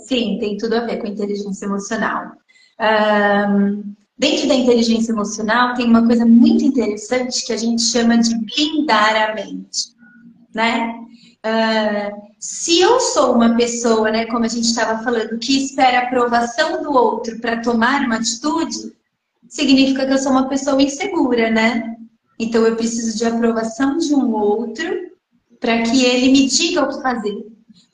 Sim, 0.07 0.37
tem 0.39 0.57
tudo 0.57 0.75
a 0.75 0.85
ver 0.85 0.97
com 0.97 1.07
inteligência 1.07 1.65
emocional. 1.65 2.31
Um, 2.79 3.95
Dentro 4.17 4.47
da 4.47 4.55
inteligência 4.55 5.11
emocional 5.11 5.73
tem 5.73 5.87
uma 5.87 6.05
coisa 6.05 6.25
muito 6.25 6.63
interessante 6.63 7.45
que 7.45 7.51
a 7.51 7.57
gente 7.57 7.81
chama 7.81 8.17
de 8.17 8.33
blindar 8.33 9.29
a 9.29 9.35
mente, 9.35 9.93
né? 10.53 10.95
Uh, 11.45 12.34
se 12.45 12.79
eu 12.79 12.99
sou 12.99 13.33
uma 13.33 13.55
pessoa, 13.55 14.11
né, 14.11 14.25
como 14.27 14.45
a 14.45 14.47
gente 14.47 14.65
estava 14.65 15.03
falando, 15.03 15.39
que 15.39 15.65
espera 15.65 15.99
a 15.99 16.03
aprovação 16.03 16.83
do 16.83 16.91
outro 16.91 17.39
para 17.39 17.61
tomar 17.61 18.01
uma 18.01 18.17
atitude, 18.17 18.93
significa 19.49 20.05
que 20.05 20.13
eu 20.13 20.17
sou 20.17 20.31
uma 20.31 20.47
pessoa 20.47 20.81
insegura, 20.81 21.49
né? 21.49 21.95
Então 22.39 22.65
eu 22.65 22.75
preciso 22.75 23.17
de 23.17 23.25
aprovação 23.25 23.97
de 23.97 24.13
um 24.13 24.31
outro 24.33 24.85
para 25.59 25.81
que 25.83 26.05
ele 26.05 26.31
me 26.31 26.47
diga 26.47 26.83
o 26.83 26.89
que 26.89 27.01
fazer. 27.01 27.35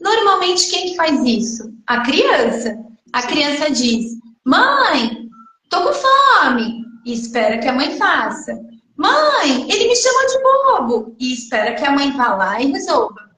Normalmente 0.01 0.69
quem 0.69 0.89
que 0.89 0.95
faz 0.95 1.23
isso? 1.23 1.73
A 1.87 2.01
criança. 2.01 2.77
A 3.13 3.21
criança 3.23 3.71
diz: 3.71 4.17
"Mãe, 4.45 5.29
Tô 5.71 5.81
com 5.83 5.93
fome. 5.93 6.85
E 7.05 7.13
espera 7.13 7.57
que 7.57 7.67
a 7.67 7.73
mãe 7.73 7.97
faça. 7.97 8.53
Mãe, 8.97 9.71
ele 9.71 9.87
me 9.87 9.95
chama 9.95 10.27
de 10.27 10.43
bobo. 10.43 11.15
E 11.17 11.33
espera 11.33 11.73
que 11.75 11.85
a 11.85 11.91
mãe 11.91 12.11
vá 12.11 12.35
lá 12.35 12.61
e 12.61 12.69
resolva. 12.69 13.30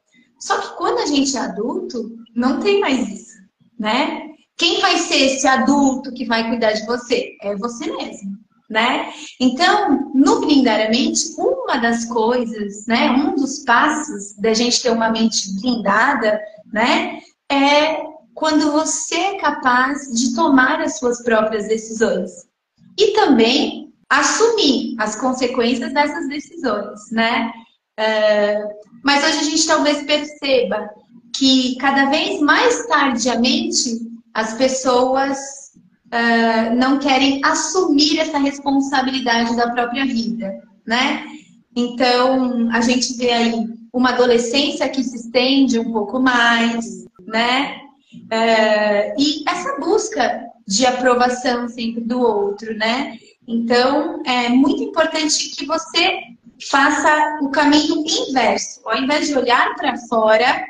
Só 0.44 0.58
que 0.58 0.76
quando 0.76 1.00
a 1.00 1.06
gente 1.06 1.38
é 1.38 1.40
adulto, 1.40 2.18
não 2.36 2.60
tem 2.60 2.82
mais 2.82 3.08
isso, 3.08 3.38
né? 3.80 4.30
Quem 4.58 4.82
vai 4.82 4.98
ser 4.98 5.16
esse 5.16 5.48
adulto 5.48 6.14
que 6.14 6.26
vai 6.26 6.50
cuidar 6.50 6.74
de 6.74 6.86
você? 6.86 7.38
É 7.42 7.56
você 7.56 7.90
mesmo, 7.90 8.38
né? 8.70 9.14
Então, 9.40 10.12
no 10.14 10.42
blindariamente, 10.42 11.34
uma 11.38 11.78
das 11.78 12.04
coisas, 12.06 12.86
né, 12.88 13.10
um 13.12 13.36
dos 13.36 13.60
passos 13.60 14.36
da 14.38 14.54
gente 14.54 14.82
ter 14.82 14.90
uma 14.90 15.10
mente 15.12 15.50
blindada, 15.62 16.38
né, 16.74 17.22
é 17.50 18.04
quando 18.34 18.70
você 18.74 19.16
é 19.16 19.38
capaz 19.38 20.12
de 20.12 20.36
tomar 20.36 20.82
as 20.82 21.00
suas 21.00 21.24
próprias 21.24 21.70
decisões. 21.70 22.32
E 23.00 23.14
também 23.14 23.94
assumir 24.10 24.94
as 25.00 25.16
consequências 25.16 25.94
dessas 25.94 26.28
decisões, 26.28 27.00
né? 27.12 27.50
Uh, 28.00 28.74
mas 29.04 29.24
hoje 29.24 29.38
a 29.38 29.44
gente 29.44 29.68
talvez 29.68 30.04
perceba 30.04 30.90
que 31.36 31.76
cada 31.78 32.10
vez 32.10 32.40
mais 32.42 32.88
tardiamente 32.88 34.02
as 34.34 34.56
pessoas 34.56 35.38
uh, 36.08 36.76
não 36.76 37.00
querem 37.00 37.40
assumir 37.44 38.20
essa 38.20 38.38
responsabilidade 38.38 39.56
da 39.56 39.70
própria 39.72 40.06
vida, 40.06 40.62
né? 40.86 41.26
Então 41.76 42.70
a 42.72 42.82
gente 42.82 43.16
vê 43.16 43.32
aí 43.32 43.68
uma 43.92 44.10
adolescência 44.10 44.90
que 44.90 45.04
se 45.04 45.18
estende 45.18 45.78
um 45.78 45.92
pouco 45.92 46.20
mais, 46.20 47.06
né? 47.28 47.80
É, 48.30 49.14
e 49.20 49.44
essa 49.48 49.80
busca 49.80 50.48
de 50.68 50.86
aprovação 50.86 51.68
sempre 51.68 52.02
do 52.02 52.20
outro, 52.20 52.76
né? 52.76 53.18
Então, 53.48 54.22
é 54.26 54.50
muito 54.50 54.82
importante 54.82 55.50
que 55.50 55.66
você 55.66 56.22
faça 56.70 57.40
o 57.42 57.50
caminho 57.50 58.04
inverso. 58.06 58.82
Ao 58.86 58.98
invés 58.98 59.28
de 59.28 59.38
olhar 59.38 59.76
para 59.76 59.98
fora, 60.08 60.66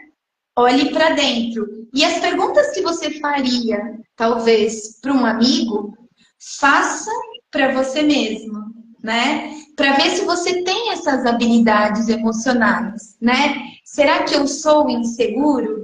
olhe 0.56 0.92
para 0.92 1.12
dentro. 1.12 1.88
E 1.94 2.04
as 2.04 2.20
perguntas 2.20 2.72
que 2.72 2.82
você 2.82 3.20
faria, 3.20 4.00
talvez, 4.16 5.00
para 5.02 5.14
um 5.14 5.26
amigo, 5.26 5.96
faça 6.60 7.12
para 7.52 7.72
você 7.72 8.02
mesmo, 8.02 8.60
né? 9.02 9.56
Para 9.76 9.94
ver 9.94 10.12
se 10.12 10.26
você 10.26 10.64
tem 10.64 10.92
essas 10.92 11.26
habilidades 11.26 12.10
emocionais, 12.10 13.16
né? 13.22 13.74
Será 13.84 14.24
que 14.24 14.36
eu 14.36 14.48
sou 14.48 14.90
inseguro? 14.90 15.84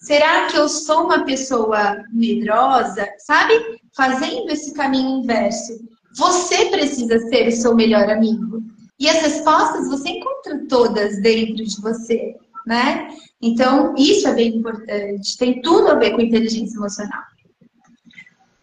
Será 0.00 0.46
que 0.46 0.56
eu 0.56 0.68
sou 0.68 1.04
uma 1.04 1.24
pessoa 1.24 2.02
medrosa? 2.12 3.08
Sabe? 3.18 3.54
Fazendo 3.94 4.50
esse 4.50 4.72
caminho 4.74 5.22
inverso. 5.22 5.72
Você 6.16 6.66
precisa 6.66 7.18
ser 7.28 7.48
o 7.48 7.52
seu 7.52 7.74
melhor 7.74 8.08
amigo. 8.08 8.62
E 8.98 9.08
as 9.08 9.20
respostas 9.20 9.88
você 9.88 10.10
encontra 10.10 10.66
todas 10.68 11.20
dentro 11.20 11.64
de 11.64 11.80
você, 11.80 12.36
né? 12.66 13.08
Então, 13.40 13.94
isso 13.96 14.26
é 14.26 14.34
bem 14.34 14.56
importante. 14.56 15.36
Tem 15.36 15.60
tudo 15.60 15.88
a 15.88 15.94
ver 15.94 16.12
com 16.12 16.20
inteligência 16.20 16.76
emocional. 16.76 17.22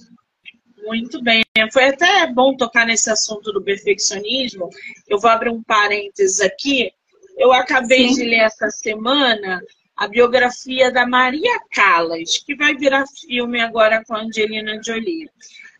Muito 0.84 1.22
bem. 1.22 1.42
Foi 1.72 1.86
até 1.86 2.26
bom 2.26 2.56
tocar 2.56 2.86
nesse 2.86 3.10
assunto 3.10 3.52
do 3.52 3.62
perfeccionismo. 3.62 4.68
Eu 5.08 5.18
vou 5.18 5.30
abrir 5.30 5.50
um 5.50 5.62
parênteses 5.62 6.40
aqui. 6.40 6.92
Eu 7.36 7.52
acabei 7.52 8.08
Sim. 8.08 8.14
de 8.14 8.24
ler 8.24 8.40
essa 8.40 8.70
semana 8.70 9.62
a 9.96 10.08
biografia 10.08 10.90
da 10.90 11.06
Maria 11.06 11.60
Callas, 11.74 12.38
que 12.38 12.54
vai 12.54 12.74
virar 12.74 13.04
filme 13.06 13.60
agora 13.60 14.02
com 14.04 14.14
a 14.14 14.22
Angelina 14.22 14.80
Jolie. 14.82 15.28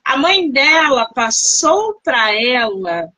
A 0.05 0.17
mãe 0.17 0.51
dela 0.51 1.07
passou 1.15 1.99
para 2.05 2.35
ela 2.35 3.09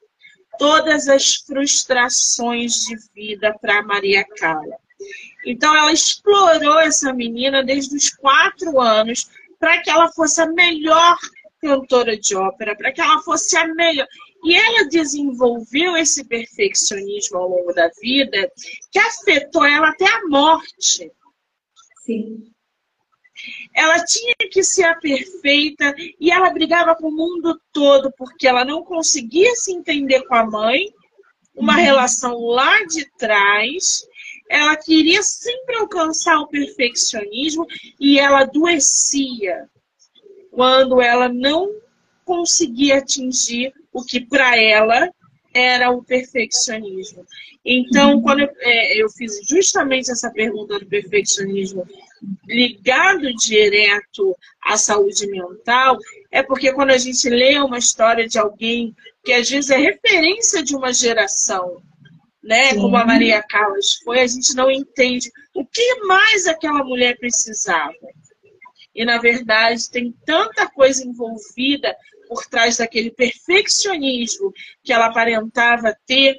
todas 0.59 1.09
as 1.09 1.35
frustrações 1.37 2.87
de 2.87 2.97
vida 3.15 3.53
para 3.61 3.83
Maria 3.83 4.25
Callas. 4.39 4.79
Então 5.45 5.77
ela 5.77 5.93
explorou 5.93 6.79
essa 6.79 7.13
menina 7.13 7.65
desde 7.65 7.97
os 7.97 8.11
quatro 8.11 8.81
anos 8.81 9.29
para 9.59 9.83
que 9.83 9.91
ela 9.91 10.09
fosse 10.13 10.41
a 10.41 10.47
melhor 10.47 11.19
cantora 11.63 12.19
de 12.19 12.35
ópera, 12.35 12.77
para 12.77 12.93
que 12.93 13.01
ela 13.01 13.23
fosse 13.23 13.57
a 13.57 13.67
melhor. 13.67 14.07
E 14.45 14.57
ela 14.57 14.89
desenvolveu 14.89 15.97
esse 15.97 16.25
perfeccionismo 16.25 17.39
ao 17.39 17.49
longo 17.49 17.73
da 17.73 17.89
vida 18.01 18.51
que 18.91 18.99
afetou 18.99 19.65
ela 19.65 19.91
até 19.91 20.05
a 20.05 20.27
morte. 20.27 21.11
Sim. 22.05 22.53
Ela 23.75 24.05
tinha 24.05 24.35
que 24.51 24.63
ser 24.63 24.85
a 24.85 24.97
perfeita 24.97 25.95
e 26.21 26.31
ela 26.31 26.51
brigava 26.51 26.95
com 26.97 27.09
o 27.09 27.17
mundo 27.17 27.61
todo 27.73 28.13
porque 28.17 28.47
ela 28.47 28.65
não 28.65 28.85
conseguia 28.85 29.55
se 29.55 29.73
entender 29.73 30.23
com 30.27 30.35
a 30.35 30.45
mãe, 30.45 30.93
uma 31.55 31.77
uhum. 31.77 31.83
relação 31.83 32.39
lá 32.41 32.85
de 32.85 33.09
trás. 33.17 34.05
Ela 34.51 34.77
queria 34.77 35.23
sempre 35.23 35.77
alcançar 35.77 36.39
o 36.41 36.49
perfeccionismo 36.49 37.67
e 37.99 38.19
ela 38.19 38.41
adoecia 38.41 39.69
quando 40.53 41.01
ela 41.01 41.29
não 41.29 41.69
conseguia 42.25 42.99
atingir 42.99 43.73
o 43.93 44.05
que 44.05 44.21
para 44.21 44.57
ela 44.57 45.11
era 45.53 45.91
o 45.91 46.05
perfeccionismo. 46.05 47.27
Então, 47.65 48.15
uhum. 48.15 48.23
quando 48.23 48.41
eu, 48.41 48.49
é, 48.61 49.03
eu, 49.03 49.09
fiz 49.11 49.41
justamente 49.49 50.11
essa 50.11 50.31
pergunta 50.31 50.79
do 50.79 50.87
perfeccionismo 50.87 51.87
ligado 52.47 53.33
direto 53.35 54.37
à 54.65 54.77
saúde 54.77 55.27
mental, 55.27 55.97
é 56.31 56.43
porque 56.43 56.73
quando 56.73 56.91
a 56.91 56.99
gente 56.99 57.29
lê 57.29 57.59
uma 57.59 57.79
história 57.79 58.29
de 58.29 58.39
alguém 58.39 58.95
que 59.25 59.33
às 59.33 59.49
vezes 59.49 59.71
é 59.71 59.77
referência 59.77 60.63
de 60.63 60.75
uma 60.75 60.93
geração, 60.93 61.83
né, 62.43 62.71
Sim. 62.71 62.81
como 62.81 62.97
a 62.97 63.05
Maria 63.05 63.43
Callas 63.43 63.95
foi, 64.05 64.21
a 64.21 64.27
gente 64.27 64.55
não 64.55 64.71
entende 64.71 65.31
o 65.55 65.65
que 65.65 66.05
mais 66.05 66.47
aquela 66.47 66.83
mulher 66.83 67.17
precisava. 67.19 67.95
E, 68.95 69.05
na 69.05 69.19
verdade, 69.19 69.91
tem 69.91 70.15
tanta 70.25 70.69
coisa 70.69 71.07
envolvida 71.07 71.97
por 72.29 72.47
trás 72.47 72.77
daquele 72.79 73.11
perfeccionismo 73.11 74.53
que 74.83 74.93
ela 74.93 75.07
aparentava 75.07 75.97
ter, 76.07 76.37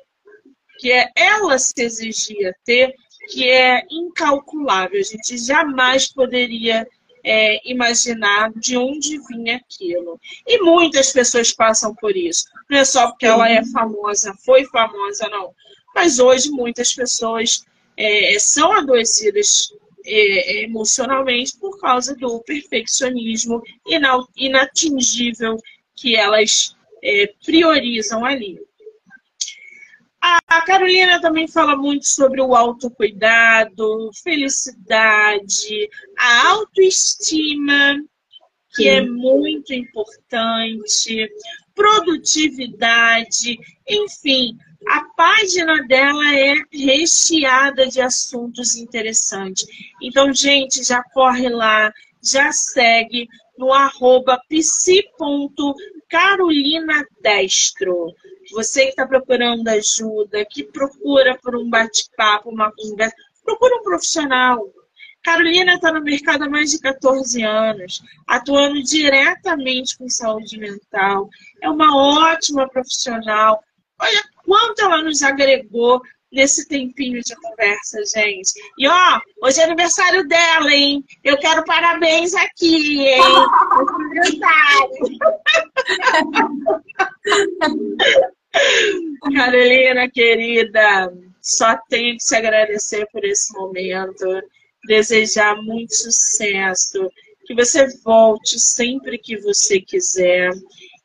que 0.79 0.91
é, 0.91 1.09
ela 1.15 1.57
se 1.57 1.73
exigia 1.77 2.55
ter, 2.63 2.93
que 3.29 3.47
é 3.47 3.83
incalculável. 3.89 4.99
A 4.99 5.03
gente 5.03 5.37
jamais 5.37 6.11
poderia 6.11 6.87
é, 7.23 7.59
imaginar 7.69 8.51
de 8.55 8.77
onde 8.77 9.17
vinha 9.27 9.57
aquilo. 9.57 10.19
E 10.45 10.61
muitas 10.61 11.11
pessoas 11.11 11.53
passam 11.53 11.95
por 11.95 12.15
isso. 12.15 12.45
Não 12.69 12.79
é 12.79 12.85
só 12.85 13.07
porque 13.07 13.25
ela 13.25 13.49
é 13.49 13.63
famosa, 13.65 14.33
foi 14.45 14.65
famosa, 14.65 15.29
não. 15.29 15.53
Mas 15.95 16.19
hoje 16.19 16.49
muitas 16.49 16.93
pessoas 16.93 17.63
é, 17.95 18.37
são 18.39 18.73
adoecidas 18.73 19.73
é, 20.05 20.63
emocionalmente 20.63 21.57
por 21.57 21.79
causa 21.79 22.15
do 22.15 22.39
perfeccionismo 22.41 23.61
inatingível 24.35 25.57
que 25.95 26.15
elas 26.15 26.75
é, 27.03 27.33
priorizam 27.45 28.25
ali. 28.25 28.59
A 30.21 30.61
Carolina 30.61 31.19
também 31.19 31.49
fala 31.49 31.75
muito 31.75 32.07
sobre 32.07 32.41
o 32.41 32.55
autocuidado, 32.55 34.09
felicidade, 34.23 35.89
a 36.17 36.47
autoestima, 36.47 38.01
que 38.73 38.87
é 38.87 39.01
Sim. 39.01 39.05
é 39.05 39.09
muito 39.09 39.73
importante, 39.73 41.29
produtividade, 41.75 43.59
enfim, 43.85 44.57
a 44.87 45.03
página 45.15 45.83
dela 45.87 46.35
é 46.35 46.55
recheada 46.71 47.87
de 47.87 48.01
assuntos 48.01 48.75
interessantes. 48.75 49.65
Então, 50.01 50.33
gente, 50.33 50.83
já 50.83 51.03
corre 51.13 51.49
lá, 51.49 51.91
já 52.21 52.51
segue 52.51 53.27
no 53.57 53.71
arroba 53.71 54.39
psi.carolinadestro. 54.49 55.93
Carolina 56.13 57.03
Destro. 57.23 58.13
Você 58.51 58.83
que 58.83 58.89
está 58.89 59.07
procurando 59.07 59.67
ajuda, 59.67 60.45
que 60.45 60.63
procura 60.63 61.35
por 61.41 61.55
um 61.55 61.67
bate-papo, 61.67 62.51
uma 62.51 62.71
conversa, 62.71 63.15
procura 63.43 63.77
um 63.77 63.81
profissional. 63.81 64.63
Carolina 65.23 65.73
está 65.73 65.91
no 65.91 66.03
mercado 66.03 66.43
há 66.43 66.49
mais 66.49 66.69
de 66.69 66.79
14 66.79 67.41
anos, 67.41 68.03
atuando 68.27 68.83
diretamente 68.83 69.97
com 69.97 70.07
saúde 70.07 70.59
mental. 70.59 71.27
É 71.63 71.67
uma 71.67 71.97
ótima 71.97 72.69
profissional. 72.69 73.63
Olha 73.99 74.23
quanto 74.53 74.83
ela 74.83 75.01
nos 75.01 75.23
agregou 75.23 75.99
nesse 76.31 76.67
tempinho 76.67 77.19
de 77.23 77.35
conversa, 77.37 77.97
gente. 78.05 78.51
E 78.77 78.87
ó, 78.87 79.19
hoje 79.41 79.59
é 79.59 79.63
aniversário 79.63 80.27
dela, 80.27 80.71
hein? 80.71 81.03
Eu 81.23 81.39
quero 81.39 81.65
parabéns 81.65 82.35
aqui, 82.35 83.01
hein? 83.01 83.19
Carolina, 89.35 90.07
querida, 90.11 91.11
só 91.41 91.75
tenho 91.89 92.15
que 92.15 92.23
te 92.23 92.35
agradecer 92.35 93.07
por 93.11 93.25
esse 93.25 93.51
momento, 93.53 94.23
desejar 94.85 95.55
muito 95.63 95.95
sucesso, 95.95 97.09
que 97.47 97.55
você 97.55 97.87
volte 98.03 98.59
sempre 98.59 99.17
que 99.17 99.35
você 99.37 99.81
quiser 99.81 100.51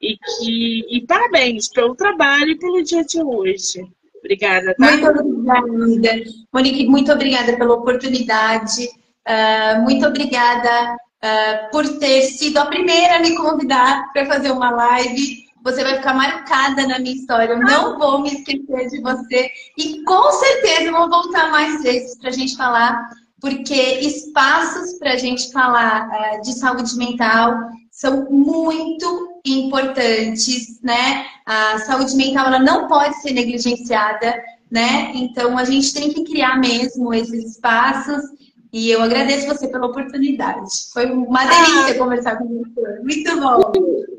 e 0.01 0.17
que 0.17 0.97
e 0.97 1.07
parabéns 1.07 1.69
pelo 1.69 1.95
trabalho 1.95 2.51
e 2.51 2.59
pelo 2.59 2.83
dia 2.83 3.05
de 3.05 3.23
hoje. 3.23 3.83
Obrigada, 4.19 4.75
tá? 4.75 4.91
Muito 4.91 5.07
obrigada, 5.09 6.25
Monique, 6.53 6.87
muito 6.87 7.13
obrigada 7.13 7.57
pela 7.57 7.75
oportunidade. 7.75 8.89
Uh, 9.27 9.83
muito 9.83 10.07
obrigada 10.07 10.95
uh, 10.95 11.71
por 11.71 11.87
ter 11.99 12.23
sido 12.23 12.59
a 12.59 12.67
primeira 12.67 13.17
a 13.17 13.21
me 13.21 13.37
convidar 13.37 14.11
para 14.13 14.27
fazer 14.27 14.51
uma 14.51 14.71
live. 14.71 15.47
Você 15.63 15.83
vai 15.83 15.97
ficar 15.97 16.15
marcada 16.15 16.87
na 16.87 16.99
minha 16.99 17.15
história. 17.15 17.53
Eu 17.53 17.61
não 17.61 17.99
vou 17.99 18.21
me 18.21 18.33
esquecer 18.33 18.89
de 18.89 19.01
você. 19.01 19.51
E 19.77 20.03
com 20.05 20.33
certeza 20.33 20.91
vou 20.91 21.09
voltar 21.09 21.51
mais 21.51 21.83
vezes 21.83 22.17
para 22.19 22.31
a 22.31 22.33
gente 22.33 22.57
falar, 22.57 23.11
porque 23.41 23.75
espaços 24.01 24.99
para 24.99 25.13
a 25.13 25.17
gente 25.17 25.53
falar 25.53 26.09
uh, 26.09 26.43
de 26.43 26.55
saúde 26.55 26.97
mental 26.97 27.55
são 27.91 28.27
muito 28.31 29.28
importantes, 29.53 30.81
né? 30.83 31.27
A 31.47 31.79
saúde 31.79 32.15
mental 32.17 32.47
ela 32.47 32.59
não 32.59 32.89
pode 32.89 33.21
ser 33.23 33.33
negligenciada, 33.33 34.43
né? 34.71 35.13
Então 35.15 35.57
a 35.57 35.65
gente 35.65 35.93
tem 35.95 36.13
que 36.13 36.25
criar 36.25 36.59
mesmo 36.59 37.13
esses 37.13 37.57
espaços. 37.57 38.23
E 38.73 38.91
eu 38.91 39.03
agradeço 39.03 39.47
você 39.47 39.67
pela 39.69 39.87
oportunidade. 39.87 40.69
Foi 40.93 41.07
uma 41.11 41.45
delícia 41.45 41.95
ah. 41.95 41.99
conversar 41.99 42.37
com 42.37 42.47
você. 42.47 43.01
Muito 43.01 43.41
bom. 43.41 43.73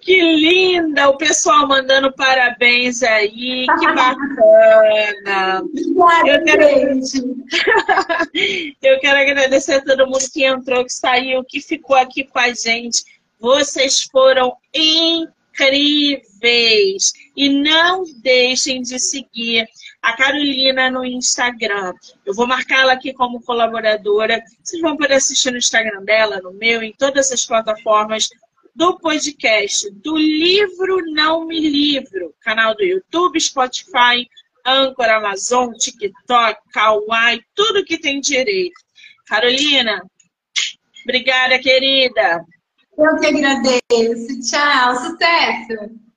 Que 0.00 0.20
linda! 0.20 1.08
O 1.08 1.16
pessoal 1.16 1.66
mandando 1.66 2.12
parabéns 2.12 3.02
aí, 3.02 3.66
que 3.80 3.86
bacana! 3.86 5.62
Eu 6.26 6.44
quero... 6.44 6.64
Eu 8.82 9.00
quero 9.00 9.18
agradecer 9.18 9.74
a 9.74 9.84
todo 9.84 10.06
mundo 10.06 10.30
que 10.32 10.44
entrou, 10.44 10.84
que 10.84 10.92
saiu, 10.92 11.42
que 11.44 11.60
ficou 11.60 11.96
aqui 11.96 12.24
com 12.24 12.38
a 12.38 12.52
gente. 12.52 13.02
Vocês 13.38 14.02
foram 14.04 14.56
incríveis! 14.74 16.22
E 17.36 17.48
não 17.48 18.04
deixem 18.22 18.82
de 18.82 18.98
seguir 18.98 19.68
a 20.02 20.16
Carolina 20.16 20.90
no 20.90 21.04
Instagram. 21.04 21.92
Eu 22.26 22.34
vou 22.34 22.46
marcá-la 22.46 22.94
aqui 22.94 23.12
como 23.12 23.42
colaboradora. 23.42 24.42
Vocês 24.62 24.82
vão 24.82 24.96
poder 24.96 25.14
assistir 25.14 25.50
no 25.50 25.58
Instagram 25.58 26.02
dela, 26.04 26.40
no 26.40 26.52
meu, 26.52 26.82
em 26.82 26.92
todas 26.92 27.30
as 27.32 27.44
plataformas 27.44 28.28
do 28.74 28.96
podcast 28.98 29.90
do 29.90 30.16
Livro 30.16 31.02
Não 31.12 31.46
Me 31.46 31.58
Livro, 31.58 32.32
canal 32.40 32.76
do 32.76 32.84
YouTube, 32.84 33.40
Spotify, 33.40 34.28
Anchor, 34.64 35.10
Amazon, 35.10 35.72
TikTok, 35.72 36.60
Kawaii, 36.72 37.42
tudo 37.56 37.84
que 37.84 37.98
tem 37.98 38.20
direito. 38.20 38.80
Carolina, 39.26 40.00
obrigada, 41.02 41.58
querida. 41.58 42.44
Eu 42.98 43.16
que 43.16 43.26
agradeço. 43.26 44.40
Tchau, 44.40 44.96
sucesso. 44.96 46.07